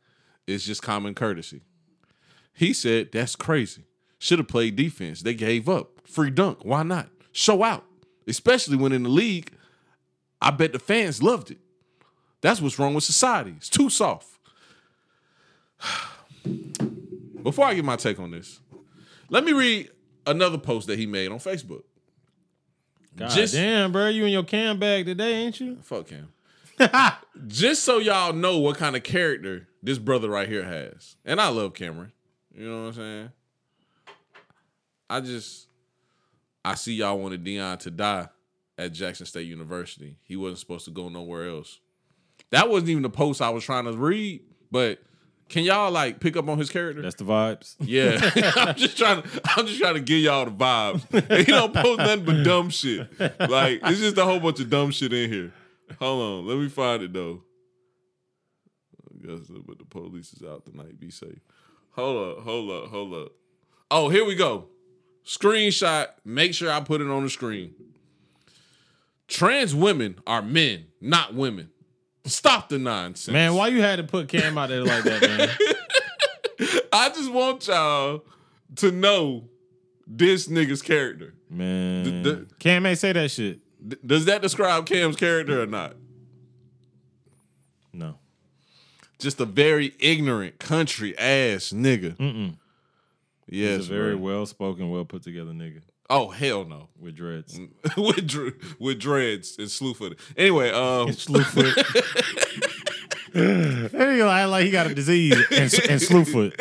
[0.47, 1.63] It's just common courtesy."
[2.55, 3.85] He said, "That's crazy.
[4.19, 5.21] Should have played defense.
[5.23, 6.07] They gave up.
[6.07, 6.65] Free dunk.
[6.65, 7.09] Why not?
[7.33, 7.85] Show out.
[8.27, 9.51] Especially when in the league,
[10.41, 11.59] I bet the fans loved it.
[12.41, 13.55] That's what's wrong with society.
[13.57, 14.29] It's too soft."
[17.43, 18.61] Before I give my take on this,
[19.29, 19.91] let me read
[20.27, 21.83] another post that he made on Facebook.
[23.17, 25.77] God Just- damn, bro, you in your cam bag today, ain't you?
[25.83, 26.29] Fuck him.
[27.47, 31.17] Just so y'all know what kind of character this brother right here has.
[31.25, 32.13] And I love Cameron.
[32.55, 33.31] You know what I'm saying?
[35.11, 35.69] I just
[36.65, 38.29] I see y'all wanted Deion to die
[38.79, 40.17] at Jackson State University.
[40.23, 41.81] He wasn't supposed to go nowhere else.
[42.51, 45.01] That wasn't even the post I was trying to read, but
[45.49, 47.03] can y'all like pick up on his character?
[47.03, 47.77] That's the vibes.
[47.81, 48.19] Yeah,
[48.57, 49.29] I'm just trying to.
[49.45, 51.05] I'm just trying to give y'all the vibes.
[51.13, 53.09] And he don't post nothing but dumb shit.
[53.21, 55.53] Like it's just a whole bunch of dumb shit in here.
[56.01, 57.43] Hold on, let me find it though.
[59.11, 60.99] I guess, but the police is out tonight.
[60.99, 61.39] Be safe.
[61.93, 63.33] Hold up, hold up, hold up.
[63.91, 64.67] Oh, here we go.
[65.25, 66.09] Screenshot.
[66.25, 67.75] Make sure I put it on the screen.
[69.29, 71.71] Trans women are men, not women.
[72.27, 76.79] Stop the nonsense, Man, why you had to put Cam out there like that, man?
[76.93, 78.25] I just want y'all
[78.77, 79.45] to know
[80.07, 81.35] this nigga's character.
[81.51, 83.61] Man, the- Cam ain't say that shit.
[83.87, 85.95] D- does that describe Cam's character or not?
[87.93, 88.19] No.
[89.19, 92.17] Just a very ignorant country ass nigga.
[92.17, 92.57] Mm-mm.
[93.47, 97.59] Yes, He's a very well spoken, well put together nigga Oh hell no, with dreads.
[97.97, 100.19] with dr- with dreads and slew footed.
[100.37, 101.75] Anyway, um, Slewfoot.
[103.35, 106.55] nigga act like he got a disease and, and slewfoot.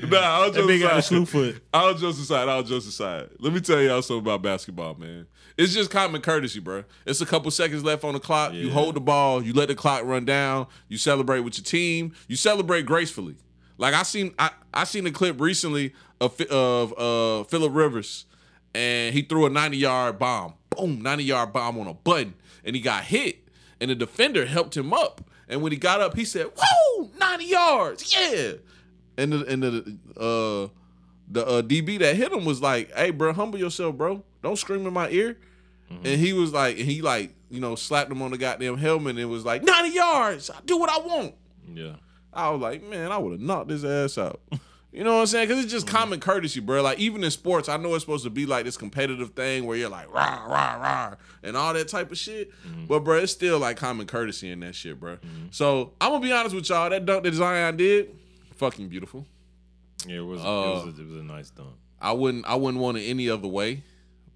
[0.10, 1.14] nah, I'll That just big got a aside.
[1.18, 1.60] slewfoot.
[1.74, 2.48] I'll just aside.
[2.48, 3.28] I'll just aside.
[3.38, 5.26] Let me tell y'all something about basketball, man.
[5.56, 6.84] It's just common courtesy, bro.
[7.06, 8.52] It's a couple seconds left on the clock.
[8.54, 9.42] You hold the ball.
[9.42, 10.66] You let the clock run down.
[10.88, 12.12] You celebrate with your team.
[12.28, 13.36] You celebrate gracefully.
[13.78, 18.26] Like I seen, I I seen a clip recently of Fi- of uh, Philip Rivers,
[18.74, 20.54] and he threw a ninety yard bomb.
[20.76, 22.34] Boom, ninety yard bomb on a button,
[22.64, 23.38] and he got hit.
[23.80, 25.22] And the defender helped him up.
[25.48, 28.52] And when he got up, he said, "Whoa, ninety yards, yeah!"
[29.16, 30.68] And the and the uh
[31.32, 34.22] the uh, DB that hit him was like, "Hey, bro, humble yourself, bro.
[34.42, 35.38] Don't scream in my ear."
[36.04, 39.18] And he was like, and he like, you know, slapped him on the goddamn helmet
[39.18, 40.48] and was like, 90 yards.
[40.48, 41.34] I do what I want.
[41.74, 41.96] Yeah.
[42.32, 44.40] I was like, man, I would have knocked his ass out.
[44.92, 45.48] You know what I'm saying?
[45.48, 45.96] Because it's just mm-hmm.
[45.96, 46.82] common courtesy, bro.
[46.82, 49.76] Like even in sports, I know it's supposed to be like this competitive thing where
[49.76, 51.14] you're like rah rah rah
[51.44, 52.50] and all that type of shit.
[52.66, 52.86] Mm-hmm.
[52.86, 55.16] But bro, it's still like common courtesy in that shit, bro.
[55.16, 55.46] Mm-hmm.
[55.52, 56.90] So I'm gonna be honest with y'all.
[56.90, 58.16] That dunk that Zion did,
[58.56, 59.26] fucking beautiful.
[60.06, 61.70] Yeah, it was, Uh, it, was a, it was a nice dunk.
[62.00, 63.84] I wouldn't I wouldn't want it any other way.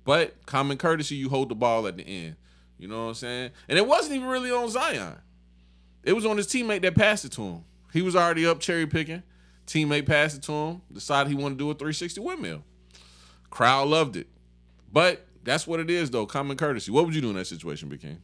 [0.05, 2.36] But common courtesy, you hold the ball at the end.
[2.78, 3.51] You know what I'm saying?
[3.68, 5.16] And it wasn't even really on Zion.
[6.02, 7.64] It was on his teammate that passed it to him.
[7.93, 9.22] He was already up cherry picking.
[9.66, 10.82] Teammate passed it to him.
[10.93, 12.62] Decided he wanted to do a 360 windmill.
[13.51, 14.27] Crowd loved it.
[14.93, 16.27] But that's what it is though.
[16.27, 16.91] Common courtesy.
[16.91, 18.20] What would you do in that situation, Big King?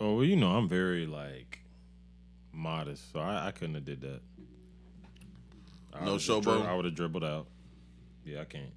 [0.00, 1.60] Oh, well, you know, I'm very like
[2.52, 4.20] modest, so I, I couldn't have did that.
[5.94, 6.42] I No showboat?
[6.42, 7.46] drib- I would have dribbled out.
[8.24, 8.72] Yeah, I can't.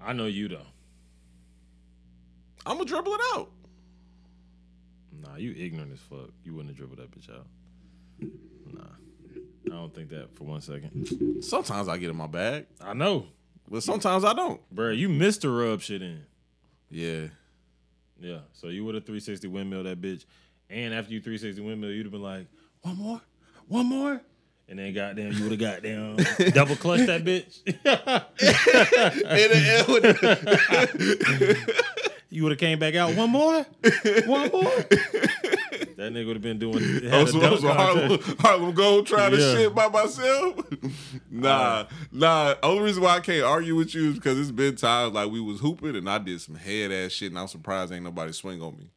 [0.00, 0.66] I know you though.
[2.64, 3.50] I'm gonna dribble it out.
[5.22, 6.30] Nah, you ignorant as fuck.
[6.44, 7.46] You wouldn't have dribbled that bitch out.
[8.72, 8.84] Nah.
[9.66, 11.42] I don't think that for one second.
[11.42, 13.26] Sometimes I get in my bag, I know.
[13.68, 14.60] but sometimes I don't.
[14.70, 16.22] Bro, you missed the rub shit in.
[16.90, 17.26] Yeah.
[18.20, 18.38] Yeah.
[18.52, 20.24] So you would have 360 windmill that bitch.
[20.70, 22.46] And after you 360 windmill, you'd have been like,
[22.82, 23.20] one more,
[23.68, 24.20] one more.
[24.68, 26.16] And then goddamn, you would have goddamn
[26.52, 27.60] double clutched that bitch.
[32.30, 33.64] you would have came back out one more,
[34.26, 34.72] one more.
[35.96, 36.78] That nigga would have been doing.
[37.04, 38.20] had Oh, a so, dunk so Harlem.
[38.40, 40.60] Harlem Gold trying to shit by myself?
[41.30, 41.86] nah, uh.
[42.12, 42.54] nah.
[42.62, 45.40] Only reason why I can't argue with you is because it's been times like we
[45.40, 48.60] was hooping and I did some head ass shit and I'm surprised ain't nobody swing
[48.60, 48.90] on me.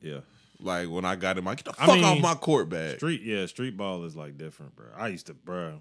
[0.00, 0.20] Yeah.
[0.60, 2.96] Like when I got in my get the I fuck off my court bag.
[2.98, 4.86] Street, yeah, street ball is like different, bro.
[4.96, 5.80] I used to, bro.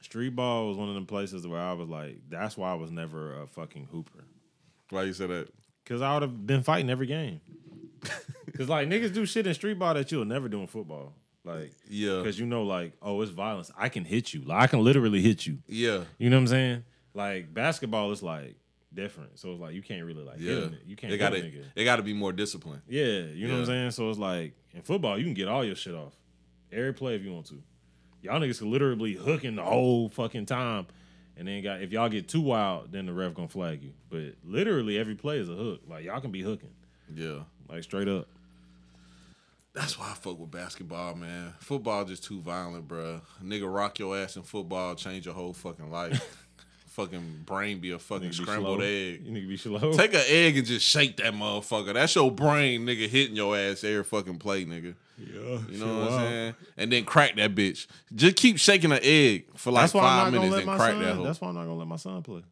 [0.00, 2.90] Street ball was one of them places where I was like, that's why I was
[2.90, 4.24] never a fucking hooper.
[4.90, 5.48] Why you say that?
[5.86, 7.40] Cause I would have been fighting every game.
[8.56, 11.14] Cause like niggas do shit in street ball that you'll never do in football.
[11.44, 13.70] Like, Yeah, cause you know, like, oh, it's violence.
[13.76, 14.42] I can hit you.
[14.42, 15.58] Like, I can literally hit you.
[15.66, 16.84] yeah, You know what I'm saying?
[17.14, 18.56] Like basketball is like
[18.92, 19.38] different.
[19.38, 20.54] So it's like you can't really like yeah.
[20.54, 20.72] hit.
[20.86, 21.64] You can't They got to nigga.
[21.74, 22.82] They got to be more disciplined.
[22.88, 23.90] Yeah, you know what I'm saying?
[23.92, 26.14] So it's like in football, you can get all your shit off.
[26.72, 27.62] Every play if you want to.
[28.22, 30.86] Y'all niggas can literally hooking the whole fucking time.
[31.36, 33.92] And then got if y'all get too wild, then the ref gonna flag you.
[34.10, 35.82] But literally every play is a hook.
[35.88, 36.74] Like y'all can be hooking.
[37.14, 37.40] Yeah.
[37.68, 38.26] Like straight up.
[39.74, 41.52] That's why I fuck with basketball, man.
[41.60, 43.20] Football just too violent, bro.
[43.44, 46.44] Nigga rock your ass in football, change your whole fucking life.
[46.88, 49.24] fucking brain be a fucking Nigga scrambled egg.
[49.24, 49.92] You to be slow.
[49.92, 51.94] Take an egg and just shake that motherfucker.
[51.94, 54.94] That's your brain, nigga, hitting your ass every fucking play, nigga.
[55.16, 56.54] yeah, You know what I'm saying?
[56.76, 57.86] And then crack that bitch.
[58.12, 60.58] Just keep shaking an egg for like That's why five I'm not gonna minutes let
[60.58, 61.02] and my crack son.
[61.02, 61.22] that hoe.
[61.24, 62.42] That's why I'm not gonna let my son play.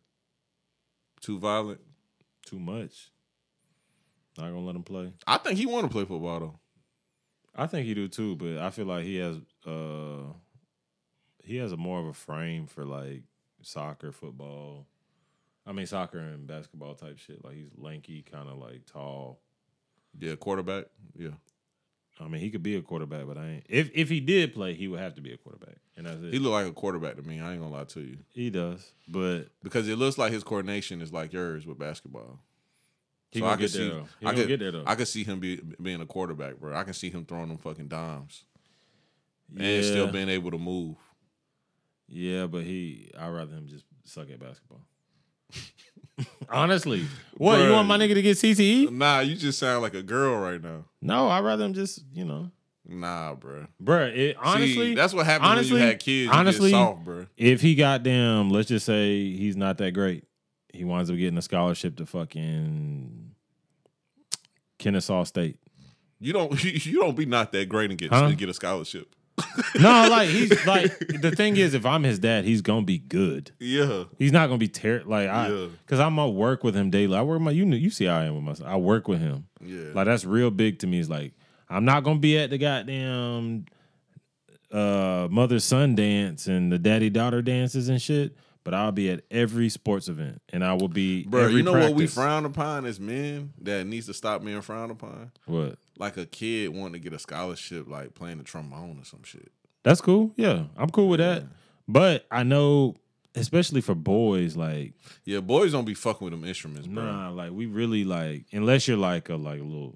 [1.20, 1.80] Too violent.
[2.44, 3.10] Too much.
[4.38, 5.12] Not gonna let him play.
[5.26, 6.58] I think he want to play football though.
[7.54, 9.36] I think he do too, but I feel like he has
[9.66, 10.32] uh
[11.42, 13.22] he has a more of a frame for like
[13.62, 14.86] soccer, football.
[15.66, 17.44] I mean soccer and basketball type shit.
[17.44, 19.40] Like he's lanky, kind of like tall.
[20.18, 20.86] Yeah, quarterback.
[21.16, 21.30] Yeah.
[22.18, 23.66] I mean, he could be a quarterback, but I ain't.
[23.68, 26.32] If if he did play, he would have to be a quarterback, and that's it.
[26.32, 27.40] He look like a quarterback to me.
[27.40, 28.16] I ain't gonna lie to you.
[28.32, 32.38] he does, but Because it looks like his coordination is like yours with basketball.
[33.30, 33.92] He So I could see,
[34.24, 34.82] I could.
[34.86, 36.74] I could see him be, being a quarterback, bro.
[36.76, 38.44] I can see him throwing them fucking dimes
[39.52, 40.96] yeah, and still being able to move.
[42.08, 43.10] yeah, but he.
[43.18, 44.80] I'd rather him just suck at basketball.
[46.48, 47.04] Honestly,
[47.36, 48.90] what you want my nigga to get CTE?
[48.90, 50.84] Nah, you just sound like a girl right now.
[51.02, 52.50] No, I'd rather him just you know.
[52.88, 53.66] Nah, bro.
[53.82, 56.32] Bruh, it, honestly, See, that's what happens honestly, when you had kids.
[56.32, 57.26] Honestly, soft, bro.
[57.36, 60.24] if he got them, let's just say he's not that great,
[60.76, 63.32] he winds up getting a scholarship to fucking
[64.78, 65.58] Kennesaw State.
[66.20, 68.30] You don't you don't be not that great and get Huh?
[68.32, 69.14] get a scholarship.
[69.78, 73.50] No, like he's like the thing is, if I'm his dad, he's gonna be good.
[73.58, 75.10] Yeah, He's not gonna be terrible.
[75.10, 75.66] Like I, Yeah.
[75.84, 77.14] because I'm gonna work with him daily.
[77.16, 78.68] I work my you know you see how I am with myself.
[78.70, 79.46] I work with him.
[79.62, 79.92] yeah.
[79.94, 80.98] Like that's real big to me.
[81.00, 81.32] It's like
[81.68, 83.66] I'm not gonna be at the goddamn
[84.72, 88.34] uh mother son dance and the daddy daughter dances and shit,
[88.66, 91.94] but I'll be at every sports event and I will be Bro, you know what
[91.94, 95.30] we frown upon as men that needs to stop being frowned upon?
[95.44, 95.78] What?
[95.97, 99.52] Like a kid wanting to get a scholarship, like playing the trombone or some shit.
[99.84, 100.32] That's cool.
[100.34, 101.44] Yeah, I'm cool with that.
[101.86, 102.97] But I know,
[103.36, 104.94] especially for boys, like
[105.24, 107.05] Yeah, boys don't be fucking with them instruments, bro.
[107.05, 109.94] nah, like we really like unless you're like a like a little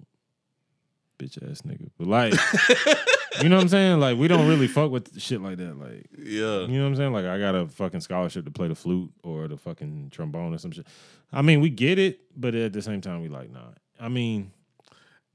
[1.18, 2.34] bitch ass nigga, but like
[3.42, 4.00] you know what I'm saying?
[4.00, 5.78] Like we don't really fuck with shit like that.
[5.78, 6.60] Like Yeah.
[6.62, 7.12] You know what I'm saying?
[7.12, 10.58] Like I got a fucking scholarship to play the flute or the fucking trombone or
[10.58, 10.86] some shit.
[11.32, 13.60] I mean, we get it, but at the same time, we like, nah.
[14.00, 14.50] I mean,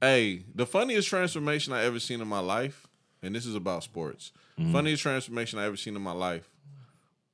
[0.00, 2.86] Hey, the funniest transformation I ever seen in my life,
[3.22, 4.30] and this is about sports.
[4.58, 4.72] Mm-hmm.
[4.72, 6.50] Funniest transformation I ever seen in my life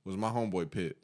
[0.05, 0.97] was my homeboy Pitt.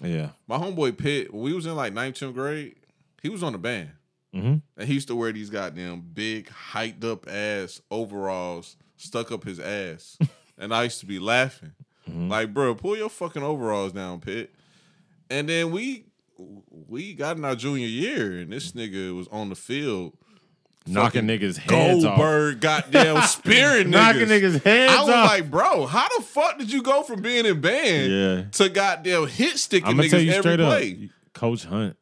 [0.00, 0.30] yeah.
[0.48, 2.74] My homeboy Pitt, when we was in like 19th grade,
[3.22, 3.90] he was on the band.
[4.34, 4.54] Mm-hmm.
[4.76, 9.60] And he used to wear these goddamn big, hiked up ass overalls stuck up his
[9.60, 10.18] ass.
[10.58, 11.72] and I used to be laughing.
[12.08, 12.28] Mm-hmm.
[12.28, 14.54] Like, bro, pull your fucking overalls down, Pitt.
[15.30, 16.04] And then we
[16.88, 20.12] we got in our junior year, and this nigga was on the field.
[20.86, 22.18] Knocking niggas' heads off.
[22.18, 24.58] Goldberg, goddamn spearing Knocking niggas.
[24.58, 25.28] niggas' heads I was off.
[25.30, 28.44] like, bro, how the fuck did you go from being in band Yeah.
[28.50, 31.04] to goddamn hit sticking niggas tell you every straight play?
[31.04, 31.96] up, Coach Hunt,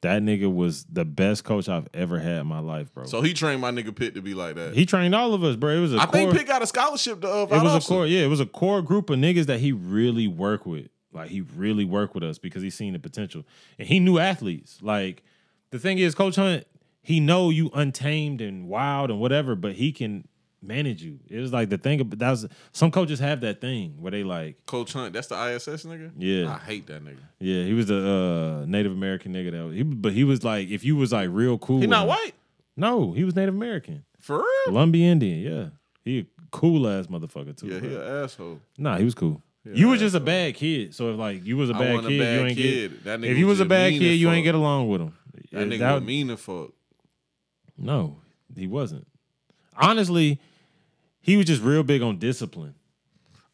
[0.00, 3.06] that nigga was the best coach I've ever had in my life, bro.
[3.06, 4.74] So he trained my nigga Pitt to be like that.
[4.74, 5.70] he trained all of us, bro.
[5.76, 6.12] It was a I core.
[6.12, 8.20] think Pitt got a scholarship to uh, it was a core, yeah.
[8.20, 10.88] It was a core group of niggas that he really worked with.
[11.12, 13.44] Like he really worked with us because he seen the potential
[13.78, 14.78] and he knew athletes.
[14.82, 15.24] Like
[15.70, 16.64] the thing is, Coach Hunt,
[17.02, 20.28] he know you untamed and wild and whatever, but he can
[20.62, 21.18] manage you.
[21.28, 22.02] It was like the thing.
[22.04, 25.34] But that was some coaches have that thing where they like, Coach Hunt, that's the
[25.54, 26.10] ISS nigga.
[26.18, 26.54] Yeah.
[26.54, 27.18] I hate that nigga.
[27.38, 30.68] yeah, he was the uh, Native American nigga that was, he, but he was like,
[30.68, 32.32] if you was like real cool, He not him- white
[32.76, 34.46] No, he was Native American, for real.
[34.66, 35.40] Columbia Indian.
[35.40, 35.68] Yeah,
[36.04, 37.68] he a cool ass motherfucker too.
[37.68, 37.88] Yeah, bro.
[37.88, 38.60] he an asshole.
[38.76, 39.42] Nah, he was cool.
[39.64, 40.94] Yeah, you was just a bad kid.
[40.94, 42.90] So if like you was a bad kid, a bad you ain't kid.
[42.92, 43.04] get.
[43.04, 45.14] That nigga If you was a bad kid, you ain't get along with him.
[45.52, 46.70] That nigga was mean as fuck.
[47.76, 48.18] No,
[48.56, 49.06] he wasn't.
[49.76, 50.40] Honestly,
[51.28, 52.74] he was just real big on discipline.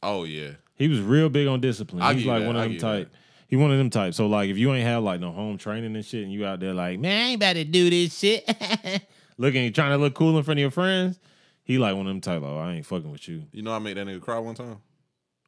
[0.00, 0.52] Oh yeah.
[0.76, 2.02] He was real big on discipline.
[2.02, 3.12] I He's like that, one of I them type.
[3.48, 4.14] He one of them type.
[4.14, 6.60] So like if you ain't have like no home training and shit, and you out
[6.60, 8.48] there like, man, I ain't about to do this shit.
[9.38, 11.18] Looking, trying to look cool in front of your friends.
[11.64, 12.42] He like one of them type.
[12.42, 13.42] Like, oh, I ain't fucking with you.
[13.50, 14.78] You know I made that nigga cry one time.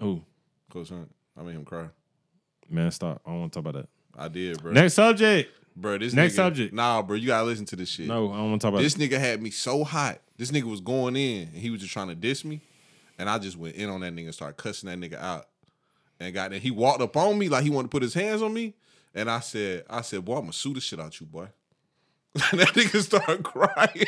[0.00, 0.20] Oh
[0.68, 1.08] Coach Hunt.
[1.38, 1.86] I made him cry.
[2.68, 3.22] man, stop.
[3.24, 3.88] I don't want to talk about that.
[4.20, 4.72] I did, bro.
[4.72, 5.52] Next subject.
[5.76, 6.74] Bro, this next nigga- subject.
[6.74, 8.06] Nah, bro, you gotta listen to this shit.
[8.08, 8.98] No, I don't want to talk about This it.
[9.10, 10.18] nigga had me so hot.
[10.36, 12.60] This nigga was going in and he was just trying to diss me.
[13.18, 15.46] And I just went in on that nigga and started cussing that nigga out.
[16.20, 16.58] And got there.
[16.58, 18.74] He walked up on me like he wanted to put his hands on me.
[19.14, 21.48] And I said, I said, boy, I'm gonna sue the shit out you, boy.
[22.50, 24.06] and that nigga started crying.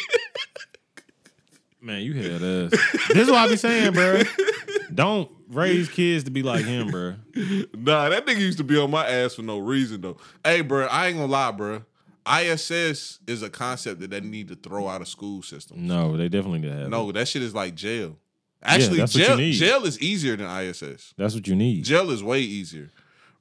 [1.81, 2.71] Man, you had us.
[3.09, 4.23] this is what I be saying, bro.
[4.95, 7.15] Don't raise kids to be like him, bro.
[7.75, 10.17] nah, that nigga used to be on my ass for no reason though.
[10.45, 11.83] Hey, bro, I ain't gonna lie, bro.
[12.31, 15.87] ISS is a concept that they need to throw out of school system.
[15.87, 16.89] No, they definitely need to have.
[16.91, 18.17] No, that shit is like jail.
[18.63, 21.15] Actually, you jail jail is easier than ISS.
[21.17, 21.85] That's what you need.
[21.85, 22.91] Jail is way easier.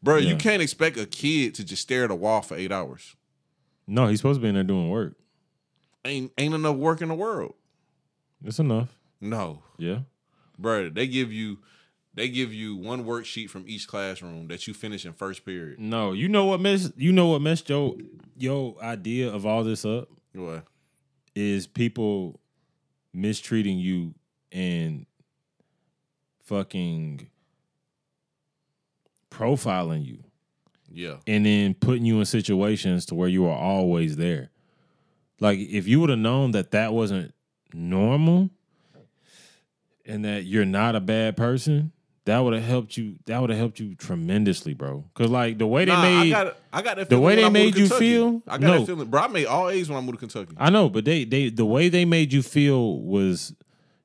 [0.02, 0.30] Bro, Yeah.
[0.30, 3.16] you can't expect a kid to just stare at a wall for eight hours.
[3.88, 5.16] No, he's supposed to be in there doing work.
[6.06, 7.56] Ain't ain't enough work in the world.
[8.46, 8.96] It's enough.
[9.20, 9.64] No.
[9.78, 10.00] Yeah.
[10.60, 11.58] Bro, they give you
[12.18, 15.80] they give you one worksheet from each classroom that you finish in first period.
[15.80, 17.96] No, you know what mess you know what messed your
[18.38, 20.66] your idea of all this up What?
[21.36, 22.40] is people
[23.14, 24.14] mistreating you
[24.52, 25.06] and
[26.44, 27.30] fucking
[29.30, 30.24] profiling you
[30.92, 31.18] Yeah.
[31.28, 34.50] and then putting you in situations to where you are always there.
[35.40, 37.34] Like if you would have known that that wasn't
[37.74, 38.50] normal
[40.06, 41.92] and that you're not a bad person,
[42.28, 43.16] that would have helped you.
[43.26, 45.04] That would have helped you tremendously, bro.
[45.14, 47.76] Because like the way they Nah, made, I got I got the way they made
[47.76, 48.80] you feel, I got no.
[48.80, 49.08] that feeling.
[49.10, 50.56] Bro, I made all A's when I moved to Kentucky.
[50.60, 53.54] I know, but they they the way they made you feel was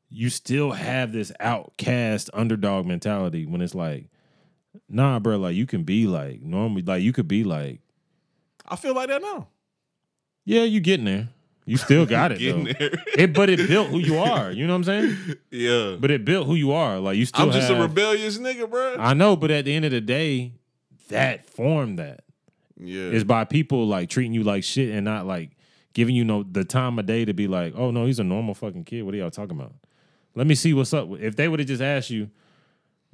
[0.08, 4.08] you still have this outcast underdog mentality when it's like,
[4.88, 7.80] nah, bro, like you can be like normally, like you could be like,
[8.68, 9.48] I feel like that now.
[10.44, 11.28] yeah, you getting there.
[11.64, 12.86] You still got it though.
[13.16, 14.50] It, but it built who you are.
[14.50, 15.36] You know what I'm saying?
[15.50, 15.96] yeah.
[15.98, 16.98] But it built who you are.
[16.98, 17.46] Like you still.
[17.46, 18.96] I'm just a rebellious nigga, bro.
[18.98, 20.54] I know, but at the end of the day,
[21.08, 22.24] that formed that
[22.78, 23.02] yeah.
[23.02, 25.50] is by people like treating you like shit and not like
[25.92, 28.54] giving you no the time of day to be like, oh no, he's a normal
[28.54, 29.02] fucking kid.
[29.02, 29.74] What are y'all talking about?
[30.34, 31.08] Let me see what's up.
[31.20, 32.30] If they would have just asked you,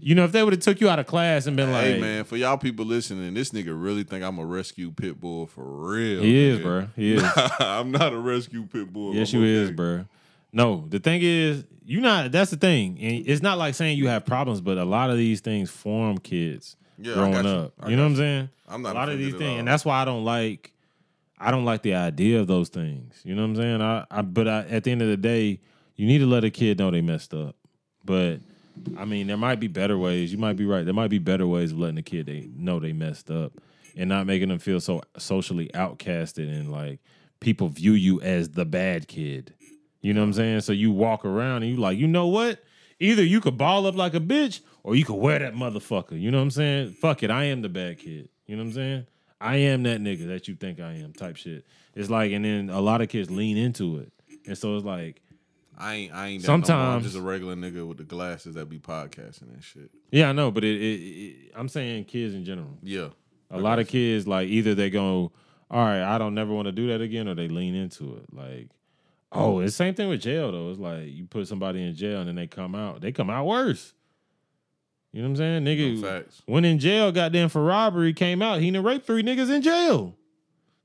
[0.01, 2.01] you know, if they would have took you out of class and been like, hey
[2.01, 5.65] man, for y'all people listening, this nigga really think I'm a rescue pit bull for
[5.65, 6.23] real.
[6.23, 6.63] he is, nigga.
[6.63, 6.89] bro.
[6.97, 7.23] He is.
[7.61, 9.15] I'm not a rescue pit bull.
[9.15, 10.05] yes, I'm you is, bro.
[10.53, 12.33] No, the thing is, you not.
[12.33, 15.17] That's the thing, and it's not like saying you have problems, but a lot of
[15.19, 17.51] these things form kids Yeah, growing you.
[17.51, 17.73] up.
[17.89, 18.49] You know what I'm saying?
[18.69, 20.73] I'm not a lot of these things, and that's why I don't like.
[21.41, 23.21] I don't like the idea of those things.
[23.25, 23.81] You know what I'm saying?
[23.83, 25.61] I, I but I, at the end of the day,
[25.97, 27.55] you need to let a kid know they messed up.
[28.05, 28.41] But
[28.97, 30.33] I mean, there might be better ways.
[30.33, 30.85] You might be right.
[30.85, 33.53] There might be better ways of letting the kid they know they messed up
[33.97, 37.01] and not making them feel so socially outcasted and like
[37.41, 39.55] people view you as the bad kid.
[40.01, 40.61] You know what I'm saying?
[40.61, 42.63] So you walk around and you like, you know what?
[43.01, 46.21] Either you could ball up like a bitch or you could wear that motherfucker.
[46.21, 46.93] You know what I'm saying?
[46.93, 47.31] Fuck it.
[47.31, 48.29] I am the bad kid.
[48.47, 49.07] You know what I'm saying?
[49.41, 51.65] I am that nigga that you think I am type shit.
[51.95, 54.13] It's like, and then a lot of kids lean into it.
[54.47, 55.21] And so it's like,
[55.81, 56.55] I ain't I ain't that no.
[56.55, 59.91] I'm Sometimes- just a regular nigga with the glasses that be podcasting and shit.
[60.11, 62.77] yeah, I know, but it, it, it I'm saying kids in general.
[62.83, 63.09] Yeah.
[63.51, 65.33] A lot of kids like either they go,
[65.71, 68.35] all right, I don't never want to do that again, or they lean into it.
[68.35, 68.69] Like,
[69.33, 70.71] oh, it's the same thing with jail though.
[70.71, 73.47] It's like you put somebody in jail and then they come out, they come out
[73.47, 73.95] worse.
[75.13, 75.65] You know what I'm saying?
[75.65, 76.43] Nigga No facts.
[76.47, 80.15] went in jail, goddamn for robbery, came out, he done raped three niggas in jail.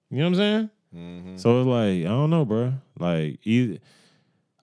[0.10, 0.70] You know what I'm saying?
[0.96, 1.38] Mm-hmm.
[1.38, 2.74] So it's like, I don't know, bro.
[3.00, 3.80] Like either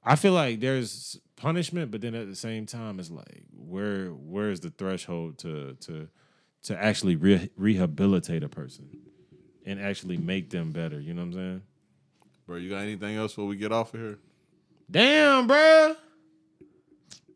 [0.04, 4.50] I feel like there's punishment, but then at the same time, it's like where where
[4.50, 6.08] is the threshold to to
[6.64, 8.88] to actually re- rehabilitate a person
[9.64, 11.00] and actually make them better?
[11.00, 11.62] You know what I'm saying?
[12.46, 14.18] Bro, you got anything else before we get off of here?
[14.90, 15.94] Damn, bro.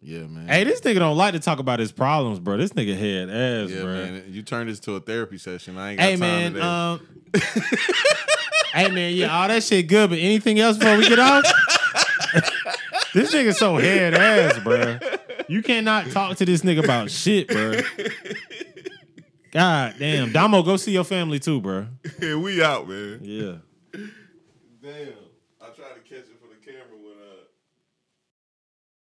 [0.03, 0.49] Yeah, man.
[0.49, 2.59] Hey, this nigga don't like to talk about his problems, bro.
[2.59, 3.95] This nigga head ass, yeah, bro.
[3.95, 4.25] man.
[4.29, 5.79] You turned this to a therapy session.
[5.79, 7.09] I ain't got Hey time man, um,
[8.75, 11.45] hey man, yeah, all that shit good, but anything else before we get off?
[13.15, 14.99] this nigga so head ass, bro.
[15.49, 17.81] You cannot talk to this nigga about shit, bro.
[19.53, 21.87] God damn, Damo, go see your family too, bro.
[22.21, 23.21] Yeah, we out, man.
[23.23, 23.57] Yeah.
[24.83, 25.24] Damn.